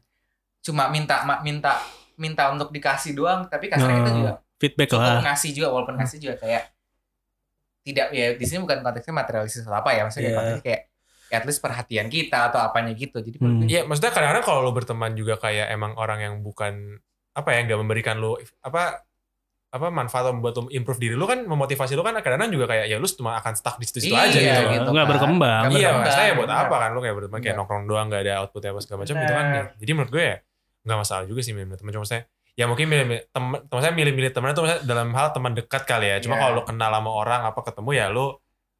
cuma 0.61 0.87
minta 0.87 1.21
ma- 1.21 1.41
minta 1.41 1.77
minta 2.15 2.47
untuk 2.47 2.69
dikasih 2.69 3.11
doang, 3.11 3.45
tapi 3.45 3.67
kasarnya 3.67 3.99
kita 3.99 4.07
Nah, 4.07 4.15
juga 4.15 4.31
Feedback 4.55 4.89
lah. 4.93 5.19
ngasih 5.21 5.51
juga 5.51 5.67
walaupun 5.69 5.99
ngasih 5.99 6.17
juga 6.17 6.39
kayak 6.39 6.71
tidak 7.81 8.07
ya 8.09 8.33
di 8.33 8.41
sini 8.41 8.59
bukan 8.59 8.81
konteksnya 8.81 9.13
materialistis 9.13 9.61
atau 9.61 9.75
apa 9.75 9.91
ya 9.91 10.01
maksudnya 10.01 10.23
kayak 10.23 10.31
Iya. 10.31 10.39
konteksnya 10.39 10.63
kayak 10.63 10.81
ya, 10.81 10.94
at 11.35 11.43
least 11.43 11.59
perhatian 11.59 12.07
kita 12.07 12.47
atau 12.47 12.59
apanya 12.59 12.91
gitu 12.91 13.17
jadi 13.17 13.35
Hmm. 13.35 13.63
Iya, 13.63 13.83
maksudnya 13.83 14.09
kadang-kadang 14.09 14.43
kalau 14.43 14.59
lu 14.61 14.71
berteman 14.71 15.11
juga 15.11 15.35
kayak 15.35 15.69
emang 15.69 15.93
orang 15.93 16.19
yang 16.19 16.33
bukan 16.39 16.97
apa 17.31 17.49
ya, 17.49 17.59
nggak 17.61 17.77
memberikan 17.77 18.15
lu 18.15 18.33
apa 18.59 19.03
apa 19.67 19.87
manfaat 19.89 20.23
atau 20.23 20.33
membuat 20.33 20.55
lu 20.55 20.71
improve 20.71 20.95
diri 20.97 21.13
lu 21.13 21.23
kan 21.23 21.43
memotivasi 21.43 21.93
lu 21.93 22.01
kan 22.01 22.15
kadang-kadang 22.15 22.47
juga 22.49 22.65
kayak 22.65 22.85
ya 22.85 22.95
lu 22.95 23.03
cuma 23.05 23.35
akan 23.35 23.53
stuck 23.53 23.75
di 23.75 23.83
situ-situ 23.83 24.07
Iya, 24.09 24.23
aja 24.23 24.31
gitu. 24.31 24.47
loh. 24.55 24.71
gitu. 24.71 24.89
Nggak 24.89 25.03
kan. 25.03 25.11
berkembang. 25.11 25.61
Iya, 25.61 25.67
berkembang, 25.67 25.95
maksudnya 25.99 26.27
buat 26.31 26.47
bener. 26.47 26.63
apa 26.63 26.75
kan 26.77 26.89
lu 26.89 26.99
kayak 27.01 27.15
berteman 27.15 27.33
kayak 27.35 27.43
Bener. 27.45 27.59
nongkrong 27.59 27.83
doang 27.85 28.05
nggak 28.07 28.21
ada 28.23 28.33
output 28.39 28.61
apa 28.63 28.79
segala 28.79 28.97
macam 29.03 29.15
gitu 29.17 29.33
kan. 29.33 29.45
Jadi 29.75 29.91
menurut 29.91 30.11
gue 30.11 30.23
ya 30.23 30.35
nggak 30.81 30.97
masalah 30.97 31.23
juga 31.25 31.41
sih 31.41 31.51
milih 31.51 31.75
teman 31.75 31.91
cuma 31.91 32.05
saya 32.05 32.21
ya 32.55 32.65
mungkin 32.65 32.85
milih 32.87 33.05
teman 33.27 33.57
teman 33.61 33.81
saya 33.81 33.93
milih-milih 33.93 34.31
teman 34.31 34.49
itu 34.49 34.61
dalam 34.85 35.09
hal 35.11 35.27
teman 35.29 35.51
dekat 35.51 35.83
kali 35.83 36.07
ya. 36.07 36.17
Cuma 36.17 36.33
Iya. 36.33 36.41
kalau 36.41 36.51
lu 36.55 36.63
kenal 36.63 36.91
sama 36.93 37.11
orang 37.11 37.41
apa 37.43 37.59
ketemu 37.61 37.89
ya 37.91 38.05
lu 38.07 38.25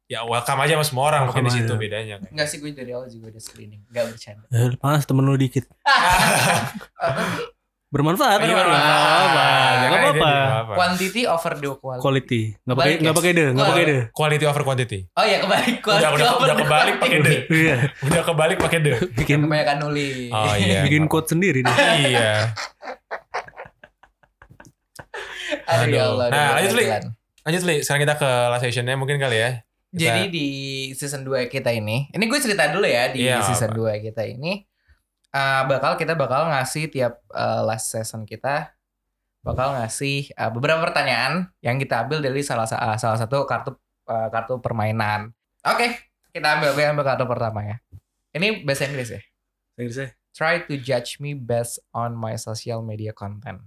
ya 0.06 0.22
welcome 0.22 0.60
aja 0.60 0.74
sama 0.74 0.84
semua 0.84 1.04
orang 1.08 1.22
mungkin 1.26 1.42
di 1.42 1.50
Welcome 1.50 1.66
situ 1.66 1.74
bedanya. 1.76 2.14
Enggak 2.24 2.46
sih 2.46 2.58
gue 2.58 2.70
dari 2.70 2.90
awal 2.90 3.06
juga 3.06 3.26
udah 3.28 3.42
screening 3.42 3.82
nggak 3.86 4.04
bercanda 4.08 4.46
Eh, 4.48 4.70
panas 4.76 5.02
temen 5.02 5.22
lu 5.22 5.34
dikit. 5.34 5.66
Bermanfaat. 7.86 8.38
Iya, 8.40 8.50
Nggak 8.50 8.58
bermanfaat. 8.60 9.74
Nggak 9.78 9.90
apa-apa. 9.94 10.26
nggak 10.26 10.74
quantity 10.74 11.22
over 11.24 11.52
the 11.54 11.70
quality 11.72 12.02
Quality. 12.02 12.42
Nggak 12.60 12.76
pakai 12.76 12.82
Balik 12.84 12.96
ya? 12.96 13.02
nggak 13.02 13.16
pakai 13.16 13.30
deh. 13.32 13.46
Nggak 13.48 13.66
pakai 13.66 13.84
deh. 13.84 14.00
Quality 14.10 14.44
over 14.44 14.62
quantity. 14.62 14.98
oh 15.08 15.24
iya 15.24 15.36
kebalik 15.38 15.76
quality 15.80 16.02
Udah 16.02 16.10
udah 16.12 16.26
over 16.28 16.44
udah 16.44 16.56
kebalik 16.56 16.94
pakai 16.96 17.16
quantity. 17.16 17.36
de. 17.46 17.56
Iya. 17.56 17.76
Udah 18.02 18.22
kebalik 18.22 18.58
pakai 18.58 18.78
de. 18.80 18.92
Bikin 19.12 19.38
kebanyakan 19.40 19.76
nulis 19.80 20.30
Oh 20.30 20.54
iya. 20.56 20.80
bikin 20.86 21.02
quote 21.06 21.28
sendiri 21.28 21.62
deh. 21.62 21.74
iya. 22.04 22.50
Aduh, 25.66 25.86
ya 25.88 26.02
Aduh. 26.02 26.10
Allah, 26.12 26.26
Nah, 26.28 26.48
lanjut, 26.58 26.74
Li. 26.74 26.84
Lanjut 27.42 27.62
Li, 27.62 27.76
sekarang 27.80 28.02
kita 28.02 28.14
ke 28.18 28.30
last 28.50 28.62
sessionnya 28.62 28.94
mungkin 28.94 29.16
kali 29.16 29.38
ya. 29.38 29.62
Kita- 29.96 30.12
Jadi 30.12 30.22
di 30.28 30.46
season 30.92 31.24
2 31.24 31.48
kita 31.48 31.72
ini, 31.72 32.12
ini 32.12 32.24
gue 32.28 32.36
cerita 32.36 32.68
dulu 32.68 32.84
ya 32.84 33.08
di 33.08 33.24
Iya, 33.24 33.40
season 33.40 33.72
apa. 33.72 33.96
2 33.96 34.04
kita 34.04 34.22
ini 34.22 34.60
uh, 35.32 35.64
bakal 35.64 35.96
kita 35.96 36.12
bakal 36.12 36.52
ngasih 36.52 36.92
tiap 36.92 37.24
uh, 37.32 37.64
last 37.64 37.88
season 37.88 38.22
kita 38.22 38.76
bakal 39.40 39.72
ngasih 39.72 40.28
uh, 40.34 40.52
beberapa 40.52 40.84
pertanyaan 40.84 41.48
yang 41.60 41.78
kita 41.78 42.04
ambil 42.04 42.20
dari 42.20 42.44
salah 42.44 42.68
sa- 42.68 42.76
uh, 42.76 42.98
salah 42.98 43.16
satu 43.16 43.48
kartu 43.48 43.72
uh, 44.04 44.28
kartu 44.28 44.60
permainan. 44.60 45.32
Oke, 45.64 45.96
kita 46.28 46.60
ambil 46.60 46.76
gue 46.76 46.84
ambil 46.84 47.04
kartu 47.06 47.24
pertama 47.24 47.64
ya. 47.64 47.76
Ini 48.30 48.62
bahasa 48.62 48.84
Inggris 48.84 49.08
ya. 49.08 49.20
Inggrisnya. 49.74 50.12
Try 50.30 50.68
to 50.68 50.76
judge 50.76 51.16
me 51.16 51.32
based 51.32 51.80
on 51.90 52.12
my 52.12 52.36
social 52.36 52.84
media 52.84 53.16
content. 53.16 53.64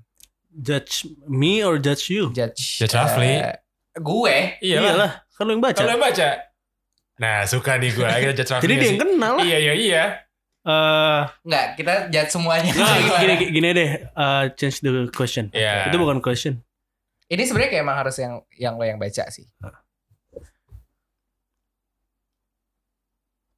Judge 0.52 1.10
me 1.26 1.66
or 1.66 1.82
judge 1.82 2.10
you? 2.10 2.30
Judge. 2.30 2.78
Judge 2.78 2.94
Rafli. 2.94 3.42
uh, 3.42 3.58
gue. 3.96 4.38
Iya 4.60 4.78
lah. 4.78 4.86
Iyalah, 4.86 5.12
kan 5.40 5.48
lu 5.48 5.56
yang 5.56 5.64
baca. 5.64 5.80
Kalau 5.80 5.96
yang 5.96 6.04
baca. 6.04 6.30
Nah, 7.20 7.48
suka 7.48 7.80
nih 7.80 7.92
gue. 7.92 8.04
Kita 8.04 8.34
judge 8.36 8.52
Raffi 8.52 8.64
Jadi 8.64 8.74
nggak 8.76 8.84
dia 8.84 8.90
yang 8.92 8.96
sih? 8.96 9.00
kenal 9.00 9.34
lah. 9.36 9.44
Iya, 9.44 9.58
iya, 9.60 9.74
iya. 9.74 10.04
Eh, 10.60 11.22
Enggak, 11.48 11.66
kita 11.76 11.94
judge 12.12 12.32
semuanya. 12.32 12.72
nah, 12.76 12.96
Gimana? 13.00 13.20
gini, 13.24 13.34
gini 13.50 13.68
deh, 13.72 13.90
eh, 14.04 14.44
change 14.60 14.78
the 14.80 15.08
question. 15.10 15.48
Iya. 15.52 15.88
Itu 15.88 15.96
bukan 15.96 16.20
question. 16.20 16.60
Ini 17.28 17.48
sebenarnya 17.48 17.72
kayak 17.72 17.84
emang 17.84 17.98
harus 17.98 18.16
yang 18.20 18.34
yang 18.54 18.76
lo 18.76 18.84
yang 18.84 19.00
baca 19.00 19.24
sih. 19.30 19.48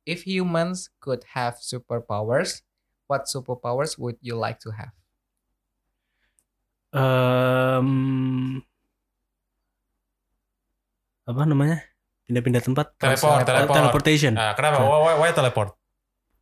If 0.06 0.26
humans 0.26 0.90
could 1.00 1.24
have 1.38 1.62
superpowers, 1.62 2.62
what 3.06 3.26
superpowers 3.26 3.98
would 3.98 4.18
you 4.20 4.36
like 4.36 4.58
to 4.66 4.74
have? 4.74 4.92
Em, 6.92 8.60
apa 11.32 11.44
namanya? 11.44 11.80
Pindah-pindah 12.24 12.62
tempat. 12.62 12.86
Teleport, 12.96 13.42
Eh, 13.42 13.46
teleport. 13.46 13.76
Teleportation. 13.76 14.34
Nah, 14.34 14.52
kenapa? 14.54 14.80
Why, 14.80 15.00
why, 15.02 15.14
why 15.18 15.30
teleport? 15.32 15.74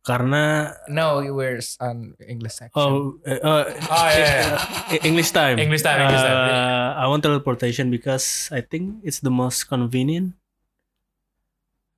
Karena 0.00 0.72
No, 0.88 1.20
we're 1.20 1.60
on 1.78 2.16
English 2.20 2.56
section. 2.56 2.72
oh, 2.74 3.20
eh, 3.22 3.36
oh, 3.38 3.62
Oh, 3.62 4.06
iya, 4.08 4.24
iya. 4.24 4.56
eh, 4.96 5.00
English 5.04 5.28
time. 5.30 5.60
English 5.60 5.84
time, 5.84 6.00
English 6.00 6.20
time. 6.20 6.40
Uh, 6.40 6.96
I 6.96 7.04
want 7.04 7.20
teleportation 7.20 7.88
because 7.88 8.48
I 8.48 8.60
think 8.60 9.04
it's 9.04 9.20
the 9.20 9.28
most 9.28 9.68
convenient. 9.68 10.40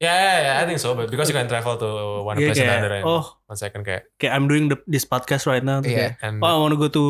Yeah, 0.02 0.18
yeah, 0.18 0.38
yeah, 0.42 0.54
I 0.58 0.66
think 0.66 0.82
so. 0.82 0.98
But 0.98 1.14
because 1.14 1.30
you 1.30 1.36
can 1.36 1.46
travel 1.46 1.78
to 1.78 1.88
one 2.26 2.34
Iya, 2.34 2.50
place 2.50 2.58
to 2.58 2.66
kayak, 2.66 2.74
another 2.74 2.94
in 2.98 3.02
oh, 3.06 3.22
one 3.46 3.54
second 3.54 3.86
kayak. 3.86 4.10
kayak 4.18 4.34
I'm 4.34 4.50
doing 4.50 4.66
the, 4.66 4.82
this 4.82 5.06
podcast 5.06 5.46
right 5.46 5.62
now. 5.62 5.78
Iya. 5.78 6.18
kayak, 6.18 6.26
And 6.26 6.42
oh, 6.42 6.50
I 6.50 6.58
want 6.58 6.74
to 6.74 6.80
go 6.80 6.90
to 6.90 7.04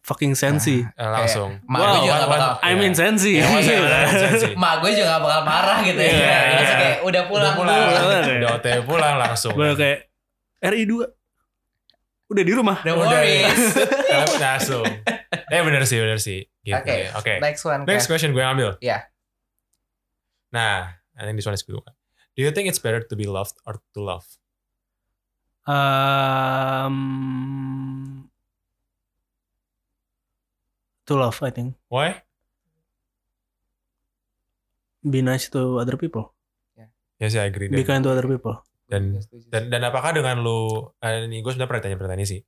fucking 0.00 0.32
Sensi. 0.32 0.80
eh, 0.80 1.06
langsung. 1.06 1.60
Mak 1.64 1.76
Wow, 1.76 1.86
gue 1.86 2.00
juga 2.02 2.14
gak 2.16 2.28
bakal 2.28 2.50
one- 2.50 2.64
I'm 2.64 2.80
in 2.80 2.94
Sensi. 2.94 3.32
Yeah, 3.36 3.46
second. 3.62 4.56
Mak 4.56 4.74
gue 4.80 4.90
juga 4.92 5.06
gak 5.10 5.22
bakal 5.22 5.42
marah 5.44 5.78
gitu 5.80 6.00
ya. 6.00 6.10
Iya, 6.10 6.38
Langsung 6.50 6.64
iya. 6.72 6.80
kayak 6.80 6.98
udah 7.02 7.22
pulang. 7.24 7.44
Udah 7.44 7.52
pulang. 7.54 7.80
Pulang. 7.94 8.24
Udah 8.36 8.50
OTW 8.56 8.80
pulang 8.84 9.14
langsung. 9.16 9.52
Gue 9.52 9.68
kayak 9.74 9.98
RI 10.60 10.84
2 10.84 11.04
udah 12.30 12.44
di 12.44 12.52
rumah. 12.54 12.78
No 12.82 12.94
Udah. 12.96 13.20
langsung. 14.40 14.86
Eh 15.50 15.60
bener 15.60 15.82
sih, 15.82 15.98
bener 15.98 16.16
sih. 16.16 16.46
Gitu 16.60 16.76
Oke, 16.76 16.94
ya. 17.06 17.10
Oke. 17.16 17.32
next 17.38 17.64
one. 17.64 17.82
Next 17.82 18.06
question 18.06 18.30
gue 18.30 18.40
ambil. 18.40 18.78
Iya. 18.78 19.08
Nah, 20.50 20.94
I 21.14 21.22
think 21.22 21.34
this 21.34 21.44
one 21.44 21.54
is 21.54 21.62
good 21.62 21.76
one. 21.76 21.94
Do 22.34 22.42
you 22.42 22.50
think 22.50 22.66
it's 22.66 22.78
better 22.78 23.00
to 23.00 23.14
be 23.14 23.26
loved 23.26 23.58
or 23.64 23.82
to 23.92 24.00
love? 24.00 24.24
Um, 26.90 28.19
to 31.10 31.18
love, 31.18 31.42
I 31.42 31.50
think. 31.50 31.74
Why? 31.90 32.22
Be 35.02 35.26
nice 35.26 35.50
to 35.50 35.82
other 35.82 35.98
people. 35.98 36.30
Ya 37.20 37.28
sih, 37.28 37.36
I 37.36 37.52
agree. 37.52 37.68
Be 37.68 37.84
kind 37.84 38.00
to 38.06 38.14
other 38.14 38.24
people. 38.24 38.62
dan, 38.90 39.22
setuju. 39.22 39.46
dan, 39.54 39.62
dan 39.70 39.80
apakah 39.86 40.10
dengan 40.10 40.42
lu, 40.42 40.90
eh, 40.98 41.30
ini 41.30 41.46
gue 41.46 41.52
sudah 41.54 41.70
pernah 41.70 41.82
tanya 41.86 41.94
pertanyaan 41.94 42.26
sih. 42.26 42.42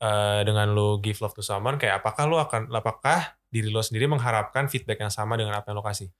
Eh, 0.00 0.40
dengan 0.42 0.74
lu 0.74 0.98
give 0.98 1.20
love 1.22 1.36
to 1.36 1.44
someone, 1.46 1.78
kayak 1.78 2.02
apakah 2.02 2.26
lu 2.26 2.36
akan, 2.42 2.72
apakah 2.74 3.38
diri 3.52 3.70
lo 3.70 3.78
sendiri 3.78 4.10
mengharapkan 4.10 4.66
feedback 4.66 4.98
yang 4.98 5.12
sama 5.14 5.38
dengan 5.38 5.54
apa 5.54 5.70
yang 5.70 5.78
lo 5.78 5.84
kasih? 5.86 6.10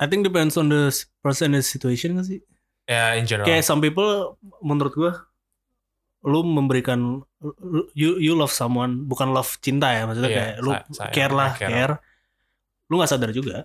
I 0.00 0.08
think 0.08 0.24
depends 0.24 0.56
on 0.56 0.72
the 0.72 0.88
person 1.20 1.52
and 1.52 1.60
the 1.60 1.66
situation 1.66 2.16
gak 2.16 2.24
sih? 2.24 2.40
Ya, 2.88 3.18
in 3.20 3.28
general. 3.28 3.44
Kayak 3.44 3.68
some 3.68 3.84
people 3.84 4.40
menurut 4.64 4.96
gua 4.96 5.28
lu 6.22 6.40
memberikan 6.40 7.18
lu- 7.40 7.90
you 7.92 8.14
you 8.16 8.32
love 8.32 8.50
someone 8.50 9.04
bukan 9.04 9.30
love 9.30 9.58
cinta 9.58 9.90
ya 9.90 10.06
maksudnya 10.06 10.30
Iya, 10.30 10.38
kayak 10.38 10.54
lu 10.58 10.70
sa- 10.70 10.84
sayang, 10.88 11.12
care 11.12 11.32
lah 11.32 11.50
care. 11.52 11.68
care. 11.68 11.94
Lu 12.86 12.94
nggak 12.96 13.10
sadar 13.10 13.30
juga. 13.30 13.56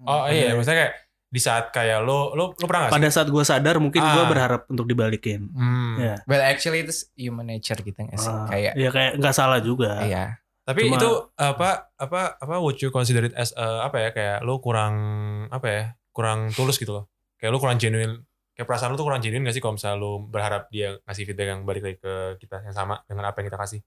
Oh 0.00 0.24
iya, 0.26 0.48
Iya. 0.48 0.54
maksudnya 0.54 0.78
kayak 0.80 0.94
di 1.26 1.40
saat 1.42 1.64
kayak 1.68 2.00
lo, 2.00 2.30
lo, 2.32 2.52
lo 2.52 2.64
pernah 2.64 2.86
gak 2.86 2.90
sih? 2.90 2.96
Pada 2.96 3.08
saat 3.10 3.28
gua 3.28 3.42
sadar 3.42 3.76
mungkin 3.76 3.98
gua 3.98 4.22
Ah. 4.22 4.28
berharap 4.28 4.62
untuk 4.68 4.84
dibalikin. 4.84 5.50
Hmm. 5.50 5.98
Ya. 5.98 6.14
But 6.22 6.38
actually 6.40 6.80
it's 6.80 7.10
human 7.12 7.46
nature 7.46 7.76
gitu 7.76 7.96
nggak 7.96 8.14
sih? 8.14 8.28
Ah, 8.28 8.46
Kayak 8.46 8.72
ya 8.74 8.88
kayak 8.88 9.12
nggak 9.18 9.34
salah 9.34 9.58
juga. 9.58 10.00
iya. 10.02 10.38
Tapi 10.62 10.82
Cuma- 10.84 10.94
itu 10.96 11.10
apa 11.32 11.90
apa 11.92 12.20
apa 12.36 12.54
would 12.56 12.76
you 12.76 12.90
consider 12.90 13.22
it 13.22 13.34
as 13.34 13.50
uh, 13.52 13.82
apa 13.82 13.96
ya 14.00 14.10
kayak 14.10 14.38
lo 14.42 14.58
kurang 14.58 14.94
apa 15.48 15.66
ya 15.66 15.82
kurang 16.10 16.50
tulus 16.50 16.76
gitu 16.76 16.90
loh. 16.92 17.04
Kayak 17.36 17.50
lu 17.50 17.58
kurang 17.58 17.76
genuine. 17.76 18.22
Kayak 18.56 18.66
perasaan 18.66 18.88
lu 18.88 18.96
tuh 18.96 19.04
kurang 19.04 19.20
genuine 19.20 19.44
gak 19.44 19.52
sih 19.52 19.60
kalau 19.60 19.76
misalnya 19.76 19.96
lu 19.96 20.24
berharap 20.24 20.66
dia 20.66 20.96
ngasih 21.02 21.24
feedback 21.24 21.48
yang 21.50 21.62
balik 21.62 21.82
lagi 21.82 21.98
ke 21.98 22.14
kita 22.38 22.56
yang 22.62 22.72
sama 22.72 23.04
dengan 23.04 23.24
apa 23.26 23.36
yang 23.38 23.46
kita 23.46 23.58
kasih. 23.58 23.80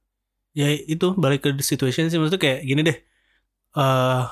ya 0.51 0.65
itu 0.67 1.13
balik 1.15 1.41
ke 1.41 1.49
situation 1.59 2.05
sih 2.05 2.17
maksudnya 2.17 2.37
kayak 2.39 2.59
gini 2.63 2.81
deh 2.83 2.97
eh 3.71 4.23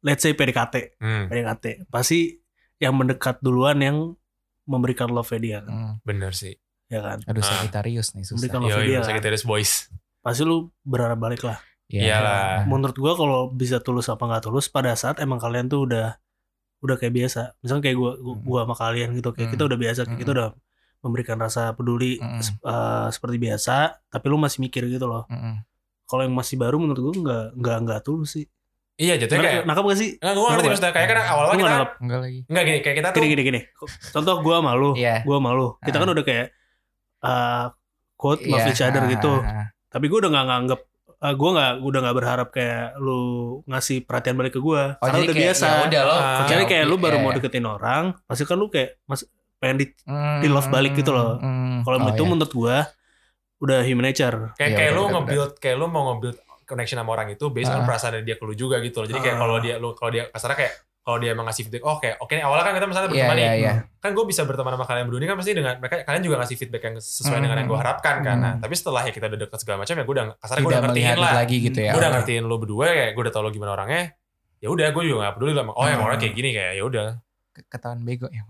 let's 0.00 0.20
say 0.20 0.30
PDKT 0.30 0.98
Hmm, 0.98 1.26
PDKT 1.26 1.86
pasti 1.88 2.38
yang 2.76 2.94
mendekat 2.94 3.38
duluan 3.38 3.78
yang 3.78 4.14
memberikan 4.64 5.06
love 5.08 5.30
dia 5.32 5.58
kan 5.60 5.70
Hmm. 5.70 5.94
bener 6.02 6.30
sih. 6.32 6.54
ya 6.86 7.00
kan 7.00 7.18
Aduh 7.24 7.40
Ah. 7.40 7.50
Sagittarius 7.56 8.12
nih 8.12 8.22
susah. 8.22 8.36
Memberikan 8.36 8.60
love 8.60 8.78
dia 8.80 8.98
kan 9.00 9.08
Sagittarius 9.08 9.42
Boys. 9.42 9.90
pasti 10.18 10.42
lu 10.42 10.70
berharap 10.82 11.18
balik 11.18 11.42
lah 11.42 11.58
Iya. 11.88 12.02
Iyalah. 12.14 12.64
menurut 12.64 12.94
gua 12.94 13.12
kalau 13.12 13.50
bisa 13.50 13.76
tulus 13.78 14.06
apa 14.06 14.22
nggak 14.22 14.44
tulus 14.44 14.66
pada 14.66 14.94
saat 14.94 15.18
emang 15.18 15.36
kalian 15.36 15.66
tuh 15.66 15.84
udah 15.84 16.14
udah 16.82 16.96
kayak 16.96 17.14
biasa 17.14 17.54
misalnya 17.58 17.82
kayak 17.84 17.96
gua 17.96 18.12
gua, 18.16 18.34
Hmm. 18.34 18.42
gua 18.42 18.60
sama 18.62 18.74
kalian 18.76 19.08
gitu 19.14 19.30
kayak 19.30 19.46
Hmm. 19.46 19.54
kita 19.54 19.62
udah 19.64 19.78
biasa 19.78 20.00
kayak 20.02 20.18
kita 20.18 20.28
Hmm. 20.28 20.36
udah 20.36 20.48
memberikan 21.00 21.36
rasa 21.36 21.62
peduli 21.72 22.18
Hmm. 22.18 22.42
eh, 22.42 23.06
seperti 23.08 23.36
biasa 23.38 23.76
tapi 24.06 24.24
lu 24.26 24.36
masih 24.36 24.58
mikir 24.60 24.86
gitu 24.86 25.02
loh 25.04 25.24
Mm-mm. 25.26 25.62
kalau 26.04 26.22
yang 26.22 26.32
masih 26.32 26.54
baru 26.56 26.76
menurut 26.76 27.00
gua 27.00 27.14
nggak 27.16 27.44
nggak 27.56 27.76
nggak 27.80 28.00
tulus 28.02 28.34
sih 28.34 28.46
Iya, 28.92 29.16
jatuhnya 29.16 29.42
kayak 29.42 29.62
nangkap 29.64 29.84
gak 29.84 29.98
sih 29.98 30.10
Enggak, 30.14 30.34
gue 30.36 30.44
ngerti 30.44 30.68
maksudnya 30.68 30.92
kayak 30.92 31.08
kan 31.08 31.18
awal-awal 31.24 31.48
Lu 31.48 31.56
kita 31.56 31.64
nggak 31.64 31.72
nangkap 31.74 31.90
Enggak 31.96 32.20
lagi. 32.20 32.40
enggak 32.44 32.62
gini, 32.62 32.78
kayak 32.78 32.96
kita 33.00 33.08
tuh 33.08 33.16
gini 33.16 33.28
gini 33.32 33.42
gini 33.42 33.60
contoh 34.12 34.34
gua 34.38 34.56
malu 34.60 34.90
Iya. 34.94 35.16
gua 35.24 35.38
malu 35.40 35.66
kita 35.80 35.96
kan 35.96 36.06
Ah. 36.06 36.14
udah 36.14 36.24
kayak 36.24 36.46
uh, 37.20 37.66
quote 38.14 38.42
love 38.44 38.60
Iya. 38.60 38.70
each 38.70 38.82
other 38.82 39.02
Ah, 39.02 39.08
gitu 39.08 39.32
ah, 39.34 39.66
tapi 39.88 40.04
gua 40.06 40.18
udah 40.20 40.30
nggak 40.30 40.46
nganggep 40.46 40.80
uh, 41.22 41.32
gua 41.32 41.50
nggak 41.52 41.72
udah 41.80 42.00
nggak 42.00 42.16
berharap 42.16 42.48
kayak 42.50 42.98
lu 42.98 43.20
ngasih 43.64 44.02
perhatian 44.02 44.34
balik 44.34 44.52
ke 44.52 44.60
gua 44.60 44.98
Oh, 44.98 45.06
karena 45.06 45.14
jadi 45.14 45.22
udah 45.22 45.32
kayak, 45.32 45.44
biasa 45.46 45.64
ya 45.64 45.80
udah 45.84 46.02
lo. 46.02 46.12
Ah. 46.12 46.38
kecuali 46.40 46.64
kayak 46.66 46.84
lu 46.84 46.96
baru 46.96 47.14
Iya, 47.14 47.22
mau 47.22 47.30
iya. 47.30 47.36
deketin 47.38 47.66
orang 47.66 48.04
pasti 48.22 48.42
kan 48.42 48.56
lu 48.56 48.66
kayak 48.66 48.90
mas 49.04 49.22
pengen 49.56 49.76
di 49.78 49.86
Hmm, 50.02 50.38
di 50.38 50.48
love 50.48 50.68
balik 50.68 50.92
gitu 50.92 51.10
loh. 51.10 51.38
hmm. 51.38 51.82
kalau 51.82 51.96
Oh, 51.96 52.08
itu 52.08 52.18
iya. 52.18 52.28
menurut 52.28 52.52
gua 52.52 52.76
udah 53.58 53.80
human 53.80 54.04
nature 54.04 54.36
kayak 54.52 54.68
Iya, 54.68 54.76
kayak 54.76 54.92
lu 54.92 55.02
nge-build 55.08 55.52
kayak 55.56 55.76
lu 55.76 55.86
mau 55.86 56.02
nge-build 56.10 56.36
connection 56.64 56.96
sama 56.96 57.10
orang 57.12 57.28
itu 57.30 57.44
based 57.46 57.68
on 57.68 57.80
Ah. 57.80 57.86
perasaan 57.86 58.20
dia 58.20 58.34
ke 58.34 58.42
lu 58.42 58.52
juga 58.52 58.78
gitu 58.78 58.98
loh. 58.98 59.06
Jadi 59.06 59.20
kayak 59.20 59.36
Ah. 59.36 59.40
kalau 59.40 59.56
dia 59.56 59.74
lu 59.76 59.92
kalau 59.92 60.10
dia 60.10 60.26
kasarnya 60.26 60.58
kayak 60.58 60.74
kalau 61.02 61.18
dia 61.18 61.30
emang 61.30 61.44
ngasih 61.44 61.66
feedback, 61.66 61.82
oh 61.82 61.98
kayak 61.98 62.16
oke 62.16 62.30
nih 62.30 62.40
awalnya 62.40 62.62
kan 62.62 62.74
kita 62.74 62.86
misalnya 62.86 63.08
berteman 63.10 63.34
iya, 63.34 63.50
nih, 63.50 63.58
iya. 63.58 63.72
kan 63.98 64.10
gue 64.12 64.22
bisa 64.22 64.42
berteman 64.42 64.72
sama 64.72 64.86
kalian 64.86 65.04
berdua 65.04 65.18
ini 65.18 65.26
kan 65.26 65.36
pasti 65.36 65.52
dengan 65.52 65.74
mereka 65.76 65.94
kalian 66.00 66.22
juga 66.22 66.36
ngasih 66.38 66.56
feedback 66.56 66.82
yang 66.84 66.94
sesuai 66.96 67.32
Hmm. 67.32 67.44
dengan 67.44 67.56
yang 67.58 67.68
gue 67.68 67.78
harapkan 67.78 68.16
kan. 68.20 68.36
Nah, 68.36 68.52
Hmm. 68.54 68.62
tapi 68.62 68.74
setelah 68.74 69.02
ya 69.02 69.10
kita 69.10 69.26
udah 69.26 69.40
deket 69.40 69.58
segala 69.58 69.76
macam 69.78 69.94
ya 69.94 70.02
gue 70.02 70.14
udah 70.14 70.26
kasarnya 70.36 70.62
gue 70.62 70.70
udah 70.70 70.82
ngertiin 70.84 71.16
lah. 71.16 71.32
lagi 71.34 71.56
gitu 71.60 71.78
ya. 71.80 71.90
Gue 71.90 71.98
udah 71.98 72.06
Oke. 72.06 72.16
ngertiin 72.16 72.42
lu 72.44 72.56
berdua 72.56 72.84
kayak 72.88 73.10
gue 73.12 73.22
udah 73.22 73.32
tau 73.32 73.42
lu 73.42 73.50
gimana 73.50 73.70
orangnya. 73.72 74.02
Ya 74.58 74.68
udah 74.68 74.86
gue 74.88 75.02
juga 75.02 75.18
gak 75.24 75.34
peduli 75.36 75.52
lah. 75.52 75.64
Oh 75.66 75.82
emang 75.82 75.90
Hmm. 75.92 76.06
orangnya 76.06 76.22
kayak 76.22 76.34
gini 76.34 76.50
kayak 76.52 76.72
ya 76.72 76.84
udah. 76.84 77.06
Ke- 77.50 77.66
Ketahuan 77.68 78.00
bego 78.00 78.26
ya. 78.28 78.42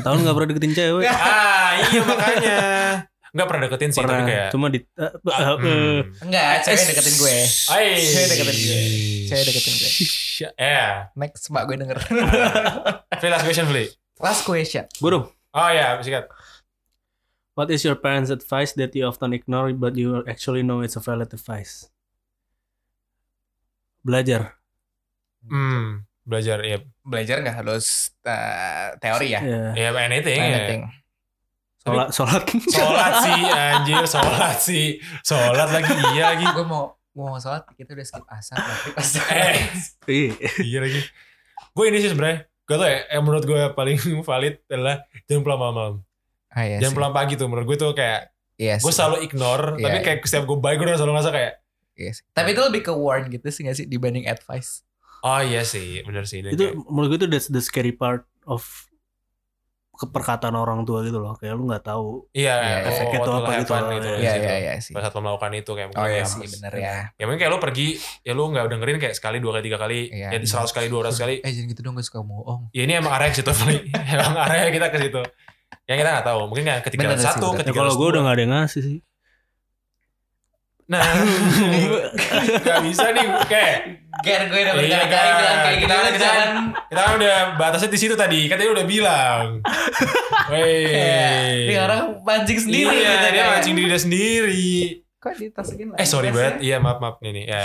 tahun 0.00 0.18
nggak 0.22 0.32
pernah 0.32 0.48
deketin 0.48 0.72
cewek 0.72 1.04
ah 1.04 1.70
iya 1.82 2.00
makanya. 2.00 2.58
Nggak 3.34 3.46
pernah 3.46 3.62
deketin 3.68 3.90
sih 3.92 4.00
pernah 4.00 4.24
tapi 4.24 4.30
kayak. 4.32 4.48
cuma 4.54 4.66
di 4.72 4.80
uh, 4.96 5.04
uh, 5.04 5.10
uh, 5.28 5.56
Hmm. 5.58 6.00
Enggak, 6.24 6.64
cewek 6.64 6.84
deketin 6.92 7.14
gue. 7.20 7.36
Ay. 7.68 7.86
Cewek 8.00 8.26
deketin 8.32 8.56
gue. 8.56 8.80
Cewek 9.28 9.44
deketin 9.44 9.74
gue. 9.76 9.90
Eh, 10.56 10.92
Next, 11.18 11.42
mbak 11.50 11.62
gue 11.68 11.76
denger. 11.76 11.98
Free 13.20 13.32
last 13.32 13.44
question, 13.44 13.66
Fli. 13.68 13.84
Last 14.22 14.42
question. 14.46 14.84
dong 14.88 15.26
Oh 15.56 15.70
ya, 15.72 15.98
sikat. 16.04 16.28
What 17.58 17.74
is 17.74 17.82
your 17.82 17.98
parents' 17.98 18.30
advice 18.30 18.70
that 18.78 18.94
you 18.94 19.02
often 19.02 19.34
ignore 19.34 19.74
but 19.74 19.98
you 19.98 20.22
actually 20.30 20.62
know 20.62 20.78
it's 20.78 20.94
a 20.94 21.02
valid 21.02 21.34
advice? 21.34 21.90
Belajar. 24.06 24.54
Hmm, 25.42 26.06
belajar 26.22 26.62
ya. 26.62 26.78
Belajar 27.02 27.42
nggak 27.42 27.56
harus 27.58 28.14
uh, 28.22 28.94
teori 29.02 29.34
ya? 29.34 29.40
Ya. 29.42 29.62
Ya 29.74 29.88
anything. 29.98 30.38
ya. 30.38 30.46
Anything. 30.54 30.80
Sholat, 31.88 32.08
sholat. 32.10 32.42
Sholat 32.68 33.12
sih 33.20 33.40
anjir, 33.46 34.04
sholat 34.06 34.56
sih. 34.58 34.86
Sholat 35.22 35.68
lagi 35.68 35.92
iya 36.12 36.22
lagi. 36.30 36.44
Gue 36.46 36.62
mau 36.62 36.94
mau 37.10 37.34
sholat 37.36 37.66
kita 37.72 37.92
udah 37.92 38.04
skip 38.04 38.26
asar 38.26 38.56
tapi 38.56 38.88
pas 38.92 39.08
Eh, 39.28 39.56
Iya. 40.06 40.32
iya 40.60 40.78
lagi. 40.80 41.00
Gue 41.70 41.84
ini 41.88 41.98
sih 41.98 42.10
sebenarnya. 42.10 42.46
Gak 42.62 42.76
tau 42.76 42.86
ya, 42.86 43.00
yang 43.08 43.22
menurut 43.22 43.44
gue 43.44 43.60
paling 43.72 43.96
valid 44.28 44.60
adalah 44.66 44.96
jangan 45.24 45.42
pulang 45.42 45.60
malam. 45.60 45.92
Ah, 46.48 46.62
iya 46.62 46.76
jangan 46.78 46.92
sih. 46.92 46.96
pulang 46.96 47.12
pagi 47.12 47.34
tuh. 47.34 47.46
Menurut 47.46 47.66
gue 47.66 47.78
tuh 47.78 47.92
kayak, 47.92 48.28
Iya 48.54 48.74
gue 48.76 48.90
selalu 48.90 49.16
ignore. 49.22 49.66
Iya, 49.74 49.82
tapi 49.82 49.96
iya. 49.96 50.04
kayak 50.04 50.18
setiap 50.22 50.44
gue 50.44 50.58
balik, 50.58 50.76
gue 50.76 50.86
udah 50.86 50.96
selalu 50.96 51.12
ngerasa 51.14 51.30
kayak, 51.30 51.52
Iya 51.94 52.10
sih. 52.12 52.24
Tapi 52.30 52.48
itu 52.50 52.60
lebih 52.60 52.82
ke 52.84 52.92
warn 52.92 53.24
gitu 53.26 53.46
sih 53.48 53.62
gak 53.62 53.74
sih 53.74 53.84
dibanding 53.84 54.24
advice. 54.24 54.82
oh 55.18 55.40
iya 55.40 55.62
sih, 55.62 55.98
bener 56.02 56.22
sih. 56.24 56.38
Itu 56.40 56.54
kayak, 56.56 56.76
menurut 56.84 57.08
gue 57.10 57.18
itu 57.18 57.28
that's 57.28 57.48
the 57.48 57.58
scary 57.58 57.90
part 57.90 58.22
of 58.44 58.62
keperkataan 59.98 60.54
orang 60.54 60.86
tua 60.86 61.02
gitu 61.02 61.18
loh. 61.18 61.34
Kayak 61.34 61.58
lu 61.58 61.66
nggak 61.66 61.82
tahu. 61.82 62.30
iya, 62.30 62.54
Iya, 62.62 62.76
oh, 62.86 62.90
efeknya 62.94 63.18
tuh 63.18 63.32
apa 63.42 63.50
gitu 63.58 63.72
gitu. 63.74 64.08
iya. 64.14 64.18
Iya 64.22 64.32
iya 64.38 64.54
iya 64.62 64.74
sih. 64.78 64.94
Pada 64.94 65.10
saat 65.10 65.18
lo 65.18 65.20
melakukan 65.26 65.52
itu 65.58 65.70
kayak 65.74 65.88
Oh 65.98 66.06
iya 66.06 66.22
ya, 66.22 66.24
sih 66.24 66.46
bener 66.46 66.72
ya. 66.78 66.96
Ya 67.18 67.24
mungkin 67.26 67.40
kayak 67.42 67.52
lo 67.52 67.58
pergi, 67.58 67.88
ya 68.22 68.32
lo 68.38 68.46
gak 68.48 68.70
dengerin 68.70 68.96
kayak 69.02 69.14
sekali, 69.18 69.42
dua 69.42 69.58
kali, 69.58 69.62
tiga 69.66 69.78
kali, 69.82 70.00
Iya. 70.14 70.28
ya 70.30 70.38
seratus 70.46 70.70
kali, 70.70 70.86
dua 70.86 71.10
ratus 71.10 71.18
kali. 71.18 71.42
Eh 71.42 71.50
jangan 71.50 71.68
gitu 71.74 71.80
dong 71.82 71.94
gue 71.98 72.06
suka 72.06 72.22
bohong. 72.22 72.70
Ya 72.70 72.86
ini 72.86 72.94
emang 72.94 73.10
arahnya 73.10 73.34
ke 73.34 73.42
situ, 73.42 73.50
emang 74.14 74.34
arahnya 74.38 74.70
kita 74.70 74.86
ke 74.94 74.98
situ. 75.02 75.20
Yang 75.90 75.96
kita 76.06 76.10
gak 76.22 76.26
tahu. 76.30 76.40
Mungkin 76.46 76.64
Bener 76.94 77.18
sih, 77.18 77.26
satu. 77.26 77.48
Ya, 77.52 77.56
ketika 77.66 77.76
kalau 77.76 77.92
gue 77.98 78.08
udah 78.14 78.20
nggak 78.22 78.34
ada 78.38 78.42
yang 78.46 78.52
ngasih 78.54 78.82
sih. 78.86 78.98
Nah, 80.88 81.04
gak 82.64 82.80
bisa 82.80 83.06
nih. 83.12 83.26
Kayak 83.44 83.76
Ger 84.18 84.42
gue 84.44 84.58
udah 84.58 84.74
Iya, 84.74 84.98
berkali-kali 84.98 85.30
bilang 85.30 85.58
kayak 85.58 85.78
kita- 85.78 85.94
gitu 85.94 86.10
kita- 86.10 86.18
jangan. 86.20 86.50
kita 86.84 87.00
kan 87.00 87.12
udah 87.14 87.36
batasnya 87.54 87.88
di 87.88 87.98
situ 87.98 88.14
tadi. 88.14 88.40
Katanya 88.44 88.70
udah 88.72 88.86
bilang. 88.86 89.42
Wey. 90.52 91.68
Ini 91.68 91.76
orang 91.78 92.02
pancing 92.20 92.58
sendiri 92.60 92.94
Iya, 92.94 93.10
gitu 93.14 93.26
dia 93.28 93.42
kan. 93.42 93.50
mancing 93.54 93.74
diri 93.74 93.86
dia 93.86 94.00
sendiri. 94.00 94.68
Kok 95.18 95.32
ditasukin 95.36 95.86
Eh 95.94 96.04
sorry 96.04 96.30
banget. 96.30 96.58
Iya 96.60 96.76
maaf 96.78 96.98
maaf 96.98 97.18
nih 97.18 97.30
nih. 97.32 97.44
Ya. 97.46 97.64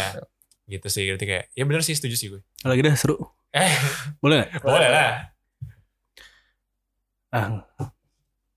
Gitu 0.67 0.87
sih. 0.87 1.03
Berarti 1.07 1.25
kayak. 1.25 1.45
Ya 1.51 1.63
bener 1.63 1.81
sih 1.81 1.93
setuju 1.93 2.15
sih 2.15 2.27
gue. 2.29 2.41
Lagi 2.61 2.81
dah 2.81 2.93
seru. 2.93 3.17
Eh 3.49 3.73
Boleh 4.19 4.43
nggak? 4.43 4.49
boleh 4.65 4.89
lah. 4.89 5.11
Ah, 7.29 7.65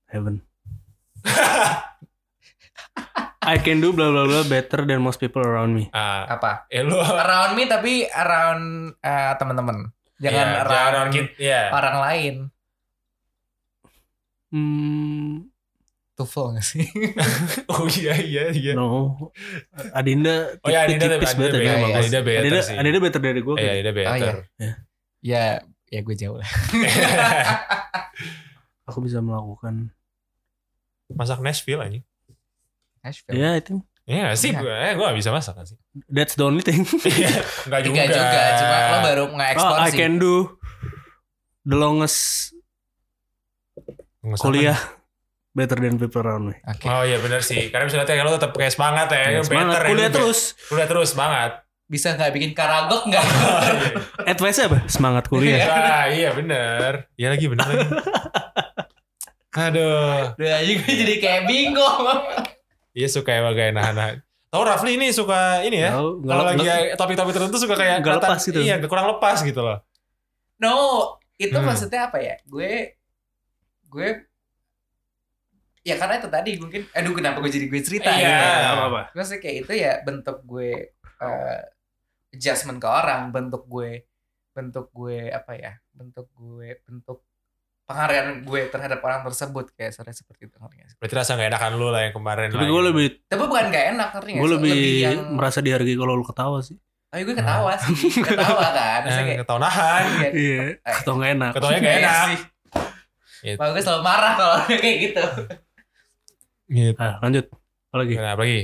heaven. 0.07 0.45
I 3.47 3.55
can 3.57 3.77
do 3.77 3.89
blah 3.89 4.07
blah 4.07 4.23
blah 4.23 4.43
better 4.43 4.83
than 4.83 4.99
most 4.99 5.17
people 5.17 5.39
around 5.39 5.71
me. 5.71 5.87
Ah, 5.89 6.27
Apa? 6.29 6.67
eh 6.67 6.81
lu. 6.81 6.93
Around 6.93 7.53
me 7.53 7.63
tapi 7.65 8.05
around 8.05 8.93
eh, 8.99 9.31
teman-teman. 9.35 9.89
Jangan 10.17 10.45
Iya, 10.45 10.59
around 10.59 10.73
jangan 10.73 11.07
kid- 11.09 11.33
Iya. 11.37 11.61
orang 11.71 11.95
lain. 12.01 12.35
Hmm, 14.47 15.51
Tufel 16.13 16.55
gak 16.55 16.65
sih? 16.65 16.85
Oh 17.69 17.85
iya 17.89 18.13
iya 18.17 18.43
iya. 18.49 18.71
no. 18.73 19.13
Adinda 19.91 20.57
Oh 20.59 20.67
ya 20.67 20.83
Adinda 20.83 21.05
tipis 21.13 21.29
Adinda 21.29 21.45
better. 21.45 21.53
better. 21.53 21.61
Iya, 21.61 21.77
iya. 21.77 21.95
Adinda 21.95 22.19
better 22.21 22.41
Adinda, 22.41 22.59
sih. 22.63 22.75
Adinda 22.75 22.99
better 22.99 23.21
dari 23.21 23.39
gue. 23.39 23.55
Iya 23.55 23.69
Adinda 23.71 23.91
better. 23.93 24.33
ya, 25.21 25.43
ya 25.87 25.99
gue 26.01 26.15
jauh 26.15 26.35
lah. 26.35 26.47
Aku 28.87 28.99
bisa 28.99 29.19
melakukan. 29.19 29.91
Masak 31.09 31.39
Nashville 31.39 31.79
aja. 31.79 31.99
Nashville. 33.07 33.33
Ya 33.33 33.55
itu. 33.55 33.79
Iya 34.03 34.21
gak 34.25 34.39
sih, 34.39 34.51
Iya. 34.51 34.59
gue 34.59 34.71
eh, 34.73 34.93
gue 34.93 35.03
gak 35.03 35.17
bisa 35.17 35.31
masak 35.31 35.53
kan 35.53 35.63
sih. 35.63 35.75
That's 36.07 36.35
the 36.35 36.43
only 36.43 36.59
thing. 36.61 36.83
Enggak 37.67 37.81
juga. 37.83 37.99
Enggak 38.03 38.07
juga, 38.09 38.41
cuma 38.55 38.77
lo 38.85 38.97
baru 39.01 39.23
Oh, 39.23 39.29
nge-explore 39.33 39.79
I 39.79 39.89
can 39.89 40.13
do 40.15 40.35
the 41.63 41.75
longest 41.75 42.51
Nggak 44.19 44.39
kuliah 44.39 44.79
better 45.51 45.75
than 45.75 45.95
people 45.95 46.19
around 46.19 46.51
me. 46.51 46.55
Oke. 46.63 46.85
Oh 46.85 47.01
iya 47.01 47.17
benar 47.17 47.39
sih. 47.41 47.67
Karena 47.67 47.87
misalnya 47.87 48.05
kayak 48.05 48.23
lo 48.23 48.35
tetap 48.35 48.51
kayak 48.53 48.71
semangat 48.71 49.07
ya, 49.09 49.17
Ya, 49.17 49.27
yang 49.33 49.43
semangat. 49.43 49.73
better 49.73 49.83
ya, 49.83 49.89
Kuliah 49.89 50.07
be- 50.07 50.15
terus. 50.15 50.39
Kuliah 50.67 50.87
terus 50.87 51.07
semangat. 51.11 51.51
Bisa 51.87 52.07
nggak 52.13 52.31
bikin 52.31 52.51
karagok 52.51 53.07
nggak? 53.07 53.25
Advice 54.35 54.59
apa? 54.61 54.77
Semangat 54.87 55.27
kuliah. 55.27 55.63
Wah, 55.63 56.05
iya 56.07 56.29
bener. 56.31 57.11
Iya 57.15 57.27
lagi 57.31 57.45
lagi. 57.47 57.75
Aduh. 59.67 60.35
Udah 60.37 60.59
gue 60.61 60.93
jadi 60.95 61.15
kayak 61.17 61.43
bingung. 61.47 62.19
Iya 62.97 63.07
suka 63.07 63.29
emang 63.29 63.53
kayak 63.53 63.77
nahan-nahan. 63.77 64.15
Tahu 64.49 64.63
Rafli 64.63 64.97
ini 64.97 65.13
suka 65.13 65.61
ini 65.61 65.85
ya. 65.85 65.93
Nggak 65.93 66.25
Kalau 66.25 66.43
lagi 66.49 66.65
topik-topik 66.97 67.33
tertentu 67.35 67.57
suka 67.61 67.75
kayak 67.77 68.01
kelihatan- 68.01 68.25
lepas 68.25 68.41
gitu. 68.41 68.57
Iya, 68.57 68.75
kurang 68.89 69.05
lepas 69.13 69.37
gitu 69.45 69.61
loh. 69.61 69.77
No, 70.57 70.73
itu 71.37 71.53
Hmm. 71.53 71.67
maksudnya 71.67 72.09
apa 72.09 72.17
ya? 72.17 72.41
Gue, 72.49 72.97
gue, 73.85 74.07
ya 75.85 75.95
karena 75.95 76.17
itu 76.17 76.27
tadi 76.27 76.51
mungkin, 76.57 76.81
aduh 76.89 77.13
kenapa 77.13 77.37
gue 77.39 77.51
jadi 77.53 77.65
gue 77.69 77.81
cerita 77.85 78.09
Iya. 78.09 78.17
gitu. 78.17 78.33
Nggak 78.33 78.73
apa-apa. 78.73 79.01
Maksudnya 79.13 79.41
kayak 79.45 79.55
itu 79.61 79.73
ya 79.77 79.93
bentuk 80.01 80.37
gue 80.43 80.69
eh, 81.17 81.59
adjustment 82.29 82.77
ke 82.77 82.85
orang, 82.85 83.29
bentuk 83.29 83.65
gue, 83.65 84.05
bentuk 84.53 84.89
gue 84.89 85.29
apa 85.29 85.53
ya? 85.53 85.73
Bentuk 85.89 86.29
gue, 86.33 86.77
bentuk 86.81 87.21
penghargaan 87.87 88.43
gue 88.43 88.61
terhadap 88.67 88.99
orang 88.99 89.23
tersebut 89.23 89.71
kayak 89.71 89.91
sore 89.91 90.11
seperti 90.11 90.45
itu 90.45 90.55
ngerti 90.55 90.75
sih? 90.85 90.95
Berarti 90.97 91.15
rasa 91.15 91.31
gak 91.33 91.47
enakan 91.47 91.71
lu 91.73 91.87
lah 91.87 92.01
yang 92.01 92.13
kemarin 92.13 92.47
Tapi 92.49 92.59
gue 92.59 92.67
gitu. 92.69 92.79
lebih 92.85 93.07
Tapi 93.25 93.41
bukan 93.41 93.65
gak 93.67 93.85
enak 93.89 94.07
ngerti 94.11 94.29
gue 94.29 94.37
sih? 94.37 94.53
lebih, 94.53 94.77
yang 95.01 95.19
merasa 95.31 95.59
dihargai 95.59 95.95
kalau 95.95 96.13
lu 96.13 96.21
ketawa 96.21 96.59
sih. 96.59 96.75
Oh 97.07 97.15
gue 97.17 97.33
ketawa 97.33 97.71
sih, 97.77 97.95
ketawa 98.27 98.67
kan. 98.69 98.99
Maksudnya 99.01 99.15
Yang 99.15 99.27
kayak, 99.29 99.39
ketahuan 99.41 99.63
nahan. 99.63 100.03
iya. 100.19 100.31
Iya, 100.35 100.59
atau 100.83 101.11
nggak 101.15 101.31
enak. 101.33 101.51
Ketawanya 101.53 101.79
gak 101.79 101.87
Iya 101.87 101.97
enak. 101.97 102.25
sih. 102.27 102.39
Gitu. 103.37 103.55
Makanya 103.55 103.71
gue 103.71 103.83
selalu 103.83 104.01
marah 104.03 104.33
kalau 104.35 104.55
kayak 104.83 104.97
gitu. 105.01 105.25
Gitu. 106.67 106.99
Ah, 106.99 107.13
lanjut. 107.21 107.45
Apa 107.87 107.95
lagi? 107.97 108.13
Nah, 108.13 108.31
apa 108.33 108.41
lagi? 108.43 108.61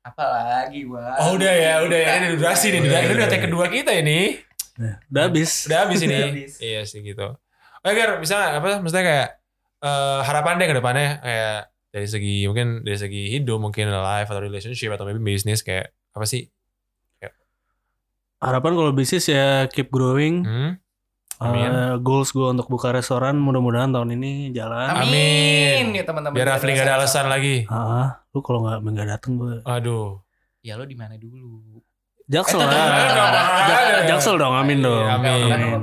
Apalagi 0.00 0.80
wah. 0.86 1.16
Oh 1.20 1.34
udah 1.34 1.52
ya, 1.52 1.74
udah 1.82 1.98
ya. 1.98 2.08
Ini 2.16 2.26
durasi 2.32 2.66
nih. 2.70 2.80
Udah, 2.80 3.00
Ini 3.00 3.06
udah 3.08 3.16
udah. 3.18 3.28
take 3.28 3.44
kedua 3.44 3.66
kita 3.66 3.92
ini. 3.92 4.38
Nah, 4.78 4.96
udah 5.10 5.22
habis. 5.26 5.50
Udah 5.66 5.78
habis 5.84 5.98
ini. 6.00 6.14
Udah 6.14 6.28
habis. 6.30 6.52
iya 6.56 6.80
sih 6.86 7.02
gitu. 7.02 7.26
Oke, 7.80 8.00
bisa 8.20 8.34
nggak 8.34 8.52
apa 8.56 8.68
maksudnya 8.78 9.04
kayak 9.04 9.28
eh, 9.80 10.18
harapan 10.22 10.54
deh 10.56 10.68
ke 10.68 10.76
depannya 10.76 11.08
kayak 11.18 11.56
dari 11.90 12.06
segi 12.06 12.36
mungkin 12.44 12.68
dari 12.80 12.94
segi 12.94 13.22
hidup 13.32 13.58
mungkin 13.58 13.88
life 13.88 14.26
atau 14.26 14.38
relationship 14.38 14.90
atau 14.90 15.04
maybe 15.04 15.18
bisnis 15.18 15.60
kayak 15.60 15.88
apa 16.10 16.24
sih? 16.24 16.44
Harapan 18.38 18.72
kalau 18.72 18.90
bisnis 18.90 19.28
ya 19.28 19.68
keep 19.68 19.88
growing. 19.88 20.40
Hmm? 20.42 20.70
Amin. 21.40 21.68
Eh, 21.68 21.94
goals 21.98 22.30
gue 22.30 22.44
untuk 22.46 22.68
buka 22.68 22.88
restoran 22.90 23.36
mudah-mudahan 23.36 23.88
tahun 23.90 24.12
ini 24.12 24.32
jalan. 24.50 24.92
Amin. 24.94 25.84
Amin. 25.84 25.84
Ya 25.92 26.04
teman-teman. 26.04 26.32
Biar 26.32 26.48
Rafli 26.50 26.72
gak 26.72 26.84
ada 26.84 26.96
alasan 26.96 27.28
lagi. 27.28 27.64
Ah, 27.66 28.24
lu 28.30 28.40
kalau 28.40 28.60
nggak 28.62 28.80
nggak 28.82 29.08
dateng 29.10 29.36
gue 29.36 29.60
Aduh. 29.62 30.20
Ya 30.60 30.76
lo 30.76 30.84
di 30.84 30.92
mana 30.92 31.16
dulu? 31.16 31.80
Jaksel 32.24 32.60
Eh, 32.60 32.64
lah. 32.64 32.72
tetep- 32.72 34.08
Jaksel 34.08 34.36
dong, 34.36 34.52
amin 34.54 34.78
Iya, 34.78 34.86
dong. 34.86 35.04
amin. 35.10 35.40
Kan 35.42 35.58
Amin. 35.58 35.80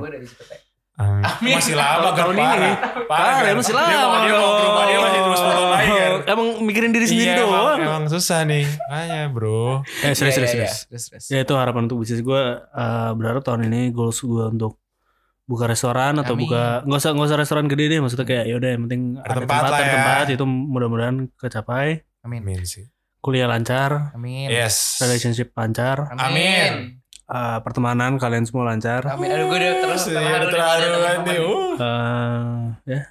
Amin. 0.98 1.22
Amin. 1.22 1.54
Masih 1.54 1.74
lama 1.74 2.10
Tahun 2.10 2.34
Gar, 2.34 2.34
ini. 2.34 2.42
parah. 2.42 2.76
Parah, 3.06 3.38
ya 3.40 3.54
masih 3.54 3.70
Dia 3.70 3.80
lama. 3.80 4.02
mau 4.04 4.18
dia 4.20 4.34
mau 4.34 4.52
ke 4.52 4.64
rumah 4.64 4.84
dia 4.84 4.98
masih 4.98 5.20
terus 5.22 5.42
Gar. 5.42 6.14
Emang 6.28 6.48
mikirin 6.60 6.90
diri 6.90 7.06
sendiri 7.06 7.32
Iya, 7.32 7.38
emang, 7.40 7.54
doang. 7.54 7.80
emang 7.80 8.04
susah 8.08 8.40
nih. 8.44 8.66
Makanya 8.84 9.22
bro. 9.30 9.86
Eh, 10.00 10.12
serius, 10.12 10.36
Iya, 10.36 10.48
serius, 10.48 10.52
iya, 10.84 10.98
serius. 10.98 11.24
iya. 11.30 11.34
Ya 11.34 11.40
itu 11.40 11.54
harapan 11.54 11.86
untuk 11.86 12.02
bisnis 12.02 12.20
gue. 12.20 12.44
eh, 12.58 13.10
berharap 13.14 13.42
tahun 13.42 13.62
ini 13.66 13.90
goals 13.90 14.18
gue 14.20 14.46
untuk 14.50 14.82
buka 15.44 15.64
restoran 15.66 16.18
atau 16.18 16.34
Amin. 16.34 16.44
buka 16.44 16.84
nggak 16.84 17.00
usah 17.00 17.12
nggak 17.14 17.24
usah 17.26 17.40
restoran 17.40 17.66
gede 17.66 17.86
deh 17.88 18.00
maksudnya 18.00 18.26
kayak 18.26 18.46
yaudah 18.48 18.68
yang 18.68 18.82
penting 18.84 19.02
Ada 19.16 19.24
ada, 19.24 19.40
tempat 19.40 19.62
tempat, 19.62 19.80
ya. 19.80 19.94
tempat 19.94 20.26
itu 20.30 20.44
mudah-mudahan 20.44 21.16
kecapai 21.34 21.88
Amin. 22.20 22.42
Amin 22.42 22.66
sih. 22.66 22.84
kuliah 23.18 23.48
lancar 23.48 24.12
Amin. 24.12 24.52
Yes. 24.52 25.00
relationship 25.00 25.54
lancar 25.54 26.12
Amin. 26.12 26.97
Eh, 27.28 27.58
pertemanan 27.60 28.16
kalian 28.16 28.44
semua 28.44 28.64
lancar 28.66 29.04
Amin. 29.08 29.28
Aduh 29.28 29.46
gue 29.46 29.58
udah 29.58 29.74
terus 29.82 30.04
Iya, 30.06 30.16
terharu 30.16 30.40
nih, 30.40 30.50
terharu 30.50 30.98
kan 30.98 31.18
nih. 31.22 31.40
Uh. 31.40 31.74
Eh, 31.78 32.58
ya 32.88 33.02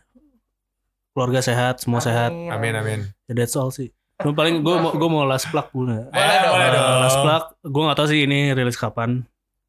keluarga 1.10 1.40
sehat 1.40 1.74
semua 1.78 1.98
sehat 1.98 2.28
Amin 2.28 2.72
amin. 2.72 3.00
ya 3.24 3.32
that's 3.34 3.54
all 3.54 3.68
sih 3.68 3.88
Cuma 4.16 4.32
paling 4.34 4.60
gue 4.60 4.74
mau 4.74 4.90
gue 4.90 5.08
mau 5.10 5.24
last 5.24 5.44
plug 5.46 5.68
dulu 5.70 5.92
ya. 5.92 6.08
Boleh 6.08 6.24
Eh, 6.26 6.38
dong. 6.40 6.52
boleh 6.54 6.66
Eh, 6.66 6.72
dong. 6.72 7.00
last 7.02 7.18
plug 7.18 7.44
gue 7.62 7.82
gak 7.82 7.96
tahu 7.96 8.06
sih 8.06 8.20
ini 8.22 8.40
rilis 8.50 8.74
kapan 8.74 9.10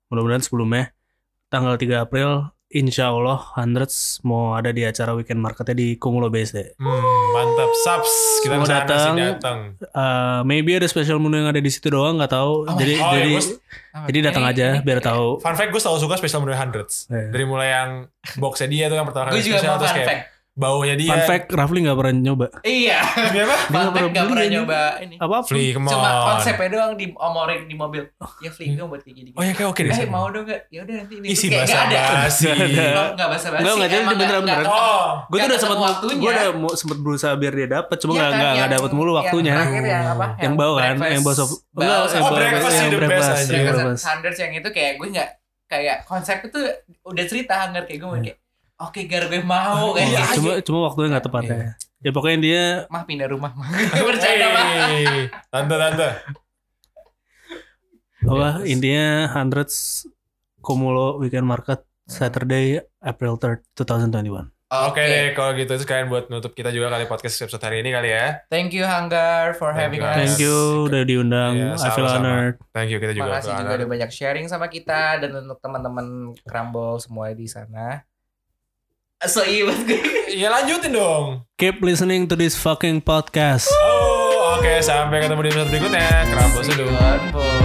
mudah-mudahan 0.07 0.39
sebelumnya 0.39 0.95
tanggal 1.45 1.75
3 1.75 2.01
April 2.01 2.47
Insya 2.67 3.15
Allah 3.15 3.39
Hundreds 3.55 4.19
mau 4.27 4.51
ada 4.51 4.75
di 4.75 4.83
acara 4.83 5.15
weekend 5.15 5.39
marketnya 5.39 5.71
di 5.71 5.95
Kumulo 5.95 6.27
BSD. 6.27 6.75
Hmm, 6.75 6.99
mantap. 7.31 7.71
Subs. 7.87 8.13
Kita 8.43 8.59
ke 8.59 8.67
sana 8.67 8.83
datang. 8.83 9.15
datang. 9.15 9.59
Uh, 9.95 10.43
maybe 10.43 10.75
ada 10.75 10.83
special 10.91 11.15
menu 11.23 11.39
yang 11.39 11.47
ada 11.47 11.63
di 11.63 11.71
situ 11.71 11.87
doang 11.87 12.19
nggak 12.19 12.27
tahu. 12.27 12.67
Oh, 12.67 12.75
jadi 12.75 12.93
oh, 12.99 13.07
ya, 13.07 13.23
jadi 13.23 13.31
gua- 13.39 13.55
jadi 14.11 14.19
datang 14.19 14.43
aja 14.43 14.67
ini- 14.75 14.83
biar 14.83 14.99
tahu. 14.99 15.39
Fun 15.39 15.55
fact 15.55 15.71
gue 15.71 15.79
selalu 15.79 15.99
suka 16.03 16.15
special 16.19 16.43
menu 16.43 16.59
hundreds. 16.59 17.07
Eh. 17.07 17.31
Dari 17.31 17.45
mulai 17.47 17.71
yang 17.71 17.89
boxnya 18.35 18.67
dia 18.67 18.85
tuh 18.91 18.99
yang 18.99 19.07
pertama 19.07 19.31
Gue 19.31 19.39
kali 19.39 19.47
juga 19.47 19.63
spesial 19.63 19.71
mau 19.71 19.79
terus 19.79 19.87
fun 19.87 19.97
kayak 20.03 20.09
fact. 20.11 20.23
Baunya 20.57 20.97
dia. 20.97 21.07
Fun 21.07 21.21
fact, 21.23 21.47
Rafli 21.49 21.79
nggak 21.79 21.93
pernah 21.95 22.13
nyoba. 22.17 22.45
Iya. 22.59 22.97
Demi 23.29 23.39
apa? 23.39 23.55
Fun 23.61 23.77
fact 23.77 23.93
pernah 23.93 24.09
gak 24.09 24.25
pernah 24.25 24.41
aja. 24.41 24.51
nyoba 24.51 24.79
ini. 24.99 25.15
Apa? 25.15 25.37
Flea, 25.43 25.67
come 25.71 25.85
on. 25.85 25.91
Cuma 25.93 26.09
konsepnya 26.27 26.67
doang 26.67 26.93
diomorin 26.93 27.61
di 27.63 27.75
mobil. 27.75 28.01
Ya 28.39 28.49
Fli 28.49 28.65
gue 28.71 28.81
buat 28.83 28.99
kayak 28.99 29.15
gini. 29.15 29.29
Oh 29.31 29.41
ya 29.41 29.53
kayak 29.53 29.69
oke 29.69 29.79
deh. 29.79 29.93
Eh 29.93 30.07
mau 30.07 30.25
dong 30.27 30.43
gak? 30.43 30.65
Ya 30.67 30.81
udah 30.81 30.95
nanti 30.97 31.13
ini. 31.15 31.25
Isi 31.29 31.45
bahasa 31.47 31.77
nggak 31.77 31.85
ada. 31.87 31.99
basi. 32.19 32.45
Nggak 32.49 33.27
bahasa 33.27 33.47
basi. 33.47 33.61
Enggak, 33.61 33.73
enggak, 33.73 33.87
jadi 33.87 34.03
beneran, 34.09 34.41
beneran. 34.43 34.65
Oh, 34.67 35.07
Gue 35.27 35.37
tuh 35.37 35.47
udah 35.47 35.59
sempat 35.59 35.79
waktunya. 35.79 36.17
gue 36.17 36.31
udah 36.31 36.47
mau 36.57 36.71
sempat 36.73 36.97
berusaha 36.97 37.33
biar 37.33 37.53
dia 37.53 37.67
dapet, 37.71 37.97
cuma 37.97 38.11
Iya 38.11 38.17
nggak 38.17 38.27
nggak 38.27 38.41
nggak 38.49 38.57
yang- 38.59 38.73
dapet 38.73 38.91
mulu 38.91 39.11
waktunya. 39.13 39.53
Yang 39.53 39.61
terakhir 39.63 39.85
yang 39.85 40.05
apa? 40.09 40.25
Yang 40.37 40.53
bau 40.55 40.73
kan, 40.75 40.95
yang 41.07 41.21
bau 41.21 41.33
sop. 41.33 41.47
Oh, 41.47 41.57
bau- 41.75 42.33
breakfast 42.33 42.73
sih 42.73 42.81
yang 42.81 42.91
the 42.91 42.99
best 42.99 43.29
aja. 43.29 43.37
yang 43.37 43.47
Breakfast 43.47 43.77
breakfast. 43.77 44.01
Sanders 44.01 44.37
yang 44.37 44.51
itu 44.53 44.69
kayak 44.69 44.91
gue 44.97 45.07
nggak 45.09 45.29
kayak 45.67 45.97
konsep 46.03 46.37
itu 46.41 46.59
udah 47.03 47.25
cerita 47.27 47.53
Hunger 47.59 47.83
kayak 47.83 47.99
gue 47.99 48.07
mau 48.07 48.17
kayak 48.17 48.37
oke 48.79 49.01
gar 49.03 49.25
gue 49.25 49.41
mau 49.41 49.91
kayak 49.91 50.07
Iya, 50.07 50.21
gitu. 50.23 50.35
Cuma 50.39 50.51
cuma 50.61 50.79
waktunya 50.85 51.07
nggak 51.11 51.25
tepat 51.25 51.43
ya. 51.43 51.57
Ya 51.97 52.11
pokoknya 52.11 52.37
dia 52.39 52.63
mah 52.87 53.03
pindah 53.03 53.27
rumah 53.27 53.51
mah 53.51 53.67
bercanda 54.07 54.47
mah 54.47 54.65
tante 55.47 55.75
tante. 55.75 56.09
apa 58.19 58.59
Yes. 58.59 58.69
intinya 58.69 59.07
hundreds 59.31 59.75
Kumulo 60.59 61.15
Weekend 61.17 61.45
Market 61.45 61.79
Saturday 62.03 62.77
April 62.99 63.35
3rd 63.35 63.63
2021. 63.73 64.51
Oke 64.67 64.99
deh 64.99 65.31
kalau 65.31 65.55
gitu 65.55 65.71
sekalian 65.73 66.11
buat 66.11 66.27
nutup 66.27 66.51
kita 66.51 66.69
juga 66.69 66.91
kali 66.91 67.07
podcast 67.07 67.39
episode 67.39 67.63
hari 67.63 67.79
ini 67.79 67.89
kali 67.89 68.11
ya. 68.11 68.43
thank 68.47 68.75
you 68.75 68.83
Hunger 68.83 69.55
for 69.55 69.71
Thank 69.71 69.95
having 69.95 70.01
you, 70.01 70.05
us 70.05 70.17
Thank 70.17 70.37
you 70.37 70.55
udah 70.85 71.01
diundang. 71.01 71.53
Iya, 71.55 71.71
I 71.77 71.89
feel 71.89 72.03
honored. 72.05 72.55
Thank 72.69 72.91
you 72.91 72.99
kita 72.99 73.15
juga. 73.15 73.31
Makasih 73.31 73.53
juga 73.55 73.73
udah 73.73 73.87
banyak 73.87 74.09
sharing 74.11 74.45
sama 74.45 74.67
kita 74.67 75.23
dan 75.23 75.31
untuk 75.37 75.55
teman-teman 75.57 76.05
Crumble 76.43 76.99
semua 76.99 77.31
di 77.31 77.47
sana. 77.47 78.03
So 79.25 79.41
iya 79.41 79.65
buat 79.65 79.81
gue. 79.89 79.97
Ya 80.37 80.53
lanjutin 80.53 80.93
dong. 80.93 81.41
Keep 81.57 81.81
listening 81.81 82.29
to 82.29 82.37
this 82.37 82.53
fucking 82.53 83.01
podcast. 83.01 83.65
Oh, 83.73 84.61
oke 84.61 84.77
sampai 84.85 85.25
ketemu 85.25 85.41
di 85.41 85.49
episode 85.49 85.69
berikutnya. 85.73 86.05
Kerambos 86.29 86.69
dulu. 86.69 86.85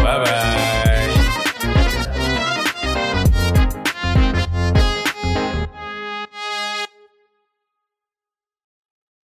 Bye 0.00 0.18
bye. 0.24 0.91